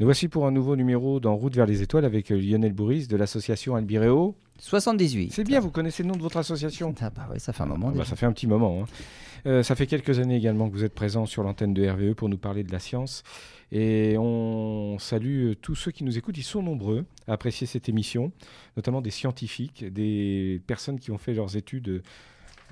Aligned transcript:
Nous 0.00 0.06
voici 0.06 0.26
pour 0.26 0.46
un 0.46 0.50
nouveau 0.50 0.74
numéro 0.74 1.20
dans 1.20 1.36
Route 1.36 1.54
vers 1.54 1.66
les 1.66 1.80
étoiles 1.82 2.04
avec 2.04 2.32
euh, 2.32 2.36
Lionel 2.36 2.72
Bourris 2.72 3.06
de 3.06 3.16
l'association 3.16 3.76
Albireo. 3.76 4.34
78. 4.58 5.32
C'est 5.32 5.44
bien, 5.44 5.60
vous 5.60 5.70
connaissez 5.70 6.02
le 6.02 6.08
nom 6.08 6.16
de 6.16 6.22
votre 6.22 6.36
association? 6.36 6.92
Ah 7.00 7.10
bah 7.10 7.28
ouais, 7.30 7.38
ça 7.38 7.52
fait 7.52 7.62
un 7.62 7.66
moment. 7.66 7.90
Ah 7.94 7.98
bah. 7.98 8.04
Ça 8.04 8.16
fait 8.16 8.26
un 8.26 8.32
petit 8.32 8.48
moment. 8.48 8.82
hein. 8.82 8.86
Euh, 9.46 9.62
ça 9.62 9.76
fait 9.76 9.86
quelques 9.86 10.18
années 10.18 10.36
également 10.36 10.68
que 10.68 10.74
vous 10.74 10.84
êtes 10.84 10.94
présent 10.94 11.26
sur 11.26 11.42
l'antenne 11.44 11.74
de 11.74 11.86
RVE 11.88 12.14
pour 12.14 12.28
nous 12.28 12.38
parler 12.38 12.64
de 12.64 12.72
la 12.72 12.80
science. 12.80 13.22
Et 13.70 14.16
on 14.18 14.96
salue 14.98 15.50
euh, 15.50 15.54
tous 15.54 15.76
ceux 15.76 15.92
qui 15.92 16.02
nous 16.02 16.18
écoutent. 16.18 16.38
Ils 16.38 16.42
sont 16.42 16.62
nombreux 16.62 17.04
à 17.28 17.34
apprécier 17.34 17.66
cette 17.66 17.88
émission, 17.88 18.32
notamment 18.76 19.00
des 19.00 19.10
scientifiques, 19.10 19.84
des 19.92 20.60
personnes 20.66 20.98
qui 20.98 21.12
ont 21.12 21.18
fait 21.18 21.34
leurs 21.34 21.56
études. 21.56 21.88
euh, 21.88 22.02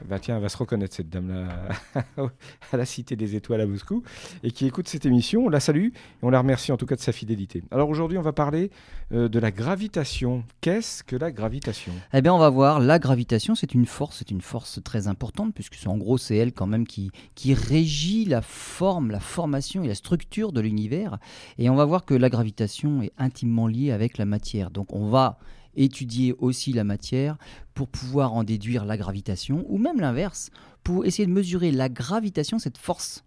Bah 0.09 0.19
tiens, 0.19 0.37
elle 0.37 0.43
va 0.43 0.49
se 0.49 0.57
reconnaître 0.57 0.95
cette 0.95 1.11
dame-là 1.11 1.69
à 2.73 2.77
la 2.77 2.85
Cité 2.85 3.15
des 3.15 3.37
Étoiles 3.37 3.61
à 3.61 3.67
Moscou 3.67 4.03
et 4.43 4.51
qui 4.51 4.67
écoute 4.67 4.89
cette 4.89 5.07
émission. 5.07 5.47
On 5.47 5.49
la 5.49 5.61
salue 5.61 5.89
et 5.89 5.93
on 6.23 6.31
la 6.31 6.41
remercie 6.41 6.73
en 6.73 6.77
tout 6.77 6.87
cas 6.87 6.97
de 6.97 7.01
sa 7.01 7.13
fidélité. 7.13 7.63
Alors 7.71 7.89
aujourd'hui, 7.89 8.19
on 8.19 8.23
va 8.23 8.33
parler 8.33 8.71
euh, 9.13 9.29
de 9.29 9.39
la 9.39 9.51
gravitation. 9.51 10.45
Qu'est-ce 10.61 11.05
que 11.05 11.15
la 11.15 11.31
gravitation? 11.31 11.93
Eh 12.15 12.23
bien, 12.23 12.33
on 12.35 12.39
va 12.39 12.49
voir, 12.49 12.81
la 12.81 12.99
gravitation, 12.99 13.55
c'est 13.55 13.75
une 13.75 13.87
force, 13.87 14.19
c'est 14.19 14.31
une 14.31 14.41
force 14.41 14.81
très 14.83 15.09
importante, 15.09 15.55
puisque 15.55 15.79
en 15.87 15.97
gros, 15.97 16.19
c'est 16.19 16.37
elle 16.37 16.53
quand 16.53 16.67
même 16.67 16.87
qui, 16.87 17.11
qui 17.35 17.55
régit 17.55 18.25
la 18.25 18.43
forme, 18.43 19.11
la 19.11 19.21
formation 19.21 19.85
et 19.85 19.89
la 19.89 19.95
structure 19.95 20.53
de 20.53 20.61
l'univers. 20.61 21.19
Et 21.59 21.71
on 21.71 21.75
va 21.75 21.85
voir 21.85 22.05
que 22.05 22.15
la 22.15 22.31
gravitation 22.31 23.03
est 23.03 23.13
intimement 23.19 23.67
liée 23.67 23.93
avec 23.93 24.19
la 24.19 24.25
matière. 24.25 24.71
Donc, 24.71 24.93
on 24.95 25.09
va 25.09 25.39
étudier 25.77 26.35
aussi 26.39 26.73
la 26.73 26.85
matière 26.85 27.37
pour 27.75 27.89
pouvoir 27.89 28.35
en 28.35 28.45
déduire 28.45 28.85
la 28.85 28.97
gravitation, 28.97 29.65
ou 29.69 29.79
même 29.79 30.01
l'inverse, 30.01 30.51
pour 30.85 31.05
essayer 31.05 31.27
de 31.27 31.33
mesurer 31.33 31.71
la 31.71 31.89
gravitation, 31.89 32.59
cette 32.59 32.79
force 32.79 33.25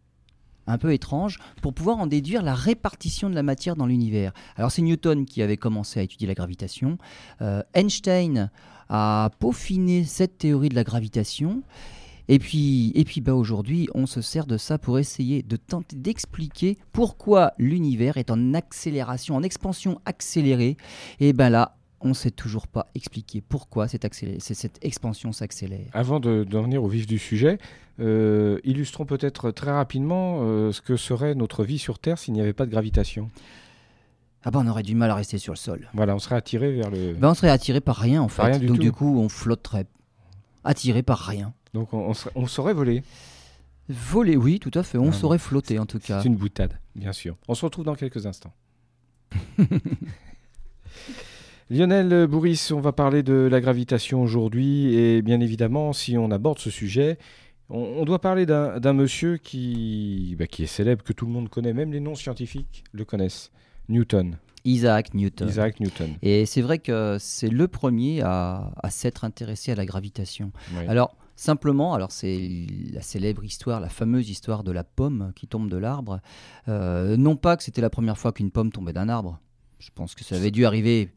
un 0.67 0.77
peu 0.77 0.93
étrange, 0.93 1.39
pour 1.61 1.73
pouvoir 1.73 1.99
en 1.99 2.07
déduire 2.07 2.41
la 2.41 2.55
répartition 2.55 3.29
de 3.29 3.35
la 3.35 3.43
matière 3.43 3.75
dans 3.75 3.85
l'univers. 3.85 4.33
Alors 4.55 4.71
c'est 4.71 4.81
Newton 4.81 5.25
qui 5.25 5.41
avait 5.41 5.57
commencé 5.57 5.99
à 5.99 6.03
étudier 6.03 6.27
la 6.27 6.33
gravitation. 6.33 6.97
Euh, 7.41 7.61
Einstein 7.73 8.49
a 8.89 9.29
peaufiné 9.39 10.03
cette 10.03 10.37
théorie 10.37 10.69
de 10.69 10.75
la 10.75 10.83
gravitation. 10.83 11.63
Et 12.27 12.39
puis, 12.39 12.91
et 12.95 13.03
puis 13.03 13.21
bah 13.21 13.35
aujourd'hui, 13.35 13.87
on 13.93 14.07
se 14.07 14.21
sert 14.21 14.47
de 14.47 14.57
ça 14.57 14.79
pour 14.79 14.97
essayer 14.97 15.43
de 15.43 15.57
tenter 15.57 15.95
d'expliquer 15.95 16.79
pourquoi 16.91 17.53
l'univers 17.59 18.17
est 18.17 18.31
en 18.31 18.55
accélération, 18.55 19.35
en 19.35 19.43
expansion 19.43 20.01
accélérée. 20.05 20.77
Et 21.19 21.33
ben 21.33 21.49
là, 21.49 21.77
on 22.05 22.09
ne 22.09 22.13
sait 22.13 22.29
toujours 22.31 22.67
pas 22.67 22.89
expliquer 22.93 23.41
pourquoi 23.41 23.87
cette, 23.87 24.05
expansion 24.83 25.31
s'accélère. 25.33 25.87
Avant 25.91 26.19
de- 26.19 26.43
d'en 26.43 26.61
venir 26.61 26.83
au 26.83 26.87
vif 26.87 27.07
du 27.07 27.17
sujet, 27.17 27.57
euh, 27.99 28.59
illustrons 28.63 29.05
peut-être 29.05 29.49
très 29.51 29.71
rapidement 29.71 30.37
euh, 30.41 30.71
ce 30.71 30.81
que 30.81 30.95
serait 30.97 31.33
notre 31.33 31.63
vie 31.63 31.79
sur 31.79 31.97
Terre 31.97 32.19
s'il 32.19 32.35
n'y 32.35 32.41
avait 32.41 32.53
pas 32.53 32.65
de 32.67 32.71
gravitation. 32.71 33.29
Ah 34.43 34.51
ben 34.51 34.61
on 34.63 34.67
aurait 34.67 34.83
du 34.83 34.93
mal 34.93 35.09
à 35.09 35.15
rester 35.15 35.39
sur 35.39 35.53
le 35.53 35.57
sol. 35.57 35.89
Voilà, 35.95 36.13
on 36.13 36.19
serait 36.19 36.35
attiré 36.35 36.71
vers 36.71 36.91
le. 36.91 37.13
Ben 37.15 37.29
on 37.31 37.33
serait 37.33 37.49
attiré 37.49 37.81
par 37.81 37.97
rien 37.97 38.21
en 38.21 38.27
fait. 38.27 38.37
Par 38.43 38.45
rien 38.51 38.59
du 38.59 38.67
Donc 38.67 38.75
tout. 38.77 38.83
du 38.83 38.91
coup, 38.91 39.19
on 39.19 39.27
flotterait. 39.27 39.87
Attiré 40.63 41.01
par 41.01 41.17
rien. 41.19 41.53
Donc 41.73 41.91
on, 41.93 41.97
on 41.97 42.13
serait, 42.13 42.31
on 42.35 42.45
saurait 42.45 42.73
voler. 42.75 43.01
Voler, 43.89 44.37
oui, 44.37 44.59
tout 44.59 44.71
à 44.75 44.83
fait. 44.83 44.99
On 44.99 45.09
Ah, 45.09 45.13
saurait 45.13 45.39
flotter 45.39 45.79
en 45.79 45.87
tout 45.87 45.97
cas. 45.99 46.21
C'est 46.21 46.27
une 46.27 46.35
boutade, 46.35 46.79
bien 46.95 47.11
sûr. 47.13 47.35
On 47.47 47.55
se 47.55 47.65
retrouve 47.65 47.85
dans 47.85 47.95
quelques 47.95 48.27
instants. 48.27 48.53
Lionel 51.71 52.27
Bourris, 52.27 52.69
on 52.71 52.79
va 52.79 52.91
parler 52.91 53.23
de 53.23 53.33
la 53.33 53.59
gravitation 53.59 54.21
aujourd'hui 54.21 54.93
et 54.93 55.23
bien 55.23 55.39
évidemment, 55.39 55.93
si 55.93 56.15
on 56.15 56.29
aborde 56.29 56.59
ce 56.59 56.69
sujet, 56.69 57.17
on, 57.69 57.79
on 57.79 58.05
doit 58.05 58.21
parler 58.21 58.45
d'un 58.45 58.93
monsieur 58.93 59.37
qui, 59.37 60.35
bah, 60.37 60.45
qui 60.45 60.61
est 60.61 60.67
célèbre, 60.67 61.03
que 61.03 61.11
tout 61.11 61.25
le 61.25 61.31
monde 61.31 61.49
connaît, 61.49 61.73
même 61.73 61.91
les 61.91 61.99
non-scientifiques 61.99 62.83
le 62.91 63.03
connaissent. 63.03 63.51
Newton, 63.89 64.37
Isaac 64.63 65.15
Newton. 65.15 65.49
Isaac 65.49 65.79
Newton. 65.79 66.09
Et 66.21 66.45
c'est 66.45 66.61
vrai 66.61 66.77
que 66.77 67.17
c'est 67.19 67.49
le 67.49 67.67
premier 67.67 68.21
à, 68.21 68.71
à 68.77 68.91
s'être 68.91 69.25
intéressé 69.25 69.71
à 69.71 69.75
la 69.75 69.87
gravitation. 69.87 70.51
Alors, 70.87 71.15
simplement, 71.35 71.95
alors 71.95 72.11
c'est 72.11 72.67
la 72.93 73.01
célèbre 73.01 73.43
histoire, 73.43 73.79
la 73.79 73.89
fameuse 73.89 74.29
histoire 74.29 74.63
de 74.63 74.71
la 74.71 74.83
pomme 74.83 75.31
qui 75.35 75.47
tombe 75.47 75.69
de 75.69 75.77
l'arbre. 75.77 76.19
Euh, 76.67 77.17
non 77.17 77.35
pas 77.35 77.57
que 77.57 77.63
c'était 77.63 77.81
la 77.81 77.89
première 77.89 78.19
fois 78.19 78.31
qu'une 78.31 78.51
pomme 78.51 78.71
tombait 78.71 78.93
d'un 78.93 79.09
arbre. 79.09 79.39
Je 79.79 79.89
pense 79.93 80.13
que 80.13 80.23
ça 80.23 80.35
avait 80.35 80.51
dû 80.51 80.65
arriver 80.65 81.09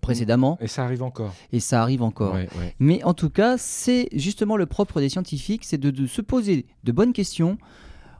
précédemment, 0.00 0.58
Et 0.60 0.68
ça 0.68 0.84
arrive 0.84 1.02
encore. 1.02 1.34
et 1.52 1.60
ça 1.60 1.82
arrive 1.82 2.02
encore. 2.02 2.34
Ouais, 2.34 2.48
ouais. 2.58 2.74
Mais 2.78 3.02
en 3.04 3.14
tout 3.14 3.30
cas, 3.30 3.56
c'est 3.58 4.08
justement 4.12 4.56
le 4.56 4.66
propre 4.66 5.00
des 5.00 5.08
scientifiques, 5.08 5.64
c'est 5.64 5.78
de, 5.78 5.90
de 5.90 6.06
se 6.06 6.20
poser 6.20 6.66
de 6.84 6.92
bonnes 6.92 7.12
questions 7.12 7.58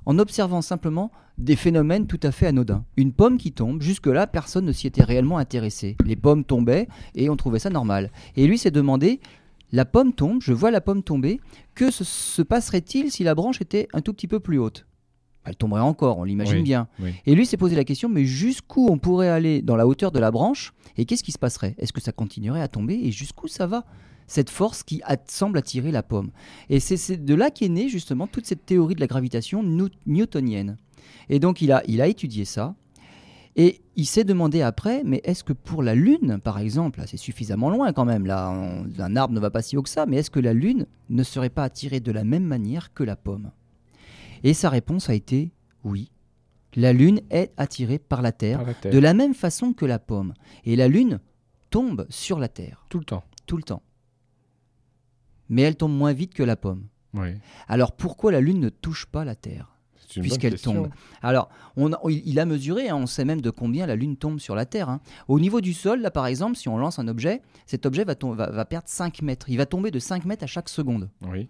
en 0.06 0.18
observant 0.18 0.62
simplement 0.62 1.12
des 1.38 1.56
phénomènes 1.56 2.06
tout 2.06 2.20
à 2.22 2.30
fait 2.32 2.46
anodins. 2.46 2.84
Une 2.96 3.12
pomme 3.12 3.38
qui 3.38 3.52
tombe, 3.52 3.80
jusque-là, 3.82 4.26
personne 4.26 4.64
ne 4.66 4.72
s'y 4.72 4.86
était 4.86 5.04
réellement 5.04 5.38
intéressé. 5.38 5.96
Les 6.04 6.16
pommes 6.16 6.44
tombaient 6.44 6.88
et 7.14 7.30
on 7.30 7.36
trouvait 7.36 7.58
ça 7.58 7.70
normal. 7.70 8.10
Et 8.36 8.46
lui 8.46 8.58
s'est 8.58 8.70
demandé, 8.70 9.20
la 9.72 9.84
pomme 9.86 10.12
tombe, 10.12 10.42
je 10.42 10.52
vois 10.52 10.70
la 10.70 10.80
pomme 10.82 11.02
tomber, 11.02 11.40
que 11.74 11.90
se, 11.90 12.04
se 12.04 12.42
passerait-il 12.42 13.10
si 13.10 13.24
la 13.24 13.34
branche 13.34 13.60
était 13.62 13.88
un 13.94 14.02
tout 14.02 14.12
petit 14.12 14.28
peu 14.28 14.40
plus 14.40 14.58
haute? 14.58 14.86
Elle 15.44 15.56
tomberait 15.56 15.80
encore, 15.80 16.18
on 16.18 16.24
l'imagine 16.24 16.56
Oui, 16.58 16.62
bien. 16.62 16.86
oui. 17.00 17.10
Et 17.26 17.34
lui 17.34 17.46
s'est 17.46 17.56
posé 17.56 17.74
la 17.74 17.84
question, 17.84 18.08
mais 18.08 18.24
jusqu'où 18.24 18.86
on 18.88 18.98
pourrait 18.98 19.28
aller 19.28 19.60
dans 19.62 19.74
la 19.76 19.86
hauteur 19.86 20.12
de 20.12 20.18
la 20.20 20.30
branche 20.30 20.72
et 20.96 21.04
qu'est-ce 21.04 21.24
qui 21.24 21.32
se 21.32 21.38
passerait? 21.38 21.74
Est-ce 21.78 21.92
que 21.92 22.00
ça 22.00 22.12
continuerait 22.12 22.60
à 22.62 22.68
tomber 22.68 22.94
et 22.94 23.10
jusqu'où 23.10 23.48
ça 23.48 23.66
va 23.66 23.84
cette 24.28 24.50
force 24.50 24.82
qui 24.84 25.02
semble 25.26 25.58
attirer 25.58 25.90
la 25.90 26.02
pomme? 26.04 26.30
Et 26.70 26.78
c'est- 26.78 27.16
de 27.16 27.34
là 27.34 27.50
qu'est 27.50 27.68
née 27.68 27.88
justement 27.88 28.26
toute 28.28 28.46
cette 28.46 28.64
théorie 28.66 28.94
de 28.94 29.00
la 29.00 29.08
gravitation 29.08 29.62
new- 29.64 29.88
newtonienne. 30.06 30.76
Et 31.28 31.40
donc 31.40 31.60
il 31.60 31.72
a, 31.72 31.82
il 31.88 32.00
a 32.00 32.06
étudié 32.06 32.44
ça. 32.44 32.74
Et 33.54 33.82
il 33.96 34.06
s'est 34.06 34.24
demandé 34.24 34.62
après, 34.62 35.02
mais 35.04 35.20
est-ce 35.24 35.44
que 35.44 35.52
pour 35.52 35.82
la 35.82 35.94
Lune, 35.94 36.38
par 36.42 36.58
exemple, 36.58 37.02
c'est 37.06 37.18
suffisamment 37.18 37.68
loin 37.68 37.92
quand 37.92 38.06
même, 38.06 38.24
là, 38.24 38.50
on- 38.50 38.86
un 38.98 39.16
arbre 39.16 39.34
ne 39.34 39.40
va 39.40 39.50
pas 39.50 39.60
si 39.60 39.76
haut 39.76 39.82
que 39.82 39.90
ça, 39.90 40.06
mais 40.06 40.16
est-ce 40.18 40.30
que 40.30 40.40
la 40.40 40.54
Lune 40.54 40.86
ne 41.10 41.22
serait 41.22 41.50
pas 41.50 41.64
attirée 41.64 42.00
de 42.00 42.12
la 42.12 42.24
même 42.24 42.44
manière 42.44 42.94
que 42.94 43.02
la 43.04 43.14
pomme? 43.16 43.50
Et 44.42 44.54
sa 44.54 44.70
réponse 44.70 45.08
a 45.08 45.14
été 45.14 45.52
oui. 45.84 46.10
La 46.74 46.92
Lune 46.92 47.20
est 47.30 47.52
attirée 47.58 47.98
par 47.98 48.22
la 48.22 48.32
Terre 48.32 48.58
Par 48.58 48.66
la 48.68 48.74
Terre. 48.74 48.92
de 48.92 48.98
la 48.98 49.12
même 49.14 49.34
façon 49.34 49.72
que 49.74 49.84
la 49.84 49.98
pomme. 49.98 50.32
Et 50.64 50.74
la 50.76 50.88
Lune 50.88 51.20
tombe 51.70 52.06
sur 52.08 52.38
la 52.38 52.48
Terre, 52.48 52.86
Tout 52.88 52.98
le 52.98 53.04
temps. 53.04 53.24
tout 53.46 53.56
le 53.58 53.62
temps. 53.62 53.82
Mais 55.48 55.62
elle 55.62 55.76
tombe 55.76 55.92
moins 55.92 56.12
vite 56.12 56.34
que 56.34 56.42
la 56.42 56.56
pomme. 56.56 56.86
Oui. 57.14 57.28
Alors 57.68 57.92
pourquoi 57.92 58.32
la 58.32 58.40
Lune 58.40 58.60
ne 58.60 58.68
touche 58.70 59.06
pas 59.06 59.24
la 59.24 59.34
Terre 59.34 59.68
puisqu'elle 60.20 60.60
tombe? 60.60 60.88
Alors, 61.22 61.48
on 61.76 61.90
il 62.08 62.38
a 62.38 62.44
mesuré, 62.44 62.90
hein, 62.90 62.96
on 62.96 63.06
sait 63.06 63.24
même 63.24 63.40
de 63.40 63.48
combien 63.50 63.86
la 63.86 63.96
Lune 63.96 64.16
tombe 64.18 64.40
sur 64.40 64.54
la 64.54 64.66
Terre. 64.66 64.88
hein. 64.90 65.00
Au 65.28 65.40
niveau 65.40 65.60
du 65.62 65.72
sol, 65.72 66.00
là 66.02 66.10
par 66.10 66.26
exemple, 66.26 66.56
si 66.56 66.68
on 66.68 66.76
lance 66.78 66.98
un 66.98 67.08
objet, 67.08 67.40
cet 67.66 67.86
objet 67.86 68.04
va- 68.04 68.14
va 68.50 68.64
perdre 68.66 68.88
5 68.88 69.22
mètres. 69.22 69.48
Il 69.48 69.56
va 69.56 69.64
tomber 69.66 69.90
de 69.90 69.98
5 69.98 70.24
mètres 70.26 70.44
à 70.44 70.46
chaque 70.46 70.68
seconde. 70.68 71.08
Oui. 71.26 71.48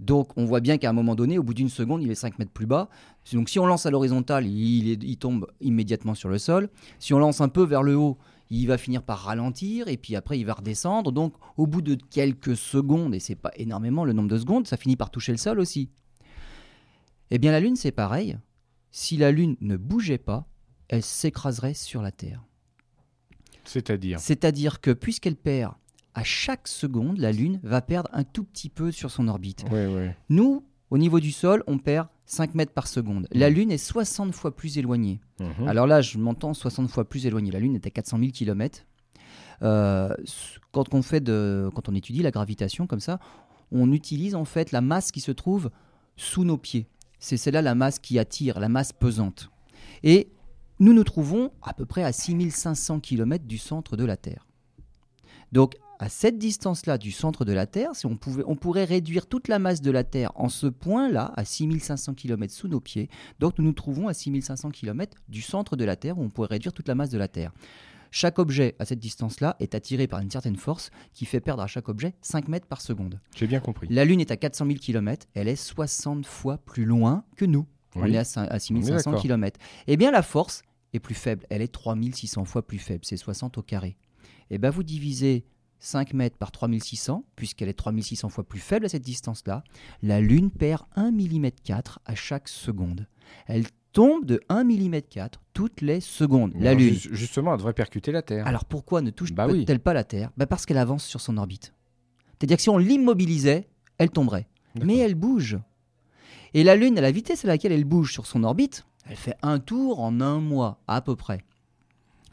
Donc 0.00 0.30
on 0.36 0.46
voit 0.46 0.60
bien 0.60 0.78
qu'à 0.78 0.88
un 0.88 0.92
moment 0.94 1.14
donné, 1.14 1.38
au 1.38 1.42
bout 1.42 1.52
d'une 1.54 1.68
seconde, 1.68 2.02
il 2.02 2.10
est 2.10 2.14
5 2.14 2.38
mètres 2.38 2.50
plus 2.50 2.66
bas. 2.66 2.88
Donc 3.34 3.48
si 3.50 3.58
on 3.58 3.66
lance 3.66 3.84
à 3.86 3.90
l'horizontale, 3.90 4.46
il, 4.46 4.88
est- 4.90 5.02
il 5.04 5.16
tombe 5.18 5.46
immédiatement 5.60 6.14
sur 6.14 6.28
le 6.30 6.38
sol. 6.38 6.70
Si 6.98 7.12
on 7.12 7.18
lance 7.18 7.40
un 7.42 7.48
peu 7.48 7.62
vers 7.64 7.82
le 7.82 7.96
haut, 7.96 8.16
il 8.48 8.66
va 8.66 8.78
finir 8.78 9.02
par 9.02 9.18
ralentir 9.20 9.86
et 9.88 9.96
puis 9.98 10.16
après 10.16 10.38
il 10.38 10.44
va 10.44 10.54
redescendre. 10.54 11.12
Donc 11.12 11.34
au 11.58 11.66
bout 11.66 11.82
de 11.82 11.94
quelques 11.94 12.56
secondes, 12.56 13.14
et 13.14 13.20
c'est 13.20 13.34
pas 13.36 13.52
énormément 13.56 14.04
le 14.06 14.12
nombre 14.14 14.28
de 14.28 14.38
secondes, 14.38 14.66
ça 14.66 14.76
finit 14.78 14.96
par 14.96 15.10
toucher 15.10 15.32
le 15.32 15.38
sol 15.38 15.60
aussi. 15.60 15.90
Eh 17.30 17.38
bien 17.38 17.52
la 17.52 17.60
Lune 17.60 17.76
c'est 17.76 17.92
pareil. 17.92 18.38
Si 18.90 19.16
la 19.18 19.30
Lune 19.30 19.56
ne 19.60 19.76
bougeait 19.76 20.18
pas, 20.18 20.48
elle 20.88 21.02
s'écraserait 21.02 21.74
sur 21.74 22.02
la 22.02 22.10
Terre. 22.10 22.42
C'est-à-dire? 23.64 24.18
C'est-à-dire 24.18 24.80
que 24.80 24.90
puisqu'elle 24.90 25.36
perd 25.36 25.74
à 26.14 26.24
chaque 26.24 26.68
seconde, 26.68 27.18
la 27.18 27.32
Lune 27.32 27.60
va 27.62 27.80
perdre 27.80 28.10
un 28.12 28.24
tout 28.24 28.44
petit 28.44 28.68
peu 28.68 28.90
sur 28.92 29.10
son 29.10 29.28
orbite. 29.28 29.64
Nous, 30.28 30.64
au 30.90 30.98
niveau 30.98 31.20
du 31.20 31.32
sol, 31.32 31.62
on 31.66 31.78
perd 31.78 32.08
5 32.26 32.54
mètres 32.54 32.72
par 32.72 32.86
seconde. 32.86 33.26
La 33.32 33.50
Lune 33.50 33.70
est 33.70 33.78
60 33.78 34.34
fois 34.34 34.54
plus 34.54 34.78
éloignée. 34.78 35.20
Mhm. 35.40 35.68
Alors 35.68 35.86
là, 35.86 36.00
je 36.00 36.18
m'entends 36.18 36.54
60 36.54 36.88
fois 36.88 37.08
plus 37.08 37.26
éloignée. 37.26 37.50
La 37.50 37.60
Lune 37.60 37.74
est 37.74 37.86
à 37.86 37.90
400 37.90 38.18
000 38.18 38.30
km. 38.32 38.84
quand, 39.60 40.94
on 40.94 41.02
fait 41.02 41.20
de, 41.20 41.70
quand 41.74 41.88
on 41.88 41.94
étudie 41.94 42.22
la 42.22 42.30
gravitation 42.30 42.86
comme 42.86 43.00
ça, 43.00 43.20
on 43.72 43.92
utilise 43.92 44.34
en 44.34 44.44
fait 44.44 44.72
la 44.72 44.80
masse 44.80 45.12
qui 45.12 45.20
se 45.20 45.32
trouve 45.32 45.70
sous 46.16 46.44
nos 46.44 46.56
pieds. 46.56 46.86
C'est 47.18 47.36
celle-là 47.36 47.62
la 47.62 47.74
masse 47.74 47.98
qui 47.98 48.18
attire, 48.18 48.58
la 48.58 48.68
masse 48.68 48.92
pesante. 48.92 49.50
Et 50.02 50.32
nous 50.78 50.92
nous 50.92 51.04
trouvons 51.04 51.52
à 51.62 51.74
peu 51.74 51.84
près 51.84 52.02
à 52.02 52.12
6500 52.12 53.00
km 53.00 53.44
du 53.44 53.58
centre 53.58 53.96
de 53.96 54.04
la 54.04 54.16
Terre. 54.16 54.46
Donc, 55.52 55.76
à 56.00 56.08
cette 56.08 56.38
distance-là 56.38 56.96
du 56.96 57.12
centre 57.12 57.44
de 57.44 57.52
la 57.52 57.66
Terre, 57.66 57.94
si 57.94 58.06
on, 58.06 58.16
pouvait, 58.16 58.42
on 58.46 58.56
pourrait 58.56 58.84
réduire 58.84 59.26
toute 59.26 59.48
la 59.48 59.58
masse 59.58 59.82
de 59.82 59.90
la 59.90 60.02
Terre 60.02 60.32
en 60.34 60.48
ce 60.48 60.66
point-là, 60.66 61.32
à 61.36 61.44
6500 61.44 62.14
km 62.14 62.52
sous 62.52 62.68
nos 62.68 62.80
pieds. 62.80 63.10
Donc, 63.38 63.58
nous 63.58 63.64
nous 63.64 63.72
trouvons 63.74 64.08
à 64.08 64.14
6500 64.14 64.70
km 64.70 65.16
du 65.28 65.42
centre 65.42 65.76
de 65.76 65.84
la 65.84 65.96
Terre, 65.96 66.18
où 66.18 66.22
on 66.22 66.30
pourrait 66.30 66.48
réduire 66.52 66.72
toute 66.72 66.88
la 66.88 66.94
masse 66.94 67.10
de 67.10 67.18
la 67.18 67.28
Terre. 67.28 67.52
Chaque 68.10 68.38
objet 68.38 68.74
à 68.78 68.86
cette 68.86 68.98
distance-là 68.98 69.56
est 69.60 69.74
attiré 69.74 70.06
par 70.08 70.20
une 70.20 70.30
certaine 70.30 70.56
force 70.56 70.90
qui 71.12 71.26
fait 71.26 71.38
perdre 71.40 71.62
à 71.62 71.66
chaque 71.66 71.88
objet 71.90 72.14
5 72.22 72.48
mètres 72.48 72.66
par 72.66 72.80
seconde. 72.80 73.20
J'ai 73.36 73.46
bien 73.46 73.60
compris. 73.60 73.86
La 73.90 74.04
Lune 74.06 74.20
est 74.20 74.30
à 74.30 74.36
400 74.38 74.66
000 74.66 74.78
km, 74.78 75.26
elle 75.34 75.48
est 75.48 75.54
60 75.54 76.24
fois 76.26 76.56
plus 76.58 76.86
loin 76.86 77.24
que 77.36 77.44
nous. 77.44 77.66
On 77.94 78.02
Oui. 78.04 78.14
est 78.14 78.36
à 78.36 78.40
à 78.40 78.46
On 78.52 78.56
est 78.56 78.58
6500 78.58 79.10
d'accord. 79.10 79.22
km. 79.22 79.60
Eh 79.86 79.96
bien, 79.96 80.10
la 80.10 80.22
force 80.22 80.62
est 80.94 80.98
plus 80.98 81.14
faible. 81.14 81.44
Elle 81.50 81.60
est 81.62 81.68
3600 81.72 82.44
fois 82.46 82.66
plus 82.66 82.78
faible. 82.78 83.04
C'est 83.04 83.16
60 83.16 83.58
au 83.58 83.62
carré. 83.62 83.96
Et 84.50 84.58
bien 84.58 84.70
vous 84.70 84.82
divisez 84.82 85.44
5 85.80 86.12
mètres 86.14 86.36
par 86.36 86.52
3600, 86.52 87.24
puisqu'elle 87.36 87.68
est 87.68 87.74
3600 87.74 88.28
fois 88.28 88.44
plus 88.44 88.60
faible 88.60 88.86
à 88.86 88.88
cette 88.88 89.02
distance-là. 89.02 89.64
La 90.02 90.20
Lune 90.20 90.50
perd 90.50 90.82
1 90.96 91.10
mm 91.10 91.50
4 91.64 92.00
à 92.04 92.14
chaque 92.14 92.48
seconde. 92.48 93.06
Elle 93.46 93.64
tombe 93.92 94.24
de 94.24 94.40
1 94.48 94.64
mm 94.64 95.00
4 95.08 95.40
toutes 95.54 95.80
les 95.80 96.00
secondes. 96.00 96.52
La 96.58 96.74
Lune. 96.74 96.94
ju- 96.94 97.08
Justement, 97.14 97.52
elle 97.52 97.58
devrait 97.58 97.72
percuter 97.72 98.12
la 98.12 98.22
Terre. 98.22 98.46
Alors 98.46 98.64
pourquoi 98.64 99.00
ne 99.02 99.10
touche 99.10 99.32
Bah 99.32 99.46
oui. 99.48 99.64
pas 99.64 99.94
la 99.94 100.04
Terre? 100.04 100.30
Bah 100.36 100.46
Parce 100.46 100.66
qu'elle 100.66 100.78
avance 100.78 101.04
sur 101.04 101.20
son 101.20 101.36
orbite. 101.38 101.72
C'est-à-dire 102.38 102.56
que 102.56 102.62
si 102.62 102.70
on 102.70 102.78
l'immobilisait, 102.78 103.68
elle 103.98 104.10
tomberait. 104.10 104.48
Mais 104.84 104.98
elle 104.98 105.14
bouge. 105.14 105.58
Et 106.54 106.62
la 106.64 106.76
Lune, 106.76 106.98
à 106.98 107.00
la 107.00 107.10
vitesse 107.10 107.44
à 107.44 107.48
laquelle 107.48 107.72
elle 107.72 107.84
bouge 107.84 108.12
sur 108.12 108.26
son 108.26 108.44
orbite, 108.44 108.84
elle 109.06 109.16
fait 109.16 109.36
un 109.42 109.58
tour 109.58 110.00
en 110.00 110.20
un 110.20 110.40
mois, 110.40 110.80
à 110.86 111.00
peu 111.00 111.16
près. 111.16 111.40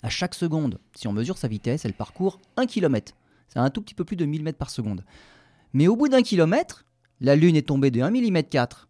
À 0.04 0.10
chaque 0.10 0.36
seconde, 0.36 0.80
si 0.96 1.08
on 1.08 1.14
mesure 1.14 1.38
sa 1.38 1.48
vitesse, 1.48 1.84
elle 1.86 1.94
parcourt 1.94 2.40
1 2.56 2.68
km. 2.68 3.14
C'est 3.48 3.60
un 3.60 3.70
tout 3.70 3.82
petit 3.82 3.94
peu 3.96 4.04
plus 4.04 4.16
de 4.16 4.26
1000 4.26 4.44
mètres 4.44 4.58
par 4.58 4.70
seconde. 4.70 5.04
Mais 5.74 5.88
au 5.88 5.96
bout 5.96 6.10
d'un 6.10 6.22
kilomètre, 6.22 6.86
la 7.22 7.36
Lune 7.36 7.56
est 7.56 7.68
tombée 7.68 7.92
de 7.92 8.02
1 8.02 8.10
mm 8.12 8.44
4. 8.44 8.88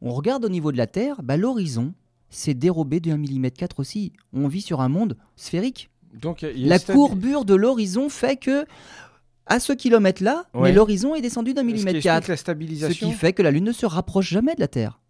On 0.00 0.12
regarde 0.12 0.44
au 0.44 0.48
niveau 0.48 0.72
de 0.72 0.76
la 0.76 0.86
Terre, 0.86 1.22
bah, 1.22 1.36
l'horizon 1.36 1.92
s'est 2.30 2.54
dérobé 2.54 3.00
de 3.00 3.10
1 3.10 3.16
mm 3.16 3.50
4 3.50 3.80
aussi. 3.80 4.12
On 4.32 4.48
vit 4.48 4.60
sur 4.60 4.80
un 4.80 4.88
monde 4.88 5.16
sphérique. 5.36 5.90
Donc, 6.14 6.42
il 6.42 6.48
y 6.48 6.50
a 6.50 6.54
une 6.64 6.68
La 6.68 6.78
courbure 6.78 7.44
de 7.44 7.54
l'horizon 7.54 8.08
fait 8.08 8.36
que, 8.36 8.64
à 9.46 9.60
ce 9.60 9.72
kilomètre-là, 9.72 10.46
Ouais. 10.54 10.72
l'horizon 10.72 11.14
est 11.14 11.20
descendu 11.20 11.54
d'un 11.54 11.62
millimètre 11.62 11.96
explique 11.96 12.04
4. 12.04 12.28
la 12.28 12.36
Ce 12.90 12.98
qui 12.98 13.12
fait 13.12 13.32
que 13.32 13.42
la 13.42 13.50
Lune 13.50 13.64
ne 13.64 13.72
se 13.72 13.86
rapproche 13.86 14.28
jamais 14.28 14.54
de 14.54 14.60
la 14.60 14.68
Terre. 14.68 15.00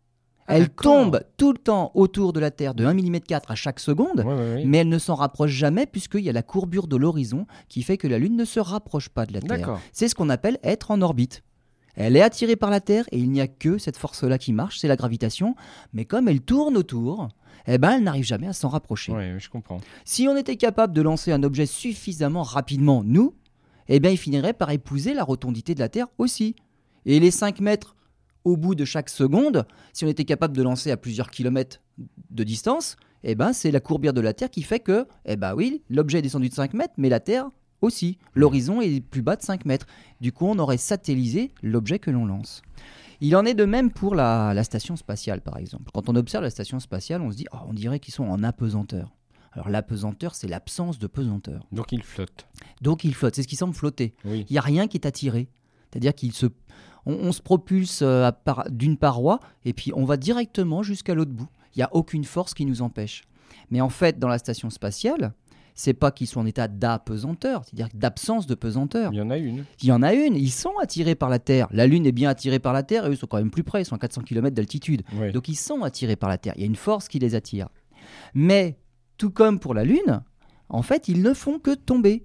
Ah, 0.48 0.56
elle 0.56 0.70
tombe 0.70 1.20
tout 1.36 1.52
le 1.52 1.58
temps 1.58 1.90
autour 1.94 2.32
de 2.32 2.40
la 2.40 2.50
Terre 2.50 2.74
de 2.74 2.84
1 2.84 2.94
mm 2.94 3.20
4 3.20 3.50
à 3.50 3.54
chaque 3.54 3.78
seconde, 3.80 4.20
Ouais, 4.20 4.24
ouais, 4.24 4.54
ouais. 4.54 4.64
mais 4.66 4.78
elle 4.78 4.88
ne 4.88 4.98
s'en 4.98 5.14
rapproche 5.14 5.50
jamais 5.50 5.86
puisqu'il 5.86 6.22
y 6.24 6.28
a 6.30 6.32
la 6.32 6.42
courbure 6.42 6.86
de 6.88 6.96
l'horizon 6.96 7.46
qui 7.68 7.82
fait 7.82 7.98
que 7.98 8.08
la 8.08 8.18
Lune 8.18 8.36
ne 8.36 8.44
se 8.44 8.58
rapproche 8.58 9.08
pas 9.10 9.26
de 9.26 9.34
la 9.34 9.40
Terre. 9.40 9.78
C'est 9.92 10.08
ce 10.08 10.14
qu'on 10.14 10.30
appelle 10.30 10.58
être 10.62 10.90
en 10.90 11.02
orbite. 11.02 11.42
Elle 11.96 12.16
est 12.16 12.22
attirée 12.22 12.56
par 12.56 12.70
la 12.70 12.80
Terre 12.80 13.04
et 13.12 13.18
il 13.18 13.30
n'y 13.30 13.40
a 13.40 13.48
que 13.48 13.76
cette 13.76 13.96
force-là 13.96 14.38
qui 14.38 14.52
marche, 14.52 14.78
c'est 14.78 14.88
la 14.88 14.96
gravitation. 14.96 15.54
Mais 15.92 16.04
comme 16.04 16.28
elle 16.28 16.40
tourne 16.40 16.76
autour, 16.76 17.28
eh 17.66 17.76
ben, 17.76 17.90
elle 17.96 18.04
n'arrive 18.04 18.24
jamais 18.24 18.46
à 18.46 18.52
s'en 18.52 18.68
rapprocher. 18.68 19.12
Ouais, 19.12 19.34
je 19.38 19.50
comprends. 19.50 19.80
Si 20.04 20.28
on 20.28 20.36
était 20.36 20.56
capable 20.56 20.92
de 20.94 21.02
lancer 21.02 21.32
un 21.32 21.42
objet 21.42 21.66
suffisamment 21.66 22.42
rapidement, 22.44 23.02
nous, 23.04 23.34
eh 23.88 23.98
bien, 24.00 24.10
il 24.12 24.16
finirait 24.16 24.52
par 24.52 24.70
épouser 24.70 25.12
la 25.12 25.24
rotondité 25.24 25.74
de 25.74 25.80
la 25.80 25.88
Terre 25.88 26.06
aussi. 26.18 26.54
Et 27.04 27.18
les 27.20 27.30
5 27.32 27.60
mètres 27.60 27.96
au 28.48 28.56
bout 28.56 28.74
de 28.74 28.84
chaque 28.84 29.08
seconde, 29.08 29.66
si 29.92 30.04
on 30.04 30.08
était 30.08 30.24
capable 30.24 30.56
de 30.56 30.62
lancer 30.62 30.90
à 30.90 30.96
plusieurs 30.96 31.30
kilomètres 31.30 31.80
de 32.30 32.44
distance, 32.44 32.96
eh 33.24 33.34
ben, 33.34 33.52
c'est 33.52 33.70
la 33.70 33.80
courbure 33.80 34.12
de 34.12 34.20
la 34.20 34.32
Terre 34.32 34.50
qui 34.50 34.62
fait 34.62 34.80
que, 34.80 35.06
eh 35.24 35.36
ben 35.36 35.54
oui, 35.54 35.82
l'objet 35.90 36.18
est 36.18 36.22
descendu 36.22 36.48
de 36.48 36.54
5 36.54 36.74
mètres, 36.74 36.94
mais 36.96 37.08
la 37.08 37.20
Terre 37.20 37.50
aussi. 37.80 38.18
L'horizon 38.34 38.80
est 38.80 39.00
plus 39.00 39.22
bas 39.22 39.36
de 39.36 39.42
5 39.42 39.64
mètres. 39.64 39.86
Du 40.20 40.32
coup, 40.32 40.46
on 40.46 40.58
aurait 40.58 40.78
satellisé 40.78 41.52
l'objet 41.62 41.98
que 41.98 42.10
l'on 42.10 42.26
lance. 42.26 42.62
Il 43.20 43.34
en 43.36 43.44
est 43.44 43.54
de 43.54 43.64
même 43.64 43.90
pour 43.90 44.14
la, 44.14 44.54
la 44.54 44.64
station 44.64 44.96
spatiale, 44.96 45.40
par 45.40 45.58
exemple. 45.58 45.90
Quand 45.92 46.08
on 46.08 46.16
observe 46.16 46.44
la 46.44 46.50
station 46.50 46.80
spatiale, 46.80 47.20
on 47.20 47.30
se 47.30 47.36
dit, 47.36 47.46
Oh, 47.52 47.58
on 47.68 47.72
dirait 47.72 47.98
qu'ils 48.00 48.14
sont 48.14 48.24
en 48.24 48.42
apesanteur. 48.42 49.14
Alors 49.52 49.68
l'apesanteur, 49.70 50.34
c'est 50.34 50.46
l'absence 50.46 50.98
de 50.98 51.06
pesanteur. 51.06 51.66
Donc, 51.72 51.90
il 51.92 52.02
flotte. 52.02 52.46
Donc 52.80 53.02
il 53.02 53.14
flotte, 53.14 53.34
c'est 53.34 53.42
ce 53.42 53.48
qui 53.48 53.56
semble 53.56 53.74
flotter. 53.74 54.14
Oui. 54.24 54.44
Il 54.48 54.52
n'y 54.52 54.58
a 54.58 54.62
rien 54.62 54.86
qui 54.86 54.96
est 54.96 55.06
attiré. 55.06 55.48
C'est-à-dire 55.90 56.14
qu'il 56.14 56.32
se, 56.32 56.46
on, 57.08 57.14
on 57.14 57.32
se 57.32 57.42
propulse 57.42 58.00
euh, 58.02 58.30
par- 58.44 58.70
d'une 58.70 58.96
paroi 58.96 59.40
et 59.64 59.72
puis 59.72 59.90
on 59.96 60.04
va 60.04 60.16
directement 60.16 60.82
jusqu'à 60.84 61.14
l'autre 61.14 61.32
bout. 61.32 61.48
Il 61.74 61.78
n'y 61.78 61.82
a 61.82 61.88
aucune 61.94 62.22
force 62.24 62.54
qui 62.54 62.64
nous 62.64 62.80
empêche. 62.82 63.22
Mais 63.70 63.80
en 63.80 63.88
fait, 63.88 64.18
dans 64.20 64.28
la 64.28 64.38
station 64.38 64.70
spatiale, 64.70 65.32
c'est 65.74 65.94
pas 65.94 66.10
qu'ils 66.10 66.26
sont 66.26 66.40
en 66.40 66.46
état 66.46 66.66
d'apesanteur, 66.66 67.64
c'est-à-dire 67.64 67.88
d'absence 67.94 68.46
de 68.46 68.54
pesanteur. 68.56 69.12
Il 69.12 69.18
y 69.18 69.20
en 69.22 69.30
a 69.30 69.36
une. 69.36 69.64
Il 69.82 69.88
y 69.88 69.92
en 69.92 70.02
a 70.02 70.12
une, 70.12 70.34
ils 70.34 70.50
sont 70.50 70.72
attirés 70.82 71.14
par 71.14 71.28
la 71.28 71.38
Terre. 71.38 71.68
La 71.70 71.86
Lune 71.86 72.04
est 72.06 72.12
bien 72.12 72.30
attirée 72.30 72.58
par 72.58 72.72
la 72.72 72.82
Terre 72.82 73.06
et 73.06 73.10
eux 73.10 73.16
sont 73.16 73.26
quand 73.28 73.36
même 73.38 73.50
plus 73.50 73.62
près, 73.64 73.82
ils 73.82 73.84
sont 73.84 73.94
à 73.94 73.98
400 73.98 74.22
km 74.22 74.54
d'altitude. 74.54 75.02
Donc 75.32 75.48
ils 75.48 75.54
sont 75.56 75.82
attirés 75.82 76.16
par 76.16 76.28
la 76.28 76.36
Terre. 76.38 76.54
Il 76.56 76.60
y 76.60 76.64
a 76.64 76.66
une 76.66 76.74
force 76.76 77.06
qui 77.08 77.18
les 77.20 77.34
attire. 77.36 77.68
Mais 78.34 78.78
tout 79.18 79.30
comme 79.30 79.60
pour 79.60 79.74
la 79.74 79.84
Lune, 79.84 80.22
en 80.68 80.82
fait, 80.82 81.08
ils 81.08 81.22
ne 81.22 81.32
font 81.32 81.58
que 81.58 81.74
tomber. 81.74 82.24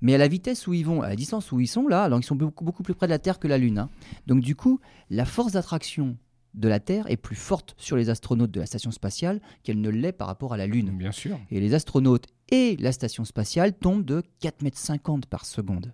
Mais 0.00 0.14
à 0.14 0.18
la 0.18 0.28
vitesse 0.28 0.66
où 0.66 0.74
ils 0.74 0.84
vont, 0.84 1.02
à 1.02 1.08
la 1.08 1.16
distance 1.16 1.50
où 1.52 1.60
ils 1.60 1.66
sont 1.66 1.88
là, 1.88 2.04
alors 2.04 2.20
ils 2.20 2.24
sont 2.24 2.36
beaucoup, 2.36 2.64
beaucoup 2.64 2.82
plus 2.82 2.94
près 2.94 3.06
de 3.06 3.12
la 3.12 3.18
Terre 3.18 3.38
que 3.38 3.48
la 3.48 3.58
Lune. 3.58 3.78
hein. 3.78 3.90
Donc 4.26 4.40
du 4.40 4.54
coup, 4.54 4.80
la 5.10 5.24
force 5.24 5.52
d'attraction 5.52 6.16
de 6.54 6.68
la 6.68 6.80
Terre 6.80 7.10
est 7.10 7.16
plus 7.16 7.36
forte 7.36 7.74
sur 7.76 7.96
les 7.96 8.10
astronautes 8.10 8.50
de 8.50 8.60
la 8.60 8.66
station 8.66 8.90
spatiale 8.90 9.40
qu'elle 9.62 9.80
ne 9.80 9.90
l'est 9.90 10.12
par 10.12 10.26
rapport 10.28 10.54
à 10.54 10.56
la 10.56 10.66
Lune. 10.66 10.90
Bien 10.96 11.12
sûr. 11.12 11.38
Et 11.50 11.60
les 11.60 11.74
astronautes 11.74 12.26
et 12.50 12.76
la 12.78 12.92
station 12.92 13.24
spatiale 13.24 13.74
tombent 13.74 14.04
de 14.04 14.22
4,50 14.42 14.62
mètres 14.62 15.28
par 15.28 15.44
seconde. 15.44 15.92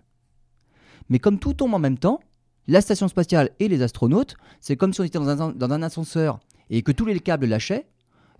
Mais 1.09 1.19
comme 1.19 1.39
tout 1.39 1.53
tombe 1.53 1.73
en 1.73 1.79
même 1.79 1.97
temps, 1.97 2.19
la 2.67 2.81
station 2.81 3.07
spatiale 3.07 3.51
et 3.59 3.67
les 3.67 3.81
astronautes, 3.81 4.35
c'est 4.59 4.75
comme 4.75 4.93
si 4.93 5.01
on 5.01 5.03
était 5.03 5.19
dans 5.19 5.29
un, 5.29 5.51
dans 5.51 5.71
un 5.71 5.81
ascenseur 5.83 6.39
et 6.69 6.81
que 6.81 6.91
tous 6.91 7.05
les 7.05 7.19
câbles 7.19 7.45
lâchaient, 7.45 7.87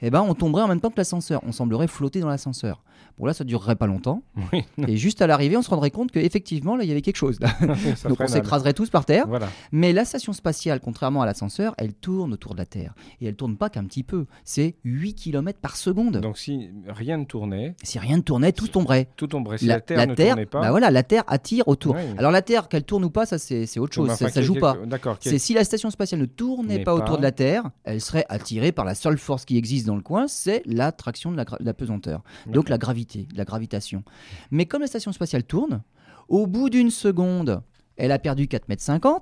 eh 0.01 0.09
ben 0.09 0.21
on 0.21 0.33
tomberait 0.33 0.63
en 0.63 0.67
même 0.67 0.81
temps 0.81 0.89
que 0.89 0.97
l'ascenseur. 0.97 1.41
On 1.45 1.51
semblerait 1.51 1.87
flotter 1.87 2.19
dans 2.19 2.29
l'ascenseur. 2.29 2.83
Bon 3.17 3.25
là, 3.25 3.33
ça 3.33 3.43
durerait 3.45 3.75
pas 3.77 3.87
longtemps. 3.87 4.23
Oui. 4.51 4.63
Et 4.87 4.97
juste 4.97 5.21
à 5.21 5.27
l'arrivée, 5.27 5.55
on 5.55 5.61
se 5.61 5.69
rendrait 5.69 5.91
compte 5.91 6.11
qu'effectivement, 6.11 6.75
là, 6.75 6.83
il 6.83 6.87
y 6.89 6.91
avait 6.91 7.01
quelque 7.01 7.15
chose. 7.15 7.39
là. 7.39 7.49
Donc 8.09 8.19
on 8.19 8.27
s'écraserait 8.27 8.73
tous 8.73 8.89
par 8.89 9.05
terre. 9.05 9.25
Voilà. 9.27 9.47
Mais 9.71 9.93
la 9.93 10.03
station 10.03 10.33
spatiale, 10.33 10.81
contrairement 10.81 11.21
à 11.21 11.25
l'ascenseur, 11.25 11.73
elle 11.77 11.93
tourne 11.93 12.33
autour 12.33 12.53
de 12.53 12.59
la 12.59 12.65
Terre. 12.65 12.93
Et 13.21 13.27
elle 13.27 13.35
tourne 13.35 13.55
pas 13.55 13.69
qu'un 13.69 13.85
petit 13.85 14.03
peu. 14.03 14.25
C'est 14.43 14.75
8 14.83 15.13
km 15.15 15.59
par 15.59 15.77
seconde. 15.77 16.17
Donc, 16.17 16.37
si 16.37 16.69
rien 16.87 17.17
ne 17.17 17.23
tournait, 17.23 17.75
Si 17.83 17.99
rien 17.99 18.17
ne 18.17 18.21
tournait, 18.21 18.51
tout 18.51 18.67
tomberait. 18.67 19.07
tout 19.15 19.27
tomberait. 19.27 19.57
Si 19.57 19.65
la, 19.65 19.79
Terre 19.79 20.07
ne 20.07 20.13
Terre, 20.13 20.29
tournait 20.33 20.45
pas. 20.45 20.61
bah 20.61 20.71
voilà, 20.71 20.91
la 20.91 21.03
Terre 21.03 21.23
attire 21.27 21.67
autour. 21.67 21.95
Ouais. 21.95 22.05
Alors 22.17 22.31
la 22.31 22.41
Terre, 22.41 22.67
qu'elle 22.67 22.83
tourne 22.83 23.05
ou 23.05 23.09
pas, 23.09 23.25
ça 23.25 23.37
c'est 23.37 23.79
autre 23.79 23.93
chose, 23.93 24.11
ça, 24.11 24.29
ça 24.29 24.41
joue 24.41 24.55
pas. 24.55 24.77
C'est 25.21 25.39
si 25.39 25.53
la 25.53 25.63
station 25.63 25.89
spatiale 25.89 26.19
ne 26.21 26.25
tournait 26.25 26.83
pas 26.83 26.93
autour 26.93 27.17
de 27.17 27.23
la 27.23 27.31
Terre, 27.31 27.63
elle 27.85 28.01
serait 28.01 28.25
attirée 28.29 28.71
par 28.73 28.83
la 28.85 28.95
seule 28.95 29.17
force 29.17 29.45
qui 29.45 29.57
existe 29.57 29.84
dans 29.85 29.95
le 29.95 30.01
coin, 30.01 30.27
c'est 30.27 30.61
l'attraction 30.65 31.31
de 31.31 31.37
la, 31.37 31.45
de 31.45 31.65
la 31.65 31.73
pesanteur. 31.73 32.23
Donc 32.47 32.69
la 32.69 32.77
gravité, 32.77 33.27
la 33.35 33.45
gravitation. 33.45 34.03
Mais 34.51 34.65
comme 34.65 34.81
la 34.81 34.87
station 34.87 35.11
spatiale 35.11 35.43
tourne, 35.43 35.81
au 36.27 36.47
bout 36.47 36.69
d'une 36.69 36.89
seconde, 36.89 37.61
elle 37.97 38.11
a 38.11 38.19
perdu 38.19 38.45
4,50 38.45 39.05
m 39.05 39.19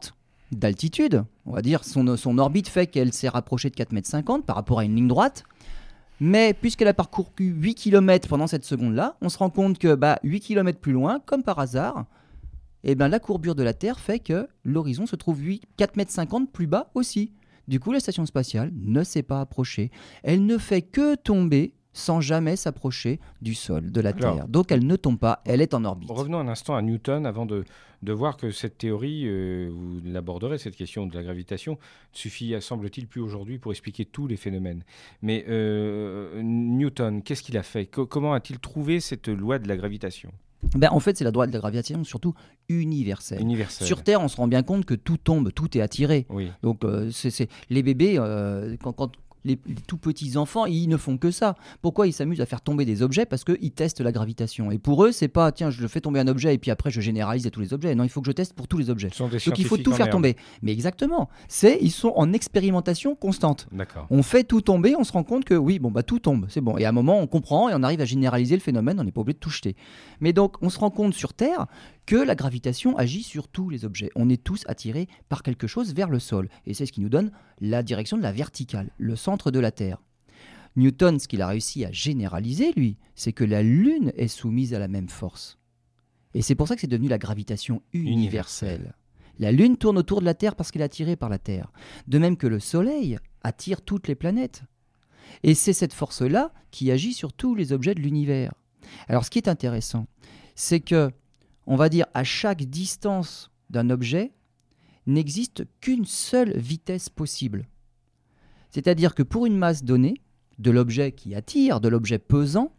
d'altitude. 0.51 1.23
On 1.45 1.51
va 1.51 1.61
dire 1.61 1.83
son, 1.83 2.15
son 2.17 2.37
orbite 2.37 2.67
fait 2.67 2.87
qu'elle 2.87 3.13
s'est 3.13 3.29
rapprochée 3.29 3.69
de 3.69 3.75
4,50 3.75 4.35
m 4.35 4.43
par 4.43 4.55
rapport 4.55 4.79
à 4.79 4.85
une 4.85 4.95
ligne 4.95 5.07
droite. 5.07 5.43
Mais 6.19 6.53
puisqu'elle 6.53 6.87
a 6.87 6.93
parcouru 6.93 7.31
8 7.37 7.75
km 7.75 8.27
pendant 8.29 8.47
cette 8.47 8.63
seconde-là, 8.63 9.17
on 9.21 9.29
se 9.29 9.37
rend 9.37 9.49
compte 9.49 9.79
que 9.79 9.95
bah, 9.95 10.19
8 10.23 10.39
km 10.41 10.79
plus 10.79 10.93
loin, 10.93 11.19
comme 11.25 11.43
par 11.43 11.59
hasard, 11.59 12.05
eh 12.83 12.95
ben, 12.95 13.07
la 13.07 13.19
courbure 13.19 13.55
de 13.55 13.63
la 13.63 13.73
Terre 13.73 13.99
fait 13.99 14.19
que 14.19 14.47
l'horizon 14.63 15.05
se 15.05 15.15
trouve 15.15 15.41
8 15.41 15.63
4,50 15.77 16.35
m 16.35 16.47
plus 16.47 16.67
bas 16.67 16.91
aussi. 16.93 17.31
Du 17.67 17.79
coup, 17.79 17.91
la 17.91 17.99
station 17.99 18.25
spatiale 18.25 18.71
ne 18.75 19.03
s'est 19.03 19.23
pas 19.23 19.41
approchée. 19.41 19.91
Elle 20.23 20.45
ne 20.45 20.57
fait 20.57 20.81
que 20.81 21.15
tomber 21.15 21.73
sans 21.95 22.21
jamais 22.21 22.55
s'approcher 22.55 23.19
du 23.43 23.53
sol, 23.53 23.91
de 23.91 24.01
la 24.01 24.09
Alors- 24.09 24.35
Terre. 24.35 24.47
Donc 24.47 24.71
elle 24.71 24.85
ne 24.87 24.95
tombe 24.95 25.19
pas, 25.19 25.41
elle 25.45 25.61
est 25.61 25.75
en 25.75 25.85
orbite. 25.85 26.09
Revenons 26.09 26.39
un 26.39 26.47
instant 26.47 26.75
à 26.75 26.81
Newton 26.81 27.27
avant 27.27 27.45
de, 27.45 27.65
de 28.01 28.11
voir 28.11 28.35
que 28.35 28.49
cette 28.49 28.79
théorie, 28.79 29.25
euh, 29.27 29.69
vous 29.71 30.01
l'aborderez, 30.03 30.57
cette 30.57 30.75
question 30.75 31.05
de 31.05 31.13
la 31.13 31.21
gravitation, 31.21 31.77
suffit, 32.11 32.55
semble-t-il, 32.59 33.05
plus 33.07 33.21
aujourd'hui 33.21 33.59
pour 33.59 33.71
expliquer 33.71 34.05
tous 34.05 34.25
les 34.25 34.37
phénomènes. 34.37 34.83
Mais 35.21 35.45
euh, 35.47 36.41
Newton, 36.41 37.21
qu'est-ce 37.21 37.43
qu'il 37.43 37.57
a 37.59 37.63
fait? 37.63 37.85
Co- 37.85 38.07
Comment 38.07 38.33
a-t-il 38.33 38.59
trouvé 38.59 38.99
cette 38.99 39.27
loi 39.27 39.59
de 39.59 39.67
la 39.67 39.77
gravitation? 39.77 40.31
Ben, 40.75 40.89
en 40.91 40.99
fait, 40.99 41.17
c'est 41.17 41.23
la 41.23 41.31
loi 41.31 41.45
de 41.47 41.51
la 41.53 41.59
gravitation 41.59 42.03
surtout 42.03 42.33
universelle. 42.69 43.41
universelle 43.41 43.87
Sur 43.87 44.03
Terre, 44.03 44.21
on 44.21 44.27
se 44.27 44.37
rend 44.37 44.47
bien 44.47 44.63
compte 44.63 44.85
que 44.85 44.93
tout 44.95 45.17
tombe, 45.17 45.51
tout 45.53 45.77
est 45.77 45.81
attiré. 45.81 46.25
Oui, 46.29 46.51
Donc, 46.63 46.83
euh, 46.83 47.09
c'est 47.11 47.29
c'est- 47.29 47.49
les 47.69 47.83
bébés, 47.83 48.15
euh, 48.17 48.75
quand, 48.81 48.93
quand 48.93 49.11
les, 49.45 49.59
les 49.65 49.75
tout 49.75 49.97
petits 49.97 50.37
enfants, 50.37 50.65
ils 50.65 50.87
ne 50.87 50.97
font 50.97 51.17
que 51.17 51.31
ça. 51.31 51.55
Pourquoi 51.81 52.07
ils 52.07 52.13
s'amusent 52.13 52.41
à 52.41 52.45
faire 52.45 52.61
tomber 52.61 52.85
des 52.85 53.01
objets? 53.01 53.25
Parce 53.25 53.43
qu'ils 53.43 53.71
testent 53.71 54.01
la 54.01 54.11
gravitation. 54.11 54.71
Et 54.71 54.79
pour 54.79 55.03
eux, 55.05 55.11
c'est 55.11 55.27
pas 55.27 55.51
tiens, 55.51 55.69
je 55.69 55.85
fais 55.87 56.01
tomber 56.01 56.19
un 56.19 56.27
objet 56.27 56.53
et 56.53 56.57
puis 56.57 56.71
après 56.71 56.91
je 56.91 57.01
généralise 57.01 57.47
à 57.47 57.49
tous 57.49 57.61
les 57.61 57.73
objets. 57.73 57.95
Non, 57.95 58.03
il 58.03 58.09
faut 58.09 58.21
que 58.21 58.27
je 58.27 58.31
teste 58.31 58.53
pour 58.53 58.67
tous 58.67 58.77
les 58.77 58.89
objets. 58.89 59.09
Donc 59.19 59.59
il 59.59 59.65
faut 59.65 59.77
tout 59.77 59.93
faire 59.93 60.09
tomber. 60.09 60.35
Mais 60.61 60.71
exactement. 60.71 61.29
C'est 61.47 61.77
ils 61.81 61.91
sont 61.91 62.13
en 62.15 62.33
expérimentation 62.33 63.15
constante. 63.15 63.67
D'accord. 63.71 64.07
On 64.09 64.23
fait 64.23 64.43
tout 64.43 64.61
tomber, 64.61 64.95
on 64.95 65.03
se 65.03 65.11
rend 65.11 65.23
compte 65.23 65.45
que 65.45 65.53
oui, 65.55 65.79
bon 65.79 65.91
bah 65.91 66.03
tout 66.03 66.19
tombe, 66.19 66.45
c'est 66.49 66.61
bon. 66.61 66.77
Et 66.77 66.85
à 66.85 66.89
un 66.89 66.93
moment, 66.93 67.19
on 67.19 67.27
comprend 67.27 67.69
et 67.69 67.73
on 67.75 67.83
arrive 67.83 68.01
à 68.01 68.05
généraliser 68.05 68.55
le 68.55 68.61
phénomène. 68.61 68.99
On 68.99 69.03
n'est 69.03 69.11
pas 69.11 69.21
obligé 69.21 69.35
de 69.35 69.39
tout 69.39 69.49
jeter. 69.49 69.75
Mais 70.19 70.33
donc, 70.33 70.55
on 70.61 70.69
se 70.69 70.79
rend 70.79 70.89
compte 70.89 71.13
sur 71.13 71.33
Terre 71.33 71.67
que 72.05 72.15
la 72.15 72.35
gravitation 72.35 72.97
agit 72.97 73.23
sur 73.23 73.47
tous 73.47 73.69
les 73.69 73.85
objets. 73.85 74.09
On 74.15 74.29
est 74.29 74.43
tous 74.43 74.63
attirés 74.67 75.07
par 75.29 75.43
quelque 75.43 75.67
chose 75.67 75.93
vers 75.93 76.09
le 76.09 76.19
sol. 76.19 76.49
Et 76.65 76.73
c'est 76.73 76.85
ce 76.85 76.91
qui 76.91 77.01
nous 77.01 77.09
donne 77.09 77.31
la 77.61 77.83
direction 77.83 78.17
de 78.17 78.23
la 78.23 78.31
verticale, 78.31 78.91
le 78.97 79.15
centre 79.15 79.51
de 79.51 79.59
la 79.59 79.71
Terre. 79.71 80.01
Newton, 80.75 81.19
ce 81.19 81.27
qu'il 81.27 81.41
a 81.41 81.47
réussi 81.47 81.85
à 81.85 81.91
généraliser, 81.91 82.73
lui, 82.73 82.97
c'est 83.15 83.33
que 83.33 83.43
la 83.43 83.61
Lune 83.61 84.11
est 84.17 84.27
soumise 84.27 84.73
à 84.73 84.79
la 84.79 84.87
même 84.87 85.09
force. 85.09 85.59
Et 86.33 86.41
c'est 86.41 86.55
pour 86.55 86.67
ça 86.67 86.75
que 86.75 86.81
c'est 86.81 86.87
devenu 86.87 87.07
la 87.07 87.19
gravitation 87.19 87.83
universelle. 87.93 88.95
La 89.39 89.51
Lune 89.51 89.77
tourne 89.77 89.97
autour 89.97 90.19
de 90.19 90.25
la 90.25 90.33
Terre 90.33 90.55
parce 90.55 90.71
qu'elle 90.71 90.81
est 90.81 90.85
attirée 90.85 91.15
par 91.15 91.29
la 91.29 91.39
Terre. 91.39 91.71
De 92.07 92.17
même 92.17 92.37
que 92.37 92.47
le 92.47 92.59
Soleil 92.59 93.19
attire 93.43 93.81
toutes 93.81 94.07
les 94.07 94.15
planètes. 94.15 94.63
Et 95.43 95.55
c'est 95.55 95.73
cette 95.73 95.93
force-là 95.93 96.53
qui 96.71 96.91
agit 96.91 97.13
sur 97.13 97.33
tous 97.33 97.55
les 97.55 97.71
objets 97.71 97.95
de 97.95 98.01
l'univers. 98.01 98.53
Alors 99.07 99.25
ce 99.25 99.29
qui 99.29 99.39
est 99.39 99.47
intéressant, 99.47 100.07
c'est 100.55 100.79
que, 100.79 101.11
on 101.67 101.75
va 101.75 101.89
dire, 101.89 102.05
à 102.13 102.23
chaque 102.23 102.63
distance 102.63 103.51
d'un 103.69 103.89
objet, 103.89 104.31
n'existe 105.05 105.63
qu'une 105.81 106.05
seule 106.05 106.57
vitesse 106.57 107.09
possible. 107.09 107.67
C'est-à-dire 108.71 109.15
que 109.15 109.23
pour 109.23 109.45
une 109.45 109.57
masse 109.57 109.83
donnée, 109.83 110.15
de 110.59 110.71
l'objet 110.71 111.11
qui 111.11 111.35
attire, 111.35 111.81
de 111.81 111.89
l'objet 111.89 112.19
pesant, 112.19 112.71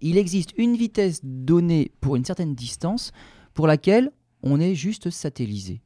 il 0.00 0.16
existe 0.16 0.52
une 0.56 0.76
vitesse 0.76 1.20
donnée 1.22 1.92
pour 2.00 2.16
une 2.16 2.24
certaine 2.24 2.54
distance 2.54 3.12
pour 3.54 3.66
laquelle 3.66 4.10
on 4.42 4.60
est 4.60 4.74
juste 4.74 5.10
satellisé. 5.10 5.82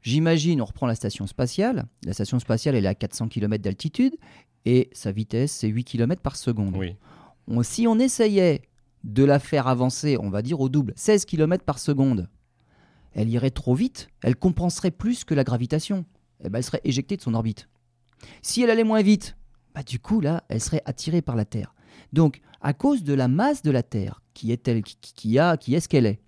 J'imagine, 0.00 0.60
on 0.60 0.66
reprend 0.66 0.86
la 0.86 0.94
station 0.94 1.26
spatiale. 1.26 1.86
La 2.04 2.12
station 2.12 2.38
spatiale, 2.38 2.74
elle 2.74 2.84
est 2.84 2.88
à 2.88 2.94
400 2.94 3.28
km 3.28 3.62
d'altitude 3.62 4.14
et 4.64 4.90
sa 4.92 5.12
vitesse, 5.12 5.52
c'est 5.52 5.68
8 5.68 5.84
km 5.84 6.22
par 6.22 6.36
seconde. 6.36 6.76
si 7.62 7.86
on 7.86 7.98
essayait 7.98 8.62
de 9.04 9.22
la 9.22 9.38
faire 9.38 9.68
avancer, 9.68 10.16
on 10.18 10.30
va 10.30 10.42
dire 10.42 10.60
au 10.60 10.68
double, 10.68 10.92
16 10.96 11.26
km 11.26 11.64
par 11.64 11.78
seconde, 11.78 12.28
elle 13.12 13.28
irait 13.28 13.50
trop 13.50 13.74
vite, 13.74 14.08
elle 14.22 14.34
compenserait 14.34 14.90
plus 14.90 15.24
que 15.24 15.34
la 15.34 15.44
gravitation. 15.44 16.04
Eh 16.42 16.48
ben, 16.48 16.58
elle 16.58 16.64
serait 16.64 16.80
éjectée 16.84 17.16
de 17.16 17.22
son 17.22 17.34
orbite. 17.34 17.68
Si 18.42 18.62
elle 18.62 18.70
allait 18.70 18.84
moins 18.84 19.02
vite, 19.02 19.36
bah, 19.74 19.82
du 19.82 20.00
coup, 20.00 20.20
là, 20.20 20.42
elle 20.48 20.60
serait 20.60 20.82
attirée 20.84 21.22
par 21.22 21.36
la 21.36 21.44
Terre. 21.44 21.74
Donc, 22.12 22.40
à 22.60 22.72
cause 22.72 23.04
de 23.04 23.14
la 23.14 23.28
masse 23.28 23.62
de 23.62 23.70
la 23.70 23.82
Terre, 23.82 24.22
qui 24.32 24.50
est, 24.50 24.66
elle, 24.66 24.82
qui, 24.82 25.38
a, 25.38 25.56
qui 25.56 25.74
est 25.74 25.80
ce 25.80 25.88
qu'elle 25.88 26.06
est, 26.06 26.20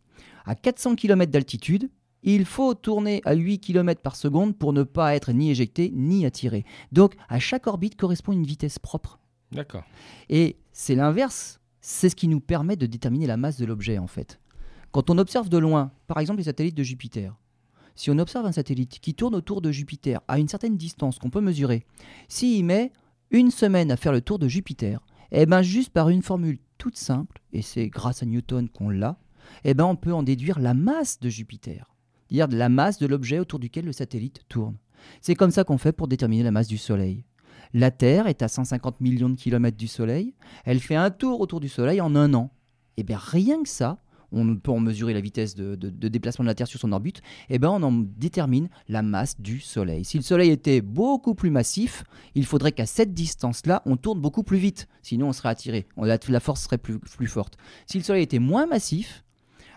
à 0.45 0.55
400 0.55 0.95
km 0.95 1.33
d'altitude, 1.33 1.91
il 2.23 2.45
faut 2.45 2.75
tourner 2.75 3.21
à 3.25 3.35
8 3.35 3.61
km 3.61 4.01
par 4.01 4.17
seconde 4.17 4.57
pour 4.57 4.73
ne 4.73 4.83
pas 4.83 5.15
être 5.15 5.33
ni 5.33 5.51
éjecté 5.51 5.93
ni 5.95 6.27
attiré. 6.27 6.65
Donc, 6.93 7.15
à 7.29 7.39
chaque 7.39 7.67
orbite 7.67 7.97
correspond 7.97 8.33
une 8.33 8.47
vitesse 8.47 8.79
propre. 8.79 9.19
D'accord. 9.53 9.85
Et 10.29 10.57
c'est 10.73 10.95
l'inverse. 10.95 11.61
C'est 11.89 12.09
ce 12.09 12.17
qui 12.17 12.27
nous 12.27 12.41
permet 12.41 12.75
de 12.75 12.87
déterminer 12.87 13.29
la 13.29 13.37
masse 13.37 13.59
de 13.59 13.65
l'objet, 13.65 13.99
en 13.99 14.09
fait. 14.09 14.41
Quand 14.91 15.09
on 15.09 15.19
observe 15.19 15.49
de 15.49 15.57
loin, 15.57 15.93
par 16.09 16.19
exemple 16.19 16.39
les 16.39 16.47
satellites 16.47 16.75
de 16.75 16.83
Jupiter, 16.83 17.37
si 17.95 18.11
on 18.11 18.19
observe 18.19 18.45
un 18.45 18.51
satellite 18.51 18.99
qui 18.99 19.15
tourne 19.15 19.37
autour 19.37 19.63
de 19.63 19.71
Jupiter 19.71 20.21
à 20.27 20.41
une 20.41 20.49
certaine 20.49 20.77
distance 20.77 21.21
qu'on 21.21 21.31
peut 21.31 21.41
mesurer, 21.41 21.87
s'il 22.27 22.65
met 22.65 22.91
une 23.31 23.53
semaine 23.53 23.93
à 23.93 23.97
faire 23.97 24.11
le 24.11 24.21
tour 24.21 24.41
de 24.41 24.49
Jupiter, 24.49 24.99
eh 25.31 25.47
ben 25.47 25.63
juste 25.63 25.91
par 25.91 26.09
une 26.09 26.23
formule 26.23 26.59
toute 26.77 26.97
simple, 26.97 27.41
et 27.53 27.63
c'est 27.63 27.87
grâce 27.87 28.21
à 28.21 28.27
Newton 28.27 28.69
qu'on 28.69 28.91
l'a, 28.91 29.17
eh 29.63 29.75
ben 29.75 29.85
on 29.85 29.95
peut 29.95 30.13
en 30.13 30.25
déduire 30.25 30.59
la 30.59 30.75
masse 30.75 31.21
de 31.21 31.29
Jupiter, 31.29 31.95
c'est-à-dire 32.29 32.59
la 32.59 32.69
masse 32.69 32.99
de 32.99 33.07
l'objet 33.07 33.39
autour 33.39 33.61
duquel 33.61 33.85
le 33.85 33.93
satellite 33.93 34.41
tourne. 34.49 34.77
C'est 35.21 35.37
comme 35.37 35.53
ça 35.53 35.63
qu'on 35.63 35.79
fait 35.79 35.93
pour 35.93 36.09
déterminer 36.09 36.43
la 36.43 36.51
masse 36.51 36.67
du 36.67 36.79
Soleil. 36.79 37.25
La 37.75 37.91
Terre 37.91 38.27
est 38.27 38.43
à 38.43 38.49
150 38.49 39.01
millions 39.01 39.29
de 39.29 39.37
kilomètres 39.37 39.77
du 39.77 39.89
Soleil, 39.89 40.35
elle 40.65 40.81
fait 40.81 40.97
un 40.97 41.11
tour 41.11 41.41
autour 41.41 41.61
du 41.61 41.69
Soleil 41.69 42.01
en 42.01 42.15
un 42.15 42.35
an. 42.35 42.51
Et 42.99 43.03
eh 43.03 43.05
bien 43.05 43.19
rien 43.19 43.63
que 43.63 43.69
ça, 43.69 43.99
on 44.33 44.57
peut 44.57 44.71
en 44.71 44.81
mesurer 44.81 45.15
la 45.15 45.21
vitesse 45.21 45.55
de, 45.55 45.75
déplacement 46.09 46.45
de 46.45 46.49
la 46.49 46.55
Terre 46.55 46.67
sur 46.67 46.81
son 46.81 46.93
orbite, 46.93 47.19
et 47.49 47.57
eh 47.57 47.59
ben 47.59 47.69
on 47.71 47.83
en 47.83 47.93
détermine 47.93 48.69
la 48.89 49.03
masse 49.03 49.41
du 49.41 49.61
Soleil. 49.61 50.05
Si 50.05 50.17
le 50.17 50.23
Soleil 50.23 50.51
était 50.51 50.81
beaucoup 50.81 51.35
plus 51.35 51.51
massif, 51.51 52.05
il 52.35 52.47
faudrait 52.47 52.73
qu'à 52.73 52.87
cette 52.87 53.15
distance-là, 53.15 53.83
on 53.87 53.97
tourne 53.97 54.21
beaucoup 54.21 54.43
plus 54.43 54.59
vite, 54.59 54.89
sinon 55.03 55.29
on 55.29 55.33
serait 55.33 55.51
attiré, 55.51 55.87
la, 55.97 56.41
force 56.41 56.63
serait 56.63 56.79
plus, 56.79 56.99
plus 56.99 57.27
forte. 57.27 57.57
Si 57.87 57.99
le 57.99 58.05
Soleil 58.05 58.23
était 58.23 58.39
moins 58.39 58.67
massif, 58.67 59.25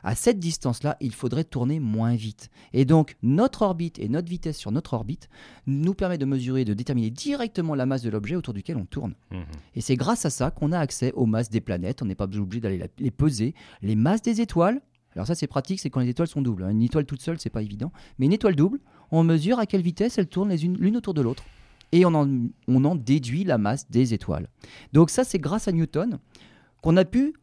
à 0.03 0.15
cette 0.15 0.39
distance-là, 0.39 0.97
il 1.01 1.13
faudrait 1.13 1.43
tourner 1.43 1.79
moins 1.79 2.15
vite. 2.15 2.49
Et 2.73 2.85
donc, 2.85 3.15
notre 3.21 3.61
orbite 3.61 3.99
et 3.99 4.09
notre 4.09 4.29
vitesse 4.29 4.57
sur 4.57 4.71
notre 4.71 4.93
orbite 4.93 5.29
nous 5.67 5.93
permet 5.93 6.17
de 6.17 6.25
mesurer, 6.25 6.65
de 6.65 6.73
déterminer 6.73 7.09
directement 7.09 7.75
la 7.75 7.85
masse 7.85 8.01
de 8.01 8.09
l'objet 8.09 8.35
autour 8.35 8.53
duquel 8.53 8.77
on 8.77 8.85
tourne. 8.85 9.15
Mhm. 9.31 9.43
Et 9.75 9.81
c'est 9.81 9.95
grâce 9.95 10.25
à 10.25 10.29
ça 10.29 10.51
qu'on 10.51 10.71
a 10.71 10.79
accès 10.79 11.11
aux 11.13 11.25
masses 11.25 11.49
des 11.49 11.61
planètes. 11.61 12.01
On 12.01 12.05
n'est 12.05 12.15
pas 12.15 12.25
obligé 12.25 12.61
d'aller 12.61 12.83
les 12.97 13.11
peser. 13.11 13.53
Les 13.81 13.95
masses 13.95 14.21
des 14.21 14.41
étoiles, 14.41 14.81
alors 15.15 15.27
ça 15.27 15.35
c'est 15.35 15.47
pratique, 15.47 15.79
c'est 15.79 15.89
quand 15.89 15.99
les 15.99 16.09
étoiles 16.09 16.27
sont 16.27 16.41
doubles. 16.41 16.63
Une 16.63 16.81
étoile 16.81 17.05
toute 17.05 17.21
seule, 17.21 17.39
c'est 17.39 17.49
pas 17.49 17.61
évident. 17.61 17.91
Mais 18.17 18.25
une 18.25 18.33
étoile 18.33 18.55
double, 18.55 18.79
on 19.11 19.23
mesure 19.23 19.59
à 19.59 19.65
quelle 19.65 19.81
vitesse 19.81 20.17
elles 20.17 20.27
tournent 20.27 20.53
l'une 20.53 20.97
autour 20.97 21.13
de 21.13 21.21
l'autre. 21.21 21.43
Et 21.91 22.05
on 22.05 22.13
en, 22.13 22.29
on 22.67 22.85
en 22.85 22.95
déduit 22.95 23.43
la 23.43 23.57
masse 23.57 23.89
des 23.89 24.13
étoiles. 24.13 24.47
Donc 24.93 25.09
ça 25.09 25.23
c'est 25.23 25.39
grâce 25.39 25.67
à 25.67 25.71
Newton 25.71 26.19
qu'on 26.81 26.95
a 26.97 27.05
pu, 27.05 27.33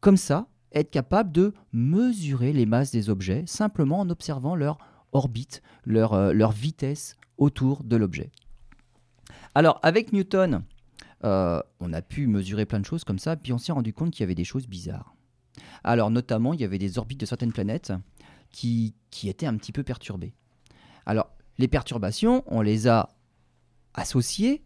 comme 0.00 0.16
ça, 0.16 0.46
être 0.72 0.90
capable 0.90 1.32
de 1.32 1.54
mesurer 1.72 2.52
les 2.52 2.66
masses 2.66 2.90
des 2.90 3.10
objets 3.10 3.44
simplement 3.46 4.00
en 4.00 4.10
observant 4.10 4.54
leur 4.54 4.78
orbite, 5.12 5.62
leur, 5.84 6.12
euh, 6.14 6.48
vitesse 6.48 7.16
autour 7.36 7.84
de 7.84 7.96
l'objet. 7.96 8.30
Alors 9.54 9.80
avec 9.82 10.12
Newton, 10.12 10.62
euh, 11.24 11.60
on 11.80 11.92
a 11.92 12.02
pu 12.02 12.26
mesurer 12.26 12.66
plein 12.66 12.80
de 12.80 12.84
choses 12.84 13.04
comme 13.04 13.18
ça, 13.18 13.36
puis 13.36 13.52
on 13.52 13.58
s'est 13.58 13.72
rendu 13.72 13.92
compte 13.92 14.12
qu'il 14.12 14.20
y 14.20 14.24
avait 14.24 14.34
des 14.34 14.44
choses 14.44 14.68
bizarres. 14.68 15.14
Alors 15.84 16.10
notamment, 16.10 16.54
il 16.54 16.60
y 16.60 16.64
avait 16.64 16.78
des 16.78 16.98
orbites 16.98 17.20
de 17.20 17.26
certaines 17.26 17.52
planètes 17.52 17.92
qui 18.50 18.94
étaient 19.24 19.46
un 19.46 19.56
petit 19.56 19.72
peu 19.72 19.82
perturbées. 19.82 20.34
Alors 21.06 21.30
les 21.58 21.68
perturbations, 21.68 22.44
on 22.46 22.60
les 22.60 22.86
a 22.86 23.08
associées 23.94 24.62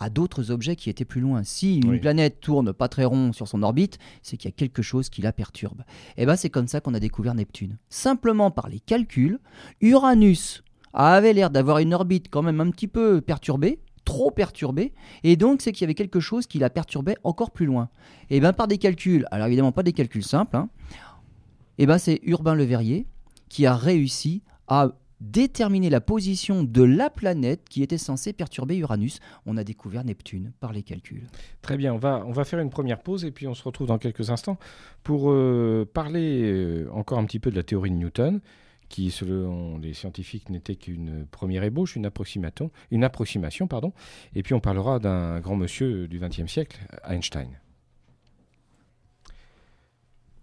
à 0.00 0.10
d'autres 0.10 0.50
objets 0.50 0.76
qui 0.76 0.90
étaient 0.90 1.04
plus 1.04 1.20
loin. 1.20 1.42
Si 1.44 1.78
une 1.78 2.00
planète 2.00 2.40
tourne 2.40 2.72
pas 2.72 2.88
très 2.88 3.04
rond 3.04 3.32
sur 3.32 3.48
son 3.48 3.62
orbite, 3.62 3.98
c'est 4.22 4.36
qu'il 4.36 4.48
y 4.48 4.52
a 4.52 4.56
quelque 4.56 4.82
chose 4.82 5.08
qui 5.08 5.22
la 5.22 5.32
perturbe. 5.32 5.82
Et 6.16 6.22
eh 6.22 6.26
ben 6.26 6.36
c'est 6.36 6.50
comme 6.50 6.68
ça 6.68 6.80
qu'on 6.80 6.94
a 6.94 7.00
découvert 7.00 7.34
Neptune. 7.34 7.78
Simplement 7.88 8.50
par 8.50 8.68
les 8.68 8.80
calculs, 8.80 9.38
Uranus 9.80 10.62
avait 10.94 11.32
l'air 11.32 11.50
d'avoir 11.50 11.78
une 11.78 11.94
orbite 11.94 12.28
quand 12.30 12.42
même 12.42 12.60
un 12.60 12.70
petit 12.70 12.88
peu 12.88 13.20
perturbée, 13.20 13.80
trop 14.04 14.30
perturbée, 14.30 14.94
et 15.22 15.36
donc 15.36 15.60
c'est 15.60 15.72
qu'il 15.72 15.82
y 15.82 15.84
avait 15.84 15.94
quelque 15.94 16.20
chose 16.20 16.46
qui 16.46 16.58
la 16.58 16.70
perturbait 16.70 17.16
encore 17.24 17.50
plus 17.50 17.66
loin. 17.66 17.90
Et 18.30 18.36
eh 18.36 18.40
bien 18.40 18.52
par 18.52 18.68
des 18.68 18.78
calculs, 18.78 19.26
alors 19.30 19.46
évidemment 19.46 19.72
pas 19.72 19.82
des 19.82 19.92
calculs 19.92 20.24
simples, 20.24 20.56
hein, 20.56 20.70
et 21.76 21.84
eh 21.84 21.86
ben 21.86 21.98
c'est 21.98 22.20
Urbain 22.24 22.54
Le 22.54 22.64
Verrier 22.64 23.06
qui 23.48 23.66
a 23.66 23.76
réussi 23.76 24.42
à 24.66 24.90
déterminer 25.20 25.90
la 25.90 26.00
position 26.00 26.62
de 26.62 26.82
la 26.82 27.10
planète 27.10 27.68
qui 27.68 27.82
était 27.82 27.98
censée 27.98 28.32
perturber 28.32 28.76
Uranus. 28.76 29.20
On 29.46 29.56
a 29.56 29.64
découvert 29.64 30.04
Neptune 30.04 30.52
par 30.60 30.72
les 30.72 30.82
calculs. 30.82 31.26
Très 31.62 31.76
bien, 31.76 31.92
on 31.94 31.98
va, 31.98 32.24
on 32.26 32.32
va 32.32 32.44
faire 32.44 32.60
une 32.60 32.70
première 32.70 33.02
pause 33.02 33.24
et 33.24 33.30
puis 33.30 33.46
on 33.46 33.54
se 33.54 33.62
retrouve 33.62 33.88
dans 33.88 33.98
quelques 33.98 34.30
instants 34.30 34.58
pour 35.02 35.30
euh, 35.30 35.88
parler 35.92 36.42
euh, 36.42 36.88
encore 36.92 37.18
un 37.18 37.24
petit 37.24 37.38
peu 37.38 37.50
de 37.50 37.56
la 37.56 37.62
théorie 37.62 37.90
de 37.90 37.96
Newton 37.96 38.40
qui, 38.88 39.10
selon 39.10 39.78
les 39.78 39.92
scientifiques, 39.92 40.48
n'était 40.48 40.76
qu'une 40.76 41.26
première 41.30 41.62
ébauche, 41.62 41.94
une 41.94 42.06
approximation, 42.06 42.70
une 42.90 43.04
approximation 43.04 43.66
pardon. 43.66 43.92
et 44.34 44.42
puis 44.42 44.54
on 44.54 44.60
parlera 44.60 44.98
d'un 44.98 45.40
grand 45.40 45.56
monsieur 45.56 46.08
du 46.08 46.18
XXe 46.18 46.50
siècle, 46.50 46.78
Einstein. 47.04 47.48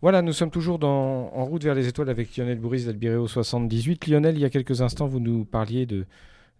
Voilà, 0.02 0.22
nous 0.22 0.34
sommes 0.34 0.52
toujours 0.52 0.84
en 0.84 1.46
route 1.46 1.64
vers 1.64 1.74
les 1.74 1.88
étoiles 1.88 2.10
avec 2.10 2.36
Lionel 2.36 2.60
Bourris 2.60 2.86
d'Albireo 2.86 3.28
78. 3.28 4.08
Lionel, 4.08 4.36
il 4.36 4.42
y 4.42 4.46
a 4.46 4.50
quelques 4.50 4.82
instants, 4.82 5.08
vous 5.08 5.20
nous 5.20 5.46
parliez 5.46 5.86
de, 5.86 6.06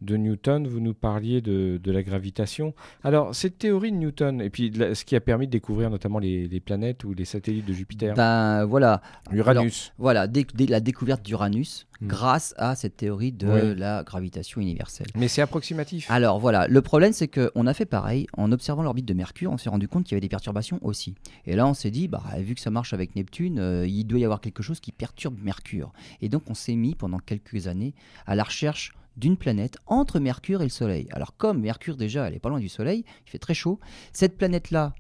de 0.02 0.18
Newton, 0.18 0.68
vous 0.68 0.80
nous 0.80 0.94
parliez 0.94 1.42
de, 1.42 1.80
la 1.86 2.04
gravitation. 2.04 2.74
Alors, 3.04 3.34
cette 3.34 3.58
théorie 3.58 3.92
de 3.92 3.98
Newton, 3.98 4.42
et 4.42 4.50
puis 4.50 4.72
ce 4.94 5.06
qui 5.06 5.16
a 5.16 5.22
permis 5.22 5.48
de 5.48 5.52
découvrir 5.52 5.90
notamment 5.90 6.20
les, 6.20 6.62
planètes 6.66 7.04
ou 7.04 7.14
les 7.14 7.26
satellites 7.26 7.66
de 7.66 7.74
Jupiter. 7.74 8.16
Ben 8.16 8.66
voilà. 8.66 9.02
Uranus. 9.32 9.94
voilà, 9.98 10.28
la 10.70 10.80
découverte 10.80 11.24
d'Uranus 11.24 11.88
hmm. 12.02 12.08
grâce 12.08 12.54
à 12.58 12.76
cette 12.76 12.98
théorie 12.98 13.32
de 13.32 13.74
la 13.74 14.04
gravitation 14.04 14.62
universelle. 14.62 15.08
Mais 15.16 15.28
c'est 15.28 15.42
approximatif. 15.42 16.10
Alors 16.10 16.40
voilà, 16.40 16.68
le 16.68 16.82
problème 16.82 17.14
c'est 17.14 17.28
qu'on 17.28 17.68
a 17.68 17.74
fait 17.74 17.86
pareil, 17.86 18.28
en 18.38 18.52
observant 18.52 18.84
l'orbite 18.84 19.06
de 19.06 19.14
Mercure, 19.14 19.52
on 19.52 19.58
s'est 19.58 19.70
rendu 19.70 19.88
compte 19.88 20.06
qu'il 20.06 20.14
y 20.14 20.16
avait 20.16 20.22
des 20.22 20.30
perturbations 20.30 20.80
aussi. 20.82 21.16
Et 21.46 21.56
là 21.56 21.68
on 21.68 21.74
s'est 21.74 21.92
dit, 21.92 22.08
bah, 22.08 22.24
vu 22.40 22.56
que 22.56 22.62
ça 22.62 22.72
marche 22.72 22.94
avec 22.94 23.16
Neptune, 23.16 23.60
euh, 23.60 23.88
il 23.88 24.06
doit 24.06 24.20
y 24.20 24.26
avoir 24.26 24.42
quelque 24.42 24.64
chose 24.64 24.80
qui 24.80 24.92
perturbe 24.92 25.38
Mercure. 25.42 25.94
Et 26.22 26.30
donc 26.30 26.44
on 26.50 26.54
s'est 26.54 26.76
mis 26.76 26.96
pendant 26.96 27.20
quelques 27.20 27.68
années 27.68 27.94
à 28.26 28.36
la 28.36 28.44
recherche 28.44 28.94
d'une 29.18 29.38
planète 29.38 29.78
entre 29.86 30.20
Mercure 30.20 30.62
et 30.62 30.66
le 30.66 30.70
Soleil. 30.70 31.08
Alors 31.12 31.36
comme 31.38 31.62
Mercure 31.62 31.98
déjà, 31.98 32.28
elle 32.28 32.40
pas 32.40 32.50
loin 32.50 32.60
du 32.60 32.70
Soleil, 32.70 33.06
il 33.26 33.30
fait 33.30 33.40
très 33.40 33.54
chaud, 33.54 33.80
cette 34.14 34.38
planète-là, 34.38 34.94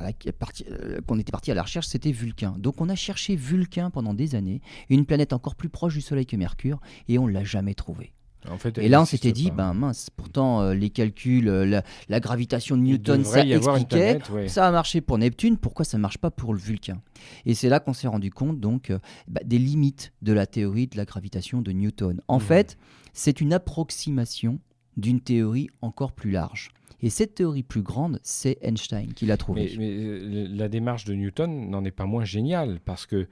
euh, 0.00 1.00
qu'on 1.06 1.18
était 1.18 1.32
parti 1.32 1.50
à 1.50 1.54
la 1.54 1.62
recherche, 1.62 1.86
c'était 1.86 2.12
Vulcain. 2.12 2.54
Donc 2.58 2.80
on 2.80 2.88
a 2.88 2.94
cherché 2.94 3.36
Vulcain 3.36 3.90
pendant 3.90 4.14
des 4.14 4.34
années, 4.34 4.60
une 4.88 5.06
planète 5.06 5.32
encore 5.32 5.54
plus 5.54 5.68
proche 5.68 5.94
du 5.94 6.00
Soleil 6.00 6.26
que 6.26 6.36
Mercure, 6.36 6.80
et 7.08 7.18
on 7.18 7.26
ne 7.26 7.32
l'a 7.32 7.44
jamais 7.44 7.74
trouvée. 7.74 8.12
En 8.50 8.58
fait, 8.58 8.78
et 8.78 8.88
là, 8.88 9.00
on 9.00 9.04
s'était 9.04 9.32
dit, 9.32 9.50
ben 9.50 9.72
mince, 9.72 10.10
pourtant 10.10 10.62
euh, 10.62 10.74
les 10.74 10.90
calculs, 10.90 11.48
euh, 11.48 11.82
la, 12.08 12.20
gravitation 12.20 12.76
de 12.76 12.82
Newton, 12.82 13.24
ça 13.24 13.46
expliquait, 13.46 14.18
ça 14.48 14.66
a 14.66 14.72
marché 14.72 15.00
pour 15.00 15.18
Neptune, 15.18 15.56
pourquoi 15.56 15.84
ça 15.84 15.96
ne 15.96 16.02
marche 16.02 16.18
pas 16.18 16.30
pour 16.30 16.52
le 16.52 16.58
Vulcain? 16.58 17.00
Et 17.46 17.54
c'est 17.54 17.68
là 17.68 17.78
qu'on 17.80 17.92
s'est 17.92 18.08
rendu 18.08 18.30
compte 18.30 18.60
donc 18.60 18.92
bah, 19.28 19.40
des 19.44 19.58
limites 19.58 20.12
de 20.22 20.32
la 20.32 20.46
théorie 20.46 20.86
de 20.86 20.96
la 20.96 21.04
gravitation 21.04 21.62
de 21.62 21.72
Newton. 21.72 22.20
En 22.28 22.38
mmh. 22.38 22.40
fait, 22.40 22.78
c'est 23.12 23.40
une 23.40 23.52
approximation 23.52 24.58
d'une 24.96 25.20
théorie 25.20 25.68
encore 25.80 26.12
plus 26.12 26.30
large. 26.30 26.70
Et 27.02 27.10
cette 27.10 27.34
théorie 27.34 27.64
plus 27.64 27.82
grande, 27.82 28.20
c'est 28.22 28.58
Einstein 28.62 29.12
qui 29.12 29.26
l'a 29.26 29.36
trouvée. 29.36 29.74
Mais, 29.76 29.90
euh, 29.90 30.46
la 30.50 30.68
démarche 30.68 31.04
de 31.04 31.14
Newton 31.14 31.68
n'en 31.68 31.84
est 31.84 31.90
pas 31.90 32.06
moins 32.06 32.24
géniale, 32.24 32.78
parce 32.84 33.06
que 33.06 33.28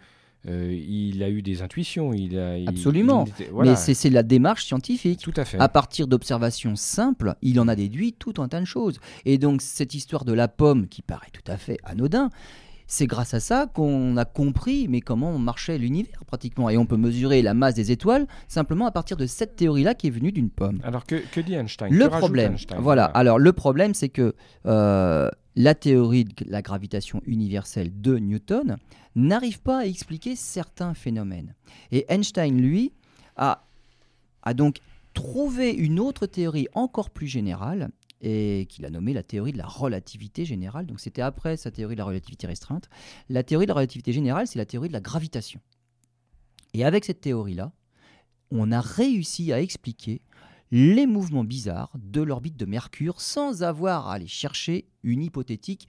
euh, 0.49 0.73
il 0.73 1.23
a 1.23 1.29
eu 1.29 1.43
des 1.43 1.63
intuitions. 1.63 2.13
Il 2.15 2.39
a, 2.39 2.57
il- 2.59 2.69
Absolument. 2.69 3.25
il 3.27 3.31
était- 3.45 3.51
voilà, 3.53 3.71
Mais 3.73 3.77
c'est 3.77 3.95
c'est 3.95 4.11
la 4.11 4.23
démarche 4.23 4.65
scientifique. 4.65 5.21
tout 5.21 5.35
à 5.37 5.45
fait. 5.45 5.59
À 5.59 5.69
partir 5.69 6.07
d'observations 6.07 6.77
simples, 6.77 7.35
il 7.43 7.61
en 7.61 7.69
a 7.69 7.77
déduit 7.77 8.15
tout 8.15 8.35
un 8.39 8.49
tas 8.49 8.61
de 8.61 8.65
choses. 8.65 8.99
Et 9.27 9.39
donc 9.39 9.61
cette 9.63 9.95
histoire 9.95 10.25
de 10.25 10.33
la 10.33 10.49
pomme, 10.49 10.89
qui 10.89 11.03
paraît 11.03 11.29
tout 11.33 11.51
à 11.51 11.57
fait 11.57 11.79
anodin, 11.85 12.31
c'est 12.93 13.07
grâce 13.07 13.35
à 13.35 13.41
ça 13.41 13.67
qu'on 13.73 14.17
a 14.17 14.25
compris 14.25 14.89
mais 14.89 15.01
comment 15.01 15.39
marchait 15.39 15.79
l'univers 15.79 16.25
pratiquement. 16.27 16.69
Et 16.71 16.77
on 16.77 16.87
peut 16.87 16.97
mesurer 16.97 17.41
la 17.41 17.55
masse 17.55 17.75
des 17.75 17.93
étoiles 17.93 18.27
simplement 18.49 18.87
à 18.87 18.91
partir 18.91 19.17
de 19.17 19.27
cette 19.27 19.55
théorie-là 19.55 19.95
qui 19.95 20.09
est 20.09 20.11
venue 20.11 20.33
d'une 20.33 20.51
pomme. 20.51 20.81
Alors 20.83 21.05
que, 21.07 21.17
que 21.31 21.41
dit 21.41 21.55
Einstein? 21.55 21.93
Le 21.93 22.09
problème, 22.09 22.53
Einstein? 22.55 22.81
voilà. 22.81 23.05
Alors 23.05 23.39
le 23.39 23.53
problème, 23.53 23.95
c'est 23.95 24.09
que 24.09 24.35
euh, 24.67 25.29
la 25.57 25.75
théorie 25.75 26.25
de 26.25 26.33
la 26.47 26.63
gravitation 26.63 27.23
universelle 27.27 28.01
de 28.01 28.19
Newton 28.19 28.77
n'arrive 29.17 29.61
pas 29.61 29.81
à 29.81 29.87
expliquer 29.87 30.37
certains 30.37 30.95
phénomènes. 30.95 31.55
Et 31.91 32.07
Einstein, 32.09 32.61
lui, 32.61 32.93
a, 33.37 33.65
donc 34.55 34.79
trouvé 35.15 35.71
une 35.71 35.99
autre 35.99 36.27
théorie 36.27 36.69
encore 36.75 37.11
plus 37.11 37.27
générale 37.27 37.91
et 38.23 38.67
qu'il 38.69 38.85
a 38.85 38.91
nommée 38.91 39.13
la 39.13 39.23
théorie 39.23 39.53
de 39.53 39.59
la 39.59 39.67
relativité 39.67 40.45
générale. 40.45 40.87
Donc 40.87 41.01
c'était 41.01 41.23
après 41.23 41.57
sa 41.57 41.71
théorie 41.71 41.95
de 41.95 42.01
la 42.01 42.05
relativité 42.05 42.47
restreinte. 42.47 42.89
La 43.29 43.43
théorie 43.43 43.67
de 43.67 43.71
la 43.71 43.75
relativité 43.75 44.13
générale, 44.13 44.47
c'est 44.47 44.59
la 44.59 44.67
théorie 44.67 44.89
de 44.89 44.93
la 44.93 45.01
gravitation. 45.01 45.61
Et 46.75 46.85
avec 46.85 47.05
cette 47.05 47.21
théorie-là, 47.21 47.73
on 48.51 48.73
a 48.73 48.81
réussi 48.81 49.53
à 49.53 49.61
expliquer 49.61 50.21
les 50.71 51.07
mouvements 51.07 51.45
bizarres 51.45 51.93
de 51.99 52.21
l'orbite 52.23 52.57
de 52.57 52.65
Mercure 52.67 53.21
sans 53.21 53.63
avoir 53.63 54.09
à 54.09 54.15
aller 54.15 54.27
chercher 54.27 54.87
une 55.03 55.23
hypothétique 55.23 55.89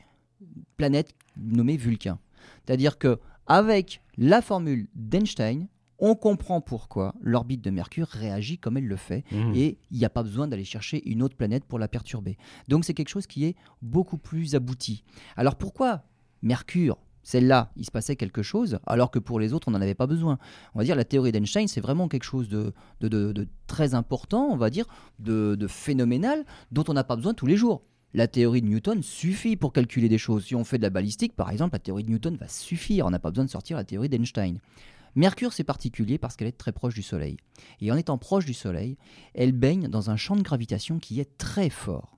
planète 0.77 1.13
nommée 1.37 1.77
Vulcain. 1.77 2.19
C'est-à-dire 2.65 2.97
que 2.97 3.19
avec 3.47 4.01
la 4.17 4.41
formule 4.41 4.87
d'Einstein, 4.95 5.67
on 5.99 6.15
comprend 6.15 6.61
pourquoi 6.61 7.13
l'orbite 7.21 7.61
de 7.63 7.69
Mercure 7.69 8.07
réagit 8.07 8.57
comme 8.57 8.77
elle 8.77 8.87
le 8.87 8.95
fait 8.95 9.23
Mhm. 9.31 9.53
et 9.55 9.77
il 9.91 9.97
n'y 9.99 10.05
a 10.05 10.09
pas 10.09 10.23
besoin 10.23 10.47
d'aller 10.47 10.63
chercher 10.63 11.07
une 11.07 11.21
autre 11.21 11.35
planète 11.35 11.63
pour 11.65 11.77
la 11.77 11.87
perturber. 11.87 12.37
Donc 12.67 12.85
c'est 12.85 12.95
quelque 12.95 13.09
chose 13.09 13.27
qui 13.27 13.45
est 13.45 13.55
beaucoup 13.83 14.17
plus 14.17 14.55
abouti. 14.55 15.03
Alors 15.37 15.55
pourquoi 15.57 16.03
Mercure 16.41 16.97
celle-là, 17.23 17.71
il 17.75 17.85
se 17.85 17.91
passait 17.91 18.15
quelque 18.15 18.41
chose, 18.41 18.79
alors 18.85 19.11
que 19.11 19.19
pour 19.19 19.39
les 19.39 19.53
autres, 19.53 19.67
on 19.67 19.71
n'en 19.71 19.81
avait 19.81 19.95
pas 19.95 20.07
besoin. 20.07 20.37
On 20.73 20.79
va 20.79 20.85
dire 20.85 20.95
la 20.95 21.05
théorie 21.05 21.31
d'Einstein, 21.31 21.67
c'est 21.67 21.81
vraiment 21.81 22.07
quelque 22.07 22.23
chose 22.23 22.49
de, 22.49 22.73
très 23.67 23.93
important, 23.93 24.49
on 24.51 24.57
va 24.57 24.69
dire, 24.69 24.85
de, 25.19 25.55
de 25.55 25.67
phénoménal, 25.67 26.45
dont 26.71 26.83
on 26.87 26.93
n'a 26.93 27.03
pas 27.03 27.15
besoin 27.15 27.33
tous 27.33 27.47
les 27.47 27.57
jours. 27.57 27.83
La 28.13 28.27
théorie 28.27 28.61
de 28.61 28.67
Newton 28.67 29.01
suffit 29.01 29.55
pour 29.55 29.71
calculer 29.71 30.09
des 30.09 30.17
choses. 30.17 30.45
Si 30.45 30.55
on 30.55 30.65
fait 30.65 30.77
de 30.77 30.83
la 30.83 30.89
balistique, 30.89 31.33
par 31.33 31.49
exemple, 31.49 31.75
la 31.75 31.79
théorie 31.79 32.03
de 32.03 32.09
Newton 32.09 32.35
va 32.35 32.49
suffire. 32.49 33.05
On 33.05 33.09
n'a 33.09 33.19
pas 33.19 33.29
besoin 33.29 33.45
de 33.45 33.49
sortir 33.49 33.77
la 33.77 33.85
théorie 33.85 34.09
d'Einstein. 34.09 34.59
Mercure, 35.15 35.53
c'est 35.53 35.63
particulier 35.63 36.17
parce 36.17 36.35
qu'elle 36.35 36.47
est 36.47 36.57
très 36.57 36.73
proche 36.73 36.93
du 36.93 37.03
Soleil. 37.03 37.37
Et 37.79 37.91
en 37.91 37.95
étant 37.95 38.17
proche 38.17 38.45
du 38.45 38.53
Soleil, 38.53 38.97
elle 39.33 39.53
baigne 39.53 39.87
dans 39.87 40.09
un 40.09 40.17
champ 40.17 40.35
de 40.35 40.41
gravitation 40.41 40.99
qui 40.99 41.21
est 41.21 41.37
très 41.37 41.69
fort. 41.69 42.17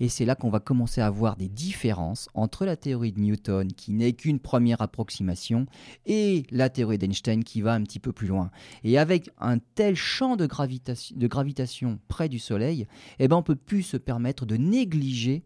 Et 0.00 0.08
c'est 0.08 0.24
là 0.24 0.34
qu'on 0.34 0.50
va 0.50 0.60
commencer 0.60 1.00
à 1.00 1.10
voir 1.10 1.36
des 1.36 1.48
différences 1.48 2.28
entre 2.34 2.64
la 2.64 2.76
théorie 2.76 3.12
de 3.12 3.20
Newton, 3.20 3.72
qui 3.72 3.92
n'est 3.92 4.12
qu'une 4.12 4.40
première 4.40 4.82
approximation, 4.82 5.66
et 6.06 6.44
la 6.50 6.68
théorie 6.68 6.98
d'Einstein, 6.98 7.44
qui 7.44 7.60
va 7.60 7.74
un 7.74 7.82
petit 7.82 8.00
peu 8.00 8.12
plus 8.12 8.26
loin. 8.26 8.50
Et 8.82 8.98
avec 8.98 9.30
un 9.38 9.58
tel 9.58 9.94
champ 9.96 10.36
de 10.36 10.46
gravitation, 10.46 11.16
de 11.16 11.26
gravitation 11.26 11.98
près 12.08 12.28
du 12.28 12.38
Soleil, 12.38 12.86
eh 13.18 13.28
ben 13.28 13.36
on 13.36 13.42
peut 13.42 13.54
plus 13.56 13.82
se 13.82 13.96
permettre 13.96 14.46
de 14.46 14.56
négliger 14.56 15.44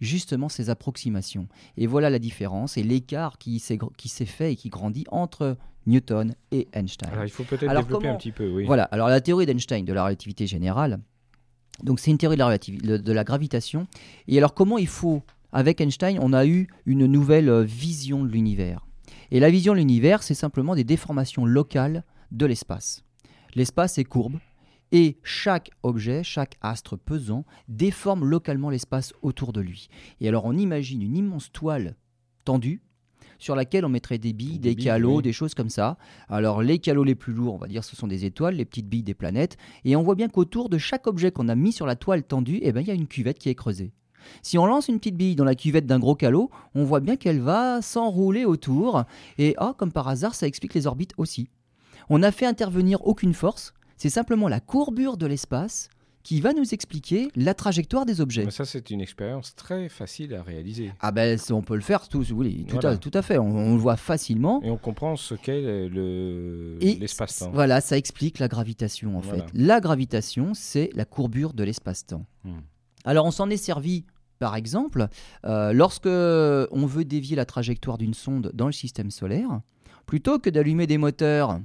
justement 0.00 0.48
ces 0.48 0.70
approximations. 0.70 1.48
Et 1.76 1.86
voilà 1.86 2.08
la 2.10 2.18
différence 2.18 2.76
et 2.76 2.82
l'écart 2.82 3.38
qui 3.38 3.58
s'est 3.58 4.24
fait 4.26 4.52
et 4.52 4.56
qui 4.56 4.68
grandit 4.68 5.04
entre 5.10 5.56
Newton 5.86 6.34
et 6.52 6.68
Einstein. 6.72 7.10
Alors 7.10 7.24
il 7.24 7.30
faut 7.30 7.42
peut-être 7.44 7.62
développer 7.62 7.92
comment- 7.92 8.12
un 8.14 8.16
petit 8.16 8.30
peu, 8.30 8.48
oui. 8.48 8.64
Voilà, 8.64 8.84
alors 8.84 9.08
la 9.08 9.20
théorie 9.20 9.46
d'Einstein 9.46 9.84
de 9.84 9.92
la 9.92 10.04
relativité 10.04 10.46
générale, 10.46 11.00
donc 11.82 12.00
c'est 12.00 12.10
une 12.10 12.18
théorie 12.18 12.36
de 12.36 12.42
la, 12.42 12.98
de 12.98 13.12
la 13.12 13.24
gravitation. 13.24 13.86
Et 14.26 14.38
alors 14.38 14.54
comment 14.54 14.78
il 14.78 14.86
faut, 14.86 15.22
avec 15.52 15.80
Einstein, 15.80 16.18
on 16.20 16.32
a 16.32 16.46
eu 16.46 16.68
une 16.86 17.06
nouvelle 17.06 17.48
euh, 17.48 17.62
vision 17.62 18.24
de 18.24 18.30
l'univers. 18.30 18.86
Et 19.30 19.40
la 19.40 19.50
vision 19.50 19.74
de 19.74 19.78
l'univers, 19.78 20.22
c'est 20.22 20.34
simplement 20.34 20.74
des 20.74 20.84
déformations 20.84 21.44
locales 21.44 22.04
de 22.30 22.46
l'espace. 22.46 23.04
L'espace 23.54 23.98
est 23.98 24.04
courbe 24.04 24.38
et 24.92 25.18
chaque 25.22 25.70
objet, 25.82 26.22
chaque 26.22 26.56
astre 26.60 26.96
pesant 26.96 27.44
déforme 27.68 28.24
localement 28.24 28.70
l'espace 28.70 29.12
autour 29.22 29.52
de 29.52 29.60
lui. 29.60 29.88
Et 30.20 30.28
alors 30.28 30.44
on 30.44 30.56
imagine 30.56 31.02
une 31.02 31.16
immense 31.16 31.52
toile 31.52 31.96
tendue 32.44 32.80
sur 33.38 33.54
laquelle 33.54 33.84
on 33.84 33.88
mettrait 33.88 34.18
des 34.18 34.32
billes, 34.32 34.58
Des 34.58 34.70
des 34.70 34.74
billes, 34.74 34.84
calots, 34.86 35.16
oui. 35.16 35.22
des 35.22 35.32
choses 35.32 35.54
comme 35.54 35.70
ça. 35.70 35.96
Alors 36.28 36.62
les 36.62 36.78
calots 36.78 37.04
les 37.04 37.14
plus 37.14 37.32
lourds, 37.32 37.54
on 37.54 37.58
va 37.58 37.68
dire, 37.68 37.84
ce 37.84 37.96
sont 37.96 38.06
des 38.06 38.24
étoiles, 38.24 38.56
les 38.56 38.64
petites 38.64 38.88
billes 38.88 39.02
des 39.02 39.14
planètes. 39.14 39.56
Et 39.84 39.96
on 39.96 40.02
voit 40.02 40.14
bien 40.14 40.28
qu'autour 40.28 40.68
de 40.68 40.78
chaque 40.78 41.06
objet 41.06 41.30
qu'on 41.30 41.48
a 41.48 41.54
mis 41.54 41.72
sur 41.72 41.86
la 41.86 41.96
toile 41.96 42.22
tendue, 42.22 42.58
eh 42.62 42.72
ben, 42.72 42.80
il 42.80 42.88
y 42.88 42.90
a 42.90 42.94
une 42.94 43.06
cuvette 43.06 43.38
qui 43.38 43.48
est 43.48 43.54
creusée. 43.54 43.92
Si 44.42 44.58
on 44.58 44.66
lance 44.66 44.88
une 44.88 44.98
petite 44.98 45.16
bille 45.16 45.36
dans 45.36 45.44
la 45.44 45.54
cuvette 45.54 45.86
d'un 45.86 45.98
gros 45.98 46.14
calot, 46.16 46.50
on 46.74 46.84
voit 46.84 47.00
bien 47.00 47.16
qu'elle 47.16 47.40
va 47.40 47.80
s'enrouler 47.80 48.44
autour. 48.44 49.04
Et 49.38 49.54
ah, 49.58 49.74
comme 49.78 49.92
par 49.92 50.08
hasard, 50.08 50.34
ça 50.34 50.46
explique 50.46 50.74
les 50.74 50.86
orbites 50.86 51.14
aussi. 51.16 51.48
On 52.10 52.18
n'a 52.18 52.32
fait 52.32 52.46
intervenir 52.46 53.06
aucune 53.06 53.34
force, 53.34 53.74
c'est 53.96 54.10
simplement 54.10 54.48
la 54.48 54.60
courbure 54.60 55.16
de 55.16 55.26
l'espace 55.26 55.88
qui 56.28 56.42
va 56.42 56.52
nous 56.52 56.74
expliquer 56.74 57.30
la 57.36 57.54
trajectoire 57.54 58.04
des 58.04 58.20
objets. 58.20 58.44
Mais 58.44 58.50
ça, 58.50 58.66
c'est 58.66 58.90
une 58.90 59.00
expérience 59.00 59.54
très 59.56 59.88
facile 59.88 60.34
à 60.34 60.42
réaliser. 60.42 60.92
Ah 61.00 61.10
ben 61.10 61.38
on 61.52 61.62
peut 61.62 61.74
le 61.74 61.80
faire 61.80 62.06
tout, 62.06 62.22
oui, 62.34 62.66
tout, 62.68 62.74
Voilà. 62.74 62.90
à, 62.90 62.96
tout 62.98 63.10
à 63.14 63.22
fait, 63.22 63.38
on, 63.38 63.46
on 63.46 63.72
le 63.72 63.80
voit 63.80 63.96
facilement. 63.96 64.60
Et 64.62 64.70
on 64.70 64.76
comprend 64.76 65.16
ce 65.16 65.34
qu'est 65.34 65.62
le- 65.88 66.76
Et 66.82 66.96
l'espace-temps. 66.96 67.50
Voilà, 67.54 67.80
ça 67.80 67.96
explique 67.96 68.40
la 68.40 68.48
gravitation 68.48 69.16
en 69.16 69.20
Voilà. 69.20 69.44
fait. 69.46 69.50
La 69.54 69.80
gravitation, 69.80 70.52
c'est 70.52 70.90
la 70.94 71.06
courbure 71.06 71.54
de 71.54 71.64
l'espace-temps. 71.64 72.26
Hmm. 72.44 72.58
Alors 73.06 73.24
on 73.24 73.30
s'en 73.30 73.48
est 73.48 73.56
servi, 73.56 74.04
par 74.38 74.54
exemple, 74.54 75.08
euh, 75.46 75.72
lorsque 75.72 76.04
on 76.06 76.84
veut 76.86 77.06
dévier 77.06 77.36
la 77.36 77.46
trajectoire 77.46 77.96
d'une 77.96 78.12
sonde 78.12 78.50
dans 78.52 78.66
le 78.66 78.72
système 78.72 79.10
solaire, 79.10 79.62
plutôt 80.04 80.38
que 80.38 80.50
d'allumer 80.50 80.86
des 80.86 80.98
moteurs 80.98 81.58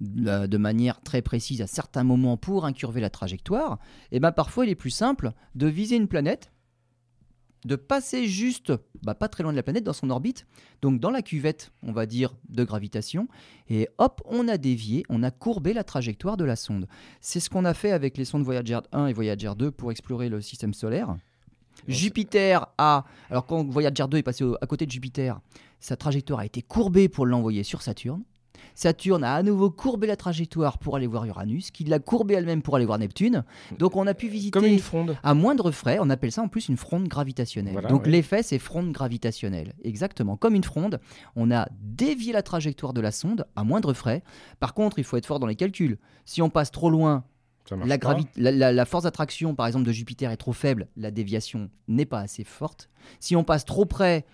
de 0.00 0.56
manière 0.56 1.00
très 1.02 1.22
précise 1.22 1.60
à 1.62 1.66
certains 1.66 2.04
moments 2.04 2.36
pour 2.36 2.64
incurver 2.64 3.00
la 3.00 3.10
trajectoire, 3.10 3.78
et 4.12 4.20
ben 4.20 4.32
parfois 4.32 4.64
il 4.64 4.70
est 4.70 4.74
plus 4.74 4.90
simple 4.90 5.32
de 5.54 5.66
viser 5.66 5.96
une 5.96 6.08
planète, 6.08 6.52
de 7.66 7.76
passer 7.76 8.26
juste, 8.26 8.72
bah, 9.02 9.14
pas 9.14 9.28
très 9.28 9.42
loin 9.42 9.52
de 9.52 9.56
la 9.56 9.62
planète, 9.62 9.84
dans 9.84 9.92
son 9.92 10.10
orbite, 10.10 10.46
donc 10.80 10.98
dans 10.98 11.10
la 11.10 11.20
cuvette, 11.22 11.72
on 11.82 11.92
va 11.92 12.06
dire, 12.06 12.34
de 12.48 12.64
gravitation, 12.64 13.28
et 13.68 13.88
hop, 13.98 14.22
on 14.24 14.48
a 14.48 14.56
dévié, 14.56 15.04
on 15.08 15.22
a 15.22 15.30
courbé 15.30 15.74
la 15.74 15.84
trajectoire 15.84 16.36
de 16.36 16.44
la 16.44 16.56
sonde. 16.56 16.86
C'est 17.20 17.40
ce 17.40 17.50
qu'on 17.50 17.64
a 17.64 17.74
fait 17.74 17.92
avec 17.92 18.16
les 18.16 18.24
sondes 18.24 18.44
Voyager 18.44 18.78
1 18.92 19.08
et 19.08 19.12
Voyager 19.12 19.52
2 19.56 19.70
pour 19.70 19.90
explorer 19.90 20.28
le 20.28 20.40
système 20.40 20.72
solaire. 20.72 21.16
Jupiter 21.86 22.66
a, 22.78 23.04
alors 23.30 23.46
quand 23.46 23.68
Voyager 23.68 24.04
2 24.08 24.18
est 24.18 24.22
passé 24.22 24.44
à 24.60 24.66
côté 24.66 24.86
de 24.86 24.90
Jupiter, 24.90 25.40
sa 25.78 25.96
trajectoire 25.96 26.40
a 26.40 26.46
été 26.46 26.62
courbée 26.62 27.08
pour 27.08 27.26
l'envoyer 27.26 27.62
sur 27.62 27.82
Saturne. 27.82 28.22
Saturne 28.80 29.24
a 29.24 29.34
à 29.34 29.42
nouveau 29.42 29.70
courbé 29.70 30.06
la 30.06 30.16
trajectoire 30.16 30.78
pour 30.78 30.96
aller 30.96 31.06
voir 31.06 31.26
Uranus, 31.26 31.70
qui 31.70 31.84
l'a 31.84 31.98
courbée 31.98 32.32
elle-même 32.32 32.62
pour 32.62 32.76
aller 32.76 32.86
voir 32.86 32.98
Neptune. 32.98 33.44
Donc 33.78 33.94
on 33.94 34.06
a 34.06 34.14
pu 34.14 34.28
visiter 34.28 34.52
Comme 34.52 34.64
une 34.64 34.78
fronde. 34.78 35.18
à 35.22 35.34
moindre 35.34 35.70
frais, 35.70 35.98
on 36.00 36.08
appelle 36.08 36.32
ça 36.32 36.40
en 36.40 36.48
plus 36.48 36.70
une 36.70 36.78
fronde 36.78 37.06
gravitationnelle. 37.06 37.74
Voilà, 37.74 37.90
Donc 37.90 38.06
l'effet, 38.06 38.42
c'est 38.42 38.58
fronde 38.58 38.90
gravitationnelle. 38.92 39.74
Exactement, 39.84 40.38
comme 40.38 40.54
une 40.54 40.64
fronde, 40.64 40.98
on 41.36 41.50
a 41.50 41.68
dévié 41.82 42.32
la 42.32 42.40
trajectoire 42.40 42.94
de 42.94 43.02
la 43.02 43.12
sonde 43.12 43.44
à 43.54 43.64
moindre 43.64 43.92
frais. 43.92 44.22
Par 44.60 44.72
contre, 44.72 44.98
il 44.98 45.04
faut 45.04 45.18
être 45.18 45.26
fort 45.26 45.40
dans 45.40 45.46
les 45.46 45.56
calculs. 45.56 45.98
Si 46.24 46.40
on 46.40 46.48
passe 46.48 46.70
trop 46.70 46.88
loin, 46.88 47.24
la 48.38 48.84
force 48.86 49.04
d'attraction, 49.04 49.54
par 49.54 49.66
exemple, 49.66 49.84
de 49.84 49.92
Jupiter 49.92 50.30
est 50.30 50.38
trop 50.38 50.54
faible, 50.54 50.88
la 50.96 51.10
déviation 51.10 51.68
n'est 51.86 52.06
pas 52.06 52.20
assez 52.20 52.44
forte. 52.44 52.88
Si 53.18 53.36
on 53.36 53.44
passe 53.44 53.66
trop 53.66 53.84
près, 53.84 54.24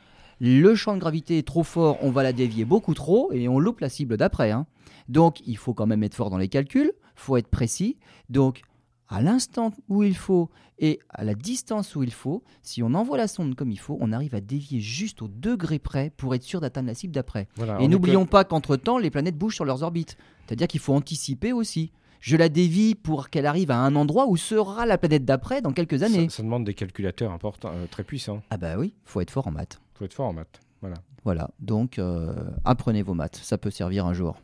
le 0.41 0.75
champ 0.75 0.95
de 0.95 1.01
gravité 1.01 1.39
est 1.39 1.47
trop 1.47 1.63
fort, 1.63 1.99
on 2.03 2.11
va 2.11 2.23
la 2.23 2.33
dévier 2.33 2.65
beaucoup 2.65 2.95
trop 2.95 3.33
et 3.33 3.49
on 3.49 3.59
loupe 3.59 3.81
la 3.81 3.89
cible 3.89 4.17
d'après. 4.17 4.51
hein. 4.51 4.67
Donc, 5.09 5.41
il 5.47 5.57
faut 5.57 5.73
quand 5.75 5.87
même 5.87 6.03
être 6.03 6.15
fort 6.15 6.31
dans 6.31 6.39
les 6.39 6.49
calculs, 6.49 6.93
faut 7.15 7.37
être 7.37 7.49
précis. 7.49 7.97
Donc, 8.29 8.63
à 9.09 9.23
l'instant 9.23 9.73
où 9.89 10.03
il 10.03 10.17
faut 10.17 10.51
et 10.79 10.99
à 11.09 11.23
la 11.25 11.35
distance 11.35 11.95
où 11.97 12.03
il 12.03 12.13
faut, 12.13 12.43
si 12.63 12.83
on 12.83 12.93
envoie 12.93 13.17
la 13.17 13.29
sonde 13.29 13.55
comme 13.55 13.71
il 13.71 13.79
faut, 13.79 13.97
on 14.01 14.13
arrive 14.13 14.35
à 14.35 14.41
dévier 14.41 14.81
juste 14.81 15.23
au 15.23 15.29
degré 15.29 15.79
près 15.79 16.11
pour 16.17 16.35
être 16.35 16.43
sûr 16.43 16.61
d'atteindre 16.61 16.89
la 16.89 16.95
cible 16.95 17.15
d'après. 17.15 17.47
Voilà, 17.57 17.81
Et 17.81 17.85
on 17.85 17.89
n'oublions 17.89 18.27
pas 18.27 18.45
qu'entre-temps, 18.45 18.99
les 18.99 19.11
planètes 19.11 19.39
bougent 19.39 19.55
sur 19.55 19.65
leurs 19.65 19.83
orbites. 19.85 20.19
C'est-à-dire 20.47 20.67
qu'il 20.67 20.81
faut 20.81 20.93
anticiper 20.93 21.53
aussi. 21.53 21.93
Je 22.21 22.37
la 22.37 22.49
dévie 22.49 22.95
pour 22.97 23.31
qu'elle 23.31 23.47
arrive 23.47 23.71
à 23.71 23.79
un 23.79 23.95
endroit 23.95 24.27
où 24.27 24.37
sera 24.37 24.85
la 24.87 24.99
planète 24.99 25.25
d'après 25.25 25.63
dans 25.63 25.73
quelques 25.73 26.01
que- 26.01 26.05
années. 26.05 26.29
Ça, 26.29 26.39
ça 26.39 26.43
demande 26.43 26.65
des 26.65 26.75
calculateurs 26.75 27.31
importants, 27.31 27.71
euh, 27.73 27.87
très 27.89 28.03
puissants. 28.03 28.43
Ah 28.51 28.57
bah 28.57 28.77
oui, 28.77 28.93
faut 29.05 29.21
être 29.21 29.31
fort 29.31 29.47
en 29.47 29.53
maths. 29.53 29.81
Il 29.97 29.99
faut 29.99 30.05
être 30.05 30.15
fort 30.15 30.29
en 30.29 30.33
maths. 30.35 30.61
Voilà. 30.81 30.97
Voilà, 31.25 31.51
donc 31.59 31.99
euh, 31.99 32.35
apprenez 32.65 33.03
vos 33.03 33.15
maths, 33.15 33.41
ça 33.43 33.59
peut 33.59 33.71
servir 33.71 34.07
un 34.07 34.13
jour. 34.13 34.37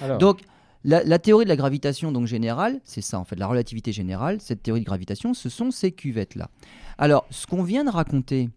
Alors, 0.00 0.18
Donc 0.18 0.40
la, 0.82 1.04
la 1.04 1.18
théorie 1.18 1.44
de 1.44 1.48
la 1.50 1.56
gravitation 1.56 2.10
donc 2.10 2.26
générale, 2.26 2.80
c'est 2.82 3.02
ça 3.02 3.20
en 3.20 3.24
fait, 3.24 3.36
la 3.36 3.46
relativité 3.46 3.92
générale, 3.92 4.40
cette 4.40 4.62
théorie 4.62 4.80
de 4.80 4.86
gravitation, 4.86 5.34
ce 5.34 5.48
sont 5.48 5.70
ces 5.70 5.92
cuvettes-là. 5.92 6.50
Alors, 6.98 7.26
ce 7.30 7.46
qu'on 7.46 7.62
vient 7.62 7.84
de 7.84 7.90
raconter 7.90 8.50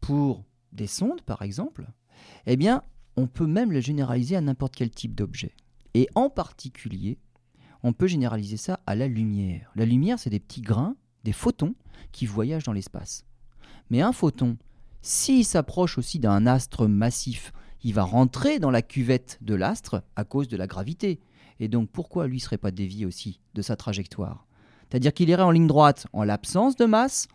pour 0.00 0.44
des 0.72 0.86
sondes, 0.86 1.22
par 1.22 1.42
exemple, 1.42 1.86
eh 2.46 2.56
bien, 2.56 2.82
on 3.16 3.26
peut 3.26 3.46
même 3.46 3.72
le 3.72 3.80
généraliser 3.80 4.36
à 4.36 4.40
n'importe 4.40 4.76
quel 4.76 4.90
type 4.90 5.14
d'objet. 5.14 5.54
Et 5.94 6.08
en 6.14 6.28
particulier, 6.28 7.18
on 7.82 7.92
peut 7.92 8.06
généraliser 8.06 8.56
ça 8.56 8.80
à 8.86 8.94
la 8.94 9.08
lumière. 9.08 9.72
La 9.74 9.86
lumière, 9.86 10.18
c'est 10.18 10.30
des 10.30 10.40
petits 10.40 10.60
grains, 10.60 10.96
des 11.24 11.32
photons 11.32 11.74
qui 12.12 12.26
voyagent 12.26 12.64
dans 12.64 12.72
l'espace. 12.72 13.24
Mais 13.90 14.02
un 14.02 14.12
photon, 14.12 14.56
s'il 15.06 15.44
s'approche 15.44 15.98
aussi 15.98 16.18
d'un 16.18 16.48
astre 16.48 16.88
massif, 16.88 17.52
il 17.84 17.94
va 17.94 18.02
rentrer 18.02 18.58
dans 18.58 18.72
la 18.72 18.82
cuvette 18.82 19.38
de 19.40 19.54
l'astre 19.54 20.02
à 20.16 20.24
cause 20.24 20.48
de 20.48 20.56
la 20.56 20.66
gravité. 20.66 21.20
Et 21.60 21.68
donc 21.68 21.88
pourquoi 21.90 22.26
lui 22.26 22.38
ne 22.38 22.42
serait 22.42 22.58
pas 22.58 22.72
dévié 22.72 23.06
aussi 23.06 23.40
de 23.54 23.62
sa 23.62 23.76
trajectoire? 23.76 24.46
C'est-à-dire 24.90 25.14
qu'il 25.14 25.28
irait 25.28 25.44
en 25.44 25.52
ligne 25.52 25.68
droite 25.68 26.08
en 26.12 26.24
l'absence 26.24 26.74
de 26.74 26.86
masse, 26.86 27.28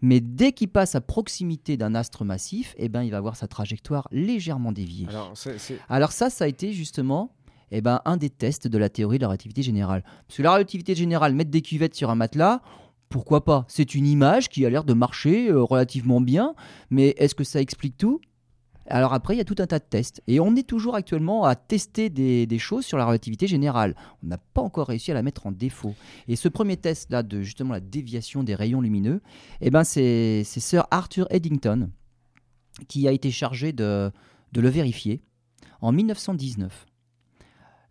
mais 0.00 0.20
dès 0.20 0.52
qu'il 0.52 0.68
passe 0.68 0.94
à 0.94 1.02
proximité 1.02 1.76
d'un 1.76 1.94
astre 1.94 2.24
massif, 2.24 2.74
eh 2.78 2.88
ben, 2.88 3.02
il 3.02 3.10
va 3.10 3.20
voir 3.20 3.36
sa 3.36 3.46
trajectoire 3.46 4.08
légèrement 4.10 4.72
déviée. 4.72 5.06
Alors, 5.90 6.12
ça, 6.12 6.30
ça 6.30 6.44
a 6.46 6.48
été 6.48 6.72
justement 6.72 7.34
eh 7.72 7.82
ben, 7.82 8.00
un 8.06 8.16
des 8.16 8.30
tests 8.30 8.68
de 8.68 8.78
la 8.78 8.88
théorie 8.88 9.18
de 9.18 9.22
la 9.22 9.28
relativité 9.28 9.62
générale. 9.62 10.02
Parce 10.26 10.38
que 10.38 10.42
la 10.42 10.54
relativité 10.54 10.94
générale, 10.94 11.34
mettre 11.34 11.50
des 11.50 11.60
cuvettes 11.60 11.94
sur 11.94 12.08
un 12.08 12.14
matelas, 12.14 12.62
pourquoi 13.08 13.44
pas? 13.44 13.64
C'est 13.68 13.94
une 13.94 14.06
image 14.06 14.48
qui 14.48 14.66
a 14.66 14.70
l'air 14.70 14.84
de 14.84 14.92
marcher 14.92 15.48
euh, 15.48 15.62
relativement 15.62 16.20
bien, 16.20 16.54
mais 16.90 17.14
est-ce 17.18 17.34
que 17.34 17.44
ça 17.44 17.60
explique 17.60 17.96
tout? 17.96 18.20
Alors 18.90 19.12
après, 19.12 19.34
il 19.34 19.38
y 19.38 19.40
a 19.40 19.44
tout 19.44 19.56
un 19.58 19.66
tas 19.66 19.78
de 19.78 19.84
tests. 19.84 20.22
Et 20.26 20.40
on 20.40 20.56
est 20.56 20.66
toujours 20.66 20.94
actuellement 20.94 21.44
à 21.44 21.54
tester 21.54 22.08
des, 22.10 22.58
choses 22.58 22.86
sur 22.86 22.96
la 22.96 23.04
relativité 23.04 23.46
générale. 23.46 23.94
On 24.22 24.28
n'a 24.28 24.38
pas 24.38 24.62
encore 24.62 24.88
réussi 24.88 25.10
à 25.10 25.14
la 25.14 25.22
mettre 25.22 25.46
en 25.46 25.52
défaut. 25.52 25.94
Et 26.26 26.36
ce 26.36 26.48
premier 26.48 26.76
test-là 26.76 27.22
de 27.22 27.42
justement 27.42 27.74
la 27.74 27.80
déviation 27.80 28.42
des 28.42 28.54
rayons 28.54 28.80
lumineux, 28.80 29.20
eh 29.60 29.70
ben 29.70 29.84
c'est 29.84 30.42
Sir 30.44 30.86
Arthur 30.90 31.26
Eddington 31.30 31.90
qui 32.88 33.08
a 33.08 33.12
été 33.12 33.30
chargé 33.30 33.72
de, 33.72 34.10
de 34.52 34.60
le 34.60 34.68
vérifier 34.68 35.20
en 35.80 35.92
1919. 35.92 36.87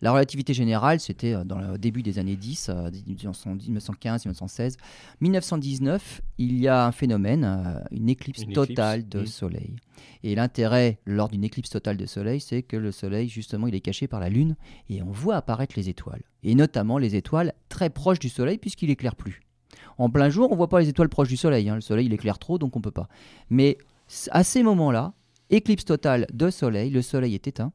La 0.01 0.11
relativité 0.11 0.53
générale, 0.53 0.99
c'était 0.99 1.33
euh, 1.33 1.43
dans 1.43 1.59
le 1.59 1.77
début 1.77 2.03
des 2.03 2.19
années 2.19 2.35
10, 2.35 2.71
1915, 3.07 4.25
1916. 4.25 4.77
1919, 5.21 6.21
il 6.37 6.59
y 6.59 6.67
a 6.67 6.85
un 6.85 6.91
phénomène, 6.91 7.43
euh, 7.43 7.79
une 7.91 8.09
éclipse 8.09 8.45
totale 8.53 9.07
de 9.07 9.25
Soleil. 9.25 9.75
Et 10.23 10.35
l'intérêt 10.35 10.99
lors 11.05 11.29
d'une 11.29 11.43
éclipse 11.43 11.71
totale 11.71 11.97
de 11.97 12.05
Soleil, 12.05 12.39
c'est 12.39 12.61
que 12.61 12.77
le 12.77 12.91
Soleil, 12.91 13.27
justement, 13.27 13.67
il 13.67 13.75
est 13.75 13.81
caché 13.81 14.07
par 14.07 14.19
la 14.19 14.29
Lune 14.29 14.55
et 14.89 15.01
on 15.01 15.11
voit 15.11 15.35
apparaître 15.35 15.73
les 15.75 15.89
étoiles. 15.89 16.23
Et 16.43 16.53
notamment 16.53 16.97
les 16.97 17.15
étoiles 17.15 17.53
très 17.69 17.89
proches 17.89 18.19
du 18.19 18.29
Soleil 18.29 18.57
puisqu'il 18.57 18.91
éclaire 18.91 19.15
plus. 19.15 19.41
En 19.97 20.09
plein 20.09 20.29
jour, 20.29 20.49
on 20.49 20.53
ne 20.53 20.57
voit 20.57 20.69
pas 20.69 20.79
les 20.79 20.89
étoiles 20.89 21.09
proches 21.09 21.29
du 21.29 21.37
Soleil. 21.37 21.69
Hein. 21.69 21.75
Le 21.75 21.81
Soleil, 21.81 22.05
il 22.05 22.13
éclaire 22.13 22.37
trop, 22.37 22.59
donc 22.59 22.75
on 22.75 22.79
ne 22.79 22.83
peut 22.83 22.91
pas. 22.91 23.07
Mais 23.49 23.77
à 24.29 24.43
ces 24.43 24.61
moments-là, 24.61 25.13
éclipse 25.49 25.85
totale 25.85 26.27
de 26.31 26.49
Soleil, 26.51 26.91
le 26.91 27.01
Soleil 27.01 27.33
est 27.33 27.47
éteint 27.47 27.71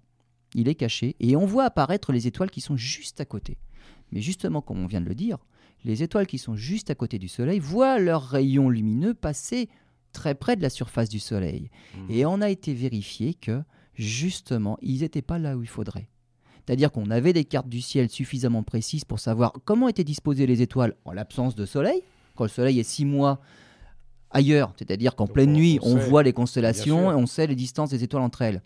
il 0.55 0.69
est 0.69 0.75
caché, 0.75 1.17
et 1.21 1.37
on 1.37 1.47
voit 1.47 1.65
apparaître 1.65 2.13
les 2.13 2.27
étoiles 2.27 2.51
qui 2.51 2.61
sont 2.61 2.77
juste 2.77 3.21
à 3.21 3.25
côté. 3.25 3.59
Mais 4.11 4.21
justement, 4.21 4.61
comme 4.61 4.83
on 4.83 4.87
vient 4.87 5.01
de 5.01 5.09
le 5.09 5.15
dire, 5.15 5.39
les 5.85 6.03
étoiles 6.03 6.27
qui 6.27 6.39
sont 6.39 6.57
juste 6.57 6.91
à 6.91 6.95
côté 6.95 7.19
du 7.19 7.29
Soleil 7.29 7.59
voient 7.59 7.99
leurs 7.99 8.23
rayons 8.23 8.69
lumineux 8.69 9.15
passer 9.15 9.69
très 10.13 10.35
près 10.35 10.57
de 10.57 10.63
la 10.63 10.71
surface 10.71 11.09
du 11.09 11.19
Soleil. 11.19 11.71
Mmh. 11.97 12.11
Et 12.11 12.27
on 12.27 12.41
a 12.41 12.51
été 12.51 12.75
vérifié 12.75 13.35
que, 13.35 13.63
justement, 13.95 14.79
ils 14.83 15.01
n'étaient 15.01 15.23
pas 15.23 15.39
là 15.39 15.57
où 15.57 15.63
il 15.63 15.69
faudrait. 15.69 16.09
C'est-à-dire 16.65 16.93
qu'on 16.93 17.11
avait 17.11 17.33
des 17.33 17.45
cartes 17.45 17.69
du 17.69 17.81
ciel 17.81 18.09
suffisamment 18.09 18.63
précises 18.63 19.05
pour 19.05 19.19
savoir 19.19 19.53
comment 19.65 19.89
étaient 19.89 20.05
disposées 20.05 20.47
les 20.47 20.63
étoiles 20.63 20.95
en 21.05 21.13
l'absence 21.13 21.57
de 21.57 21.67
Soleil. 21.67 22.03
Quand 22.37 22.45
le 22.45 22.51
Soleil 22.51 22.79
est 22.79 22.85
six 22.85 23.05
mois 23.05 23.41
ailleurs, 24.31 24.73
c'est-à-dire 24.79 25.17
qu'en 25.17 25.27
pleine 25.27 25.53
nuit, 25.53 25.79
on, 25.83 25.97
voit 25.97 26.23
les 26.23 26.33
constellations 26.33 27.11
et 27.11 27.15
on 27.15 27.27
sait 27.27 27.47
les 27.47 27.57
distances 27.57 27.91
des 27.91 28.05
étoiles 28.05 28.23
entre 28.23 28.43
elles 28.43 28.63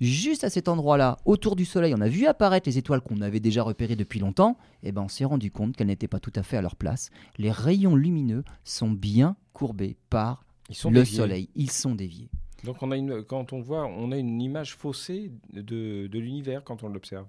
juste 0.00 0.44
à 0.44 0.50
cet 0.50 0.68
endroit-là, 0.68 1.18
autour 1.24 1.56
du 1.56 1.64
Soleil, 1.64 1.94
on 1.96 2.00
a 2.00 2.08
vu 2.08 2.26
apparaître 2.26 2.68
les 2.68 2.78
étoiles 2.78 3.00
qu'on 3.00 3.20
avait 3.20 3.40
déjà 3.40 3.62
repérées 3.62 3.96
depuis 3.96 4.20
longtemps, 4.20 4.56
et 4.82 4.88
eh 4.88 4.92
ben 4.92 5.02
on 5.02 5.08
s'est 5.08 5.24
rendu 5.24 5.50
compte 5.50 5.76
qu'elles 5.76 5.88
n'étaient 5.88 6.08
pas 6.08 6.20
tout 6.20 6.32
à 6.34 6.42
fait 6.42 6.56
à 6.56 6.62
leur 6.62 6.76
place. 6.76 7.10
Les 7.38 7.50
rayons 7.50 7.96
lumineux 7.96 8.44
sont 8.64 8.90
bien 8.90 9.36
courbés 9.52 9.96
par 10.10 10.44
le 10.68 11.04
Soleil. 11.04 11.48
Ils 11.54 11.70
sont 11.70 11.94
déviés. 11.94 12.30
Donc 12.64 12.82
on 12.82 12.90
a 12.90 12.96
une, 12.96 13.22
quand 13.22 13.52
on 13.52 13.60
voit, 13.60 13.86
on 13.86 14.10
a 14.12 14.16
une 14.16 14.40
image 14.40 14.74
faussée 14.74 15.30
de 15.52 16.18
l'univers 16.18 16.64
quand 16.64 16.82
on 16.82 16.88
l'observe. 16.88 17.26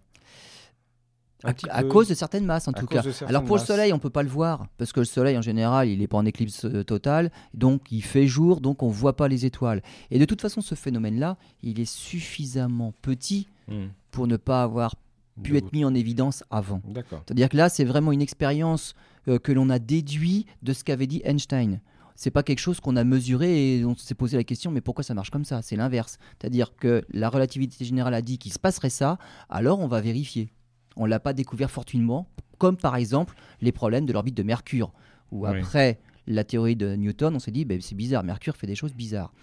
À, 1.44 1.84
cause 1.84 2.10
de 2.10 2.14
certaines 2.14 2.46
masses, 2.46 2.68
en 2.68 2.74
tout 2.74 2.86
cas. 2.86 3.02
Alors 3.28 3.44
pour 3.46 3.58
le 3.58 3.64
Soleil, 3.64 3.94
on 3.94 4.00
peut 4.00 4.10
pas 4.10 4.24
le 4.24 4.30
voir 4.30 4.68
parce 4.78 4.92
que 4.92 5.00
le 5.00 5.06
Soleil, 5.06 5.38
en 5.38 5.42
général, 5.42 5.88
il 5.88 6.02
est 6.02 6.08
pas 6.08 6.18
en 6.18 6.26
éclipse 6.26 6.66
euh, 6.66 6.84
totale, 6.84 7.32
donc 7.54 7.92
il 7.92 8.04
fait 8.04 8.28
jour, 8.28 8.60
donc 8.60 8.84
on 8.84 8.90
voit 8.90 9.16
pas 9.16 9.30
les 9.30 9.46
étoiles. 9.46 9.82
Et 10.12 10.20
de 10.20 10.26
toute 10.26 10.42
façon, 10.42 10.60
ce 10.60 10.76
phénomène-là, 10.76 11.38
il 11.64 11.80
est 11.80 11.90
suffisamment 11.90 12.94
petit 13.02 13.48
hmm. 13.70 13.88
pour 14.12 14.28
ne 14.28 14.36
pas 14.36 14.64
avoir 14.64 14.96
pu 15.42 15.56
être 15.56 15.72
mis 15.72 15.86
en 15.86 15.94
évidence 15.94 16.44
avant. 16.52 16.82
C'est-à-dire 16.94 17.48
que 17.48 17.56
là, 17.56 17.70
c'est 17.70 17.86
vraiment 17.86 18.12
une 18.12 18.22
expérience 18.22 18.94
euh, 19.30 19.40
que 19.40 19.54
l'on 19.54 19.70
a 19.70 19.80
déduit 19.80 20.46
de 20.64 20.74
ce 20.74 20.84
qu'avait 20.84 21.08
dit 21.08 21.22
Einstein. 21.24 21.80
C'est 22.16 22.32
pas 22.32 22.44
quelque 22.44 22.60
chose 22.60 22.82
qu'on 22.82 22.98
a 22.98 23.06
mesuré 23.06 23.78
et 23.78 23.86
on 23.86 23.96
s'est 23.96 24.14
posé 24.14 24.36
la 24.36 24.44
question, 24.44 24.72
mais 24.72 24.82
pourquoi 24.82 25.06
ça 25.06 25.14
marche 25.14 25.30
comme 25.30 25.46
ça? 25.46 25.62
C'est 25.62 25.78
l'inverse. 25.78 26.18
C'est-à-dire 26.38 26.76
que 26.76 27.06
la 27.12 27.30
relativité 27.30 27.86
générale 27.86 28.14
a 28.14 28.22
dit 28.22 28.38
qu'il 28.38 28.52
se 28.52 28.60
passerait 28.60 28.90
ça, 28.90 29.18
alors 29.50 29.80
on 29.80 29.88
va 29.88 30.02
vérifier 30.02 30.52
on 31.00 31.06
ne 31.06 31.10
l'a 31.10 31.20
pas 31.20 31.34
découvert 31.34 31.72
fortuitement, 31.72 32.28
comme 32.60 32.78
par 32.78 32.96
exemple 32.96 33.34
les 33.62 33.72
problèmes 33.72 34.06
de 34.06 34.14
l'orbite 34.14 34.38
de 34.38 34.44
Mercure, 34.44 34.92
où 35.32 35.46
après 35.46 36.00
la 36.28 36.44
théorie 36.44 36.76
de 36.76 36.96
Newton, 36.96 37.36
on 37.36 37.40
s'est 37.40 37.52
dit, 37.52 37.66
ben, 37.66 37.82
c'est 37.82 37.96
bizarre, 37.96 38.24
Mercure 38.24 38.56
fait 38.56 38.68
des 38.68 38.76
choses 38.76 38.94
bizarres. 38.94 39.34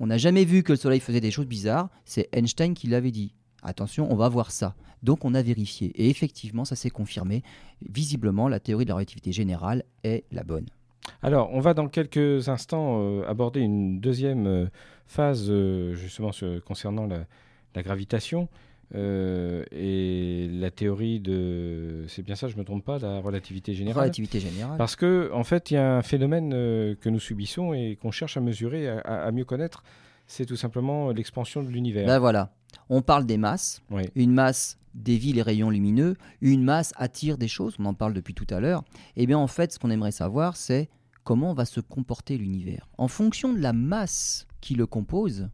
On 0.00 0.08
n'a 0.08 0.18
jamais 0.18 0.44
vu 0.44 0.62
que 0.62 0.72
le 0.72 0.76
Soleil 0.76 1.00
faisait 1.00 1.20
des 1.20 1.30
choses 1.30 1.46
bizarres, 1.46 1.88
c'est 2.04 2.28
Einstein 2.32 2.74
qui 2.74 2.88
l'avait 2.88 3.12
dit. 3.12 3.32
Attention, 3.62 4.12
on 4.12 4.16
va 4.16 4.28
voir 4.28 4.50
ça. 4.50 4.74
Donc 5.02 5.24
on 5.24 5.34
a 5.34 5.40
vérifié. 5.40 5.92
Et 5.94 6.10
effectivement, 6.10 6.64
ça 6.64 6.76
s'est 6.76 6.90
confirmé. 6.90 7.42
Visiblement, 7.88 8.48
la 8.48 8.60
théorie 8.60 8.84
de 8.84 8.90
la 8.90 8.96
relativité 8.96 9.32
générale 9.32 9.84
est 10.02 10.24
la 10.32 10.42
bonne. 10.42 10.66
Alors, 11.22 11.50
on 11.52 11.60
va 11.60 11.74
dans 11.74 11.88
quelques 11.88 12.48
instants 12.48 12.98
euh, 13.00 13.28
aborder 13.28 13.60
une 13.60 14.00
deuxième 14.00 14.46
euh, 14.46 14.66
phase, 15.06 15.46
euh, 15.48 15.94
justement, 15.94 16.30
concernant 16.66 17.06
la 17.06 17.82
gravitation. 17.82 18.48
Euh, 18.94 19.64
et 19.72 20.48
la 20.50 20.70
théorie 20.70 21.20
de. 21.20 22.04
C'est 22.08 22.22
bien 22.22 22.34
ça, 22.34 22.48
je 22.48 22.54
ne 22.54 22.60
me 22.60 22.64
trompe 22.64 22.84
pas, 22.84 22.98
la 22.98 23.20
relativité 23.20 23.74
générale? 23.74 24.02
Relativité 24.04 24.40
générale. 24.40 24.78
Parce 24.78 24.96
qu'en 24.96 25.30
en 25.32 25.44
fait, 25.44 25.70
il 25.70 25.74
y 25.74 25.76
a 25.76 25.96
un 25.96 26.02
phénomène 26.02 26.52
euh, 26.54 26.94
que 27.00 27.08
nous 27.08 27.20
subissons 27.20 27.72
et 27.72 27.96
qu'on 28.00 28.10
cherche 28.10 28.36
à 28.36 28.40
mesurer, 28.40 28.88
à, 28.88 29.30
mieux 29.32 29.44
connaître. 29.44 29.82
C'est 30.26 30.46
tout 30.46 30.56
simplement 30.56 31.10
l'expansion 31.10 31.62
de 31.62 31.68
l'univers. 31.68 32.06
Ben 32.06 32.18
voilà. 32.18 32.50
On 32.88 33.02
parle 33.02 33.26
des 33.26 33.36
masses. 33.36 33.82
Une 34.14 34.32
masse 34.32 34.78
dévie 34.94 35.32
les 35.32 35.42
rayons 35.42 35.70
lumineux. 35.70 36.16
Une 36.40 36.62
masse 36.62 36.92
attire 36.96 37.36
des 37.36 37.48
choses. 37.48 37.76
On 37.78 37.84
en 37.86 37.94
parle 37.94 38.14
depuis 38.14 38.34
tout 38.34 38.46
à 38.50 38.60
l'heure. 38.60 38.84
Et 39.16 39.24
eh 39.24 39.26
bien, 39.26 39.38
en 39.38 39.46
fait, 39.46 39.72
ce 39.72 39.78
qu'on 39.78 39.90
aimerait 39.90 40.12
savoir, 40.12 40.56
c'est 40.56 40.88
comment 41.24 41.52
va 41.54 41.64
se 41.64 41.80
comporter 41.80 42.38
l'univers. 42.38 42.88
En 42.98 43.08
fonction 43.08 43.52
de 43.52 43.58
la 43.58 43.72
masse 43.72 44.46
qui 44.60 44.74
le 44.74 44.86
compose, 44.86 45.48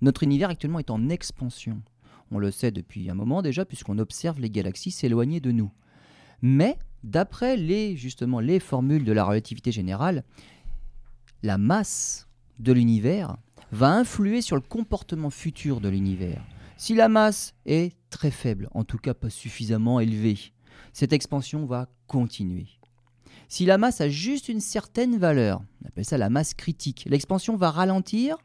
notre 0.00 0.22
univers 0.22 0.50
actuellement 0.50 0.78
est 0.78 0.90
en 0.90 1.08
expansion. 1.08 1.82
On 2.30 2.38
le 2.38 2.50
sait 2.50 2.70
depuis 2.70 3.08
un 3.10 3.14
moment 3.14 3.42
déjà, 3.42 3.64
puisqu'on 3.64 3.98
observe 3.98 4.40
les 4.40 4.50
galaxies 4.50 4.90
s'éloigner 4.90 5.40
de 5.40 5.52
nous. 5.52 5.70
Mais, 6.42 6.78
d'après 7.04 7.56
les, 7.56 7.96
formules 8.60 9.04
de 9.04 9.12
la 9.12 9.24
relativité 9.24 9.72
générale, 9.72 10.24
la 11.42 11.58
masse 11.58 12.28
de 12.58 12.72
l'univers 12.72 13.36
va 13.72 13.92
influer 13.92 14.42
sur 14.42 14.56
le 14.56 14.62
comportement 14.62 15.30
futur 15.30 15.80
de 15.80 15.88
l'univers. 15.88 16.42
Si 16.76 16.94
la 16.94 17.08
masse 17.08 17.54
est 17.64 17.96
très 18.10 18.30
faible, 18.30 18.68
en 18.72 18.84
tout 18.84 18.98
cas 18.98 19.14
pas 19.14 19.30
suffisamment 19.30 20.00
élevée, 20.00 20.38
cette 20.92 21.12
expansion 21.12 21.64
va 21.64 21.88
continuer. 22.06 22.66
Si 23.48 23.64
la 23.64 23.78
masse 23.78 24.00
a 24.00 24.08
juste 24.08 24.48
une 24.48 24.60
certaine 24.60 25.16
valeur, 25.18 25.62
on 25.82 25.88
appelle 25.88 26.04
ça 26.04 26.18
la 26.18 26.30
masse 26.30 26.54
critique, 26.54 27.04
l'expansion 27.08 27.56
va 27.56 27.70
ralentir, 27.70 28.36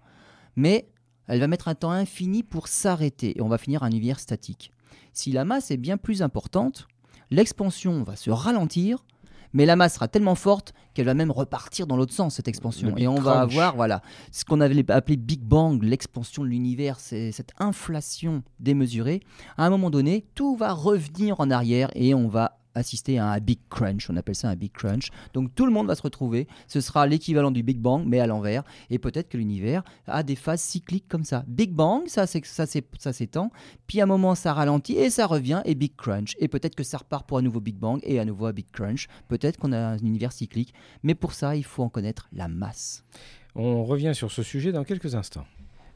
mais 0.55 0.90
elle 1.27 1.39
va 1.39 1.47
mettre 1.47 1.67
un 1.67 1.75
temps 1.75 1.91
infini 1.91 2.43
pour 2.43 2.67
s'arrêter 2.67 3.37
et 3.37 3.41
on 3.41 3.47
va 3.47 3.57
finir 3.57 3.83
un 3.83 3.89
univers 3.89 4.19
statique. 4.19 4.71
Si 5.13 5.31
la 5.31 5.45
masse 5.45 5.71
est 5.71 5.77
bien 5.77 5.97
plus 5.97 6.21
importante, 6.21 6.87
l'expansion 7.29 8.03
va 8.03 8.15
se 8.15 8.29
ralentir, 8.29 9.05
mais 9.53 9.65
la 9.65 9.75
masse 9.75 9.95
sera 9.95 10.07
tellement 10.07 10.35
forte 10.35 10.73
qu'elle 10.93 11.05
va 11.05 11.13
même 11.13 11.31
repartir 11.31 11.87
dans 11.87 11.97
l'autre 11.97 12.13
sens, 12.13 12.35
cette 12.35 12.47
expansion. 12.47 12.95
Et 12.97 13.07
on 13.07 13.15
va 13.15 13.41
avoir 13.41 13.75
voilà, 13.75 14.01
ce 14.31 14.45
qu'on 14.45 14.61
avait 14.61 14.89
appelé 14.91 15.17
Big 15.17 15.41
Bang, 15.41 15.83
l'expansion 15.83 16.43
de 16.43 16.47
l'univers, 16.47 16.99
c'est 16.99 17.31
cette 17.31 17.51
inflation 17.59 18.43
démesurée. 18.59 19.21
À 19.57 19.65
un 19.65 19.69
moment 19.69 19.89
donné, 19.89 20.25
tout 20.35 20.55
va 20.55 20.73
revenir 20.73 21.39
en 21.39 21.51
arrière 21.51 21.89
et 21.95 22.13
on 22.13 22.27
va 22.27 22.60
assister 22.75 23.19
à 23.19 23.27
un 23.27 23.39
big 23.39 23.59
crunch, 23.69 24.09
on 24.09 24.17
appelle 24.17 24.35
ça 24.35 24.49
un 24.49 24.55
big 24.55 24.71
crunch. 24.71 25.09
Donc 25.33 25.53
tout 25.55 25.65
le 25.65 25.71
monde 25.71 25.87
va 25.87 25.95
se 25.95 26.01
retrouver, 26.01 26.47
ce 26.67 26.81
sera 26.81 27.07
l'équivalent 27.07 27.51
du 27.51 27.63
Big 27.63 27.79
Bang 27.79 28.03
mais 28.05 28.19
à 28.19 28.27
l'envers 28.27 28.63
et 28.89 28.99
peut-être 28.99 29.29
que 29.29 29.37
l'univers 29.37 29.83
a 30.07 30.23
des 30.23 30.35
phases 30.35 30.61
cycliques 30.61 31.07
comme 31.07 31.23
ça. 31.23 31.43
Big 31.47 31.71
Bang, 31.71 32.07
ça 32.07 32.27
c'est 32.27 32.45
ça 32.45 32.65
ça 32.65 33.13
s'étend, 33.13 33.51
puis 33.87 33.99
à 33.99 34.03
un 34.03 34.07
moment 34.07 34.35
ça 34.35 34.53
ralentit 34.53 34.93
et 34.93 35.09
ça 35.09 35.25
revient 35.27 35.61
et 35.65 35.75
big 35.75 35.95
crunch 35.95 36.35
et 36.39 36.47
peut-être 36.47 36.75
que 36.75 36.83
ça 36.83 36.97
repart 36.97 37.27
pour 37.27 37.37
un 37.37 37.41
nouveau 37.41 37.59
Big 37.59 37.75
Bang 37.75 37.99
et 38.03 38.19
à 38.19 38.25
nouveau 38.25 38.45
un 38.45 38.53
big 38.53 38.69
crunch. 38.71 39.07
Peut-être 39.27 39.57
qu'on 39.57 39.71
a 39.71 39.77
un 39.77 39.97
univers 39.99 40.31
cyclique, 40.31 40.73
mais 41.03 41.15
pour 41.15 41.33
ça, 41.33 41.55
il 41.55 41.63
faut 41.63 41.83
en 41.83 41.89
connaître 41.89 42.27
la 42.33 42.47
masse. 42.47 43.03
On 43.55 43.83
revient 43.83 44.13
sur 44.15 44.31
ce 44.31 44.43
sujet 44.43 44.71
dans 44.71 44.83
quelques 44.83 45.15
instants. 45.15 45.45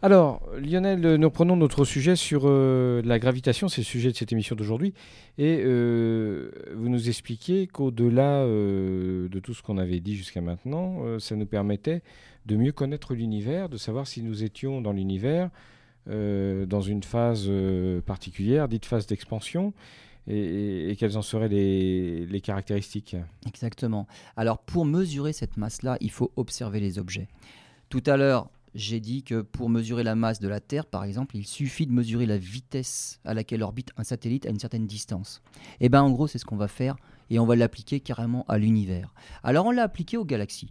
Alors, 0.01 0.41
Lionel, 0.59 0.99
nous 1.15 1.27
reprenons 1.27 1.55
notre 1.55 1.85
sujet 1.85 2.15
sur 2.15 2.43
euh, 2.45 3.01
la 3.05 3.17
gravitation, 3.17 3.69
c'est 3.69 3.81
le 3.81 3.85
sujet 3.85 4.11
de 4.11 4.15
cette 4.15 4.31
émission 4.31 4.55
d'aujourd'hui. 4.55 4.93
Et 5.37 5.61
euh, 5.63 6.51
vous 6.75 6.89
nous 6.89 7.07
expliquiez 7.07 7.65
qu'au-delà 7.67 8.41
euh, 8.41 9.29
de 9.29 9.39
tout 9.39 9.53
ce 9.53 9.63
qu'on 9.63 9.77
avait 9.77 10.01
dit 10.01 10.15
jusqu'à 10.15 10.41
maintenant, 10.41 11.19
ça 11.19 11.35
nous 11.35 11.45
permettait 11.45 12.01
de 12.45 12.55
mieux 12.55 12.71
connaître 12.71 13.13
l'univers, 13.13 13.69
de 13.69 13.77
savoir 13.77 14.05
si 14.05 14.21
nous 14.21 14.43
étions 14.43 14.81
dans 14.81 14.91
l'univers, 14.91 15.49
dans 16.07 16.81
une 16.81 17.01
phase 17.01 17.49
particulière, 18.05 18.67
dite 18.67 18.85
phase 18.85 19.07
d'expansion, 19.07 19.73
et, 20.27 20.95
quelles 20.99 21.17
en 21.17 21.23
seraient 21.23 21.49
les 21.49 22.41
caractéristiques. 22.43 23.15
Exactement. 23.47 24.05
Alors, 24.37 24.59
pour 24.59 24.85
mesurer 24.85 25.33
cette 25.33 25.57
masse-là, 25.57 25.97
il 26.01 26.11
faut 26.11 26.31
observer 26.35 26.79
les 26.79 26.99
objets. 26.99 27.27
Tout 27.89 28.03
à 28.05 28.17
l'heure, 28.17 28.49
j'ai 28.75 28.99
dit 28.99 29.23
que 29.23 29.41
pour 29.41 29.69
mesurer 29.69 30.03
la 30.03 30.15
masse 30.15 30.39
de 30.39 30.49
la 30.49 30.59
Terre, 30.59 30.85
par 30.85 31.05
exemple, 31.05 31.37
il 31.37 31.47
suffit 31.47 31.87
de 31.87 31.93
mesurer 31.93 32.25
la 32.25 32.37
vitesse 32.37 33.19
à 33.23 33.33
laquelle 33.33 33.63
orbite 33.63 33.91
un 33.97 34.03
satellite 34.03 34.45
à 34.45 34.49
une 34.49 34.59
certaine 34.59 34.85
distance. 34.85 35.41
Et 35.79 35.85
eh 35.85 35.89
bien 35.89 36.03
en 36.03 36.11
gros, 36.11 36.27
c'est 36.27 36.37
ce 36.37 36.45
qu'on 36.45 36.57
va 36.57 36.67
faire 36.67 36.97
et 37.29 37.39
on 37.39 37.45
va 37.45 37.55
l'appliquer 37.55 38.01
carrément 38.01 38.45
à 38.47 38.57
l'univers. 38.57 39.13
Alors 39.43 39.65
on 39.65 39.71
l'a 39.71 39.83
appliqué 39.83 40.17
aux 40.17 40.25
galaxies. 40.25 40.69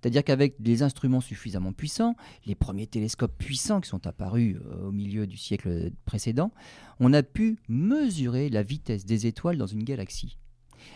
C'est-à-dire 0.00 0.24
qu'avec 0.24 0.60
des 0.60 0.82
instruments 0.82 1.20
suffisamment 1.20 1.72
puissants, 1.72 2.16
les 2.44 2.56
premiers 2.56 2.88
télescopes 2.88 3.38
puissants 3.38 3.80
qui 3.80 3.88
sont 3.88 4.04
apparus 4.08 4.56
euh, 4.56 4.88
au 4.88 4.90
milieu 4.90 5.28
du 5.28 5.36
siècle 5.36 5.92
précédent, 6.04 6.50
on 6.98 7.12
a 7.12 7.22
pu 7.22 7.60
mesurer 7.68 8.48
la 8.48 8.64
vitesse 8.64 9.06
des 9.06 9.28
étoiles 9.28 9.58
dans 9.58 9.68
une 9.68 9.84
galaxie. 9.84 10.38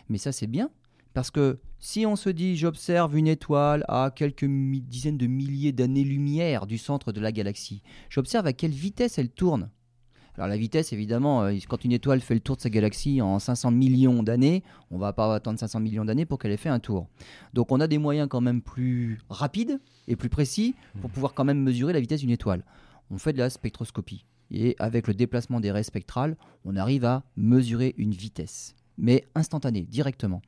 Mais 0.09 0.19
ça 0.19 0.33
c'est 0.33 0.49
bien, 0.49 0.71
parce 1.17 1.31
que 1.31 1.61
si 1.79 2.05
on 2.05 2.15
se 2.15 2.29
dit 2.29 2.59
j'observe 2.59 3.17
une 3.17 3.27
étoile 3.27 3.87
à 3.89 4.13
quelques 4.15 4.45
dizaines 4.45 5.17
de 5.17 5.27
milliers 5.27 5.73
d'années-lumière 5.73 6.67
du 6.67 6.77
centre 6.77 7.11
de 7.11 7.23
la 7.23 7.33
galaxie, 7.33 7.81
j'observe 8.11 8.47
à 8.47 8.53
quelle 8.53 8.73
vitesse 8.73 9.17
elle 9.17 9.31
tourne. 9.31 9.71
Alors 10.35 10.47
la 10.47 10.59
vitesse, 10.59 10.93
évidemment, 10.93 11.45
euh, 11.45 11.55
quand 11.71 11.87
une 11.87 11.93
étoile 11.93 12.21
fait 12.21 12.35
le 12.35 12.41
tour 12.41 12.57
de 12.57 12.61
sa 12.61 12.69
galaxie 12.69 13.23
en 13.23 13.39
500 13.39 13.71
millions 13.71 14.23
d'années, 14.23 14.63
on 14.91 14.99
va 14.99 15.15
pas 15.15 15.35
attendre 15.35 15.59
500 15.59 15.81
millions 15.81 16.05
d'années 16.05 16.27
pour 16.27 16.39
qu'elle 16.39 16.53
ait 16.53 16.59
fait 16.59 16.69
un 16.69 16.81
tour. 16.81 17.09
Donc 17.55 17.73
on 17.73 17.81
a 17.81 17.87
des 17.87 17.97
moyens 17.97 18.29
quand 18.29 18.43
même 18.43 18.61
plus 18.61 19.19
rapides 19.31 19.81
et 20.09 20.17
plus 20.17 20.29
précis 20.29 20.75
pour 21.01 21.09
pouvoir 21.09 21.33
quand 21.33 21.45
même 21.45 21.63
mesurer 21.63 21.95
la 21.95 22.01
vitesse 22.01 22.21
d'une 22.21 22.29
étoile. 22.29 22.63
On 23.11 23.17
fait 23.17 23.33
de 23.33 23.39
la 23.39 23.49
spectroscopie. 23.49 24.27
Et 24.51 24.77
avec 24.79 25.09
le 25.09 25.15
déplacement 25.15 25.61
des 25.61 25.71
raies 25.71 25.83
spectrales, 25.83 26.37
on 26.67 26.77
arrive 26.77 27.07
à 27.07 27.25
mesurer 27.39 27.95
une 27.97 28.13
vitesse, 28.13 28.75
mais 28.99 29.25
instantanée, 29.35 29.87
directement. 29.89 30.43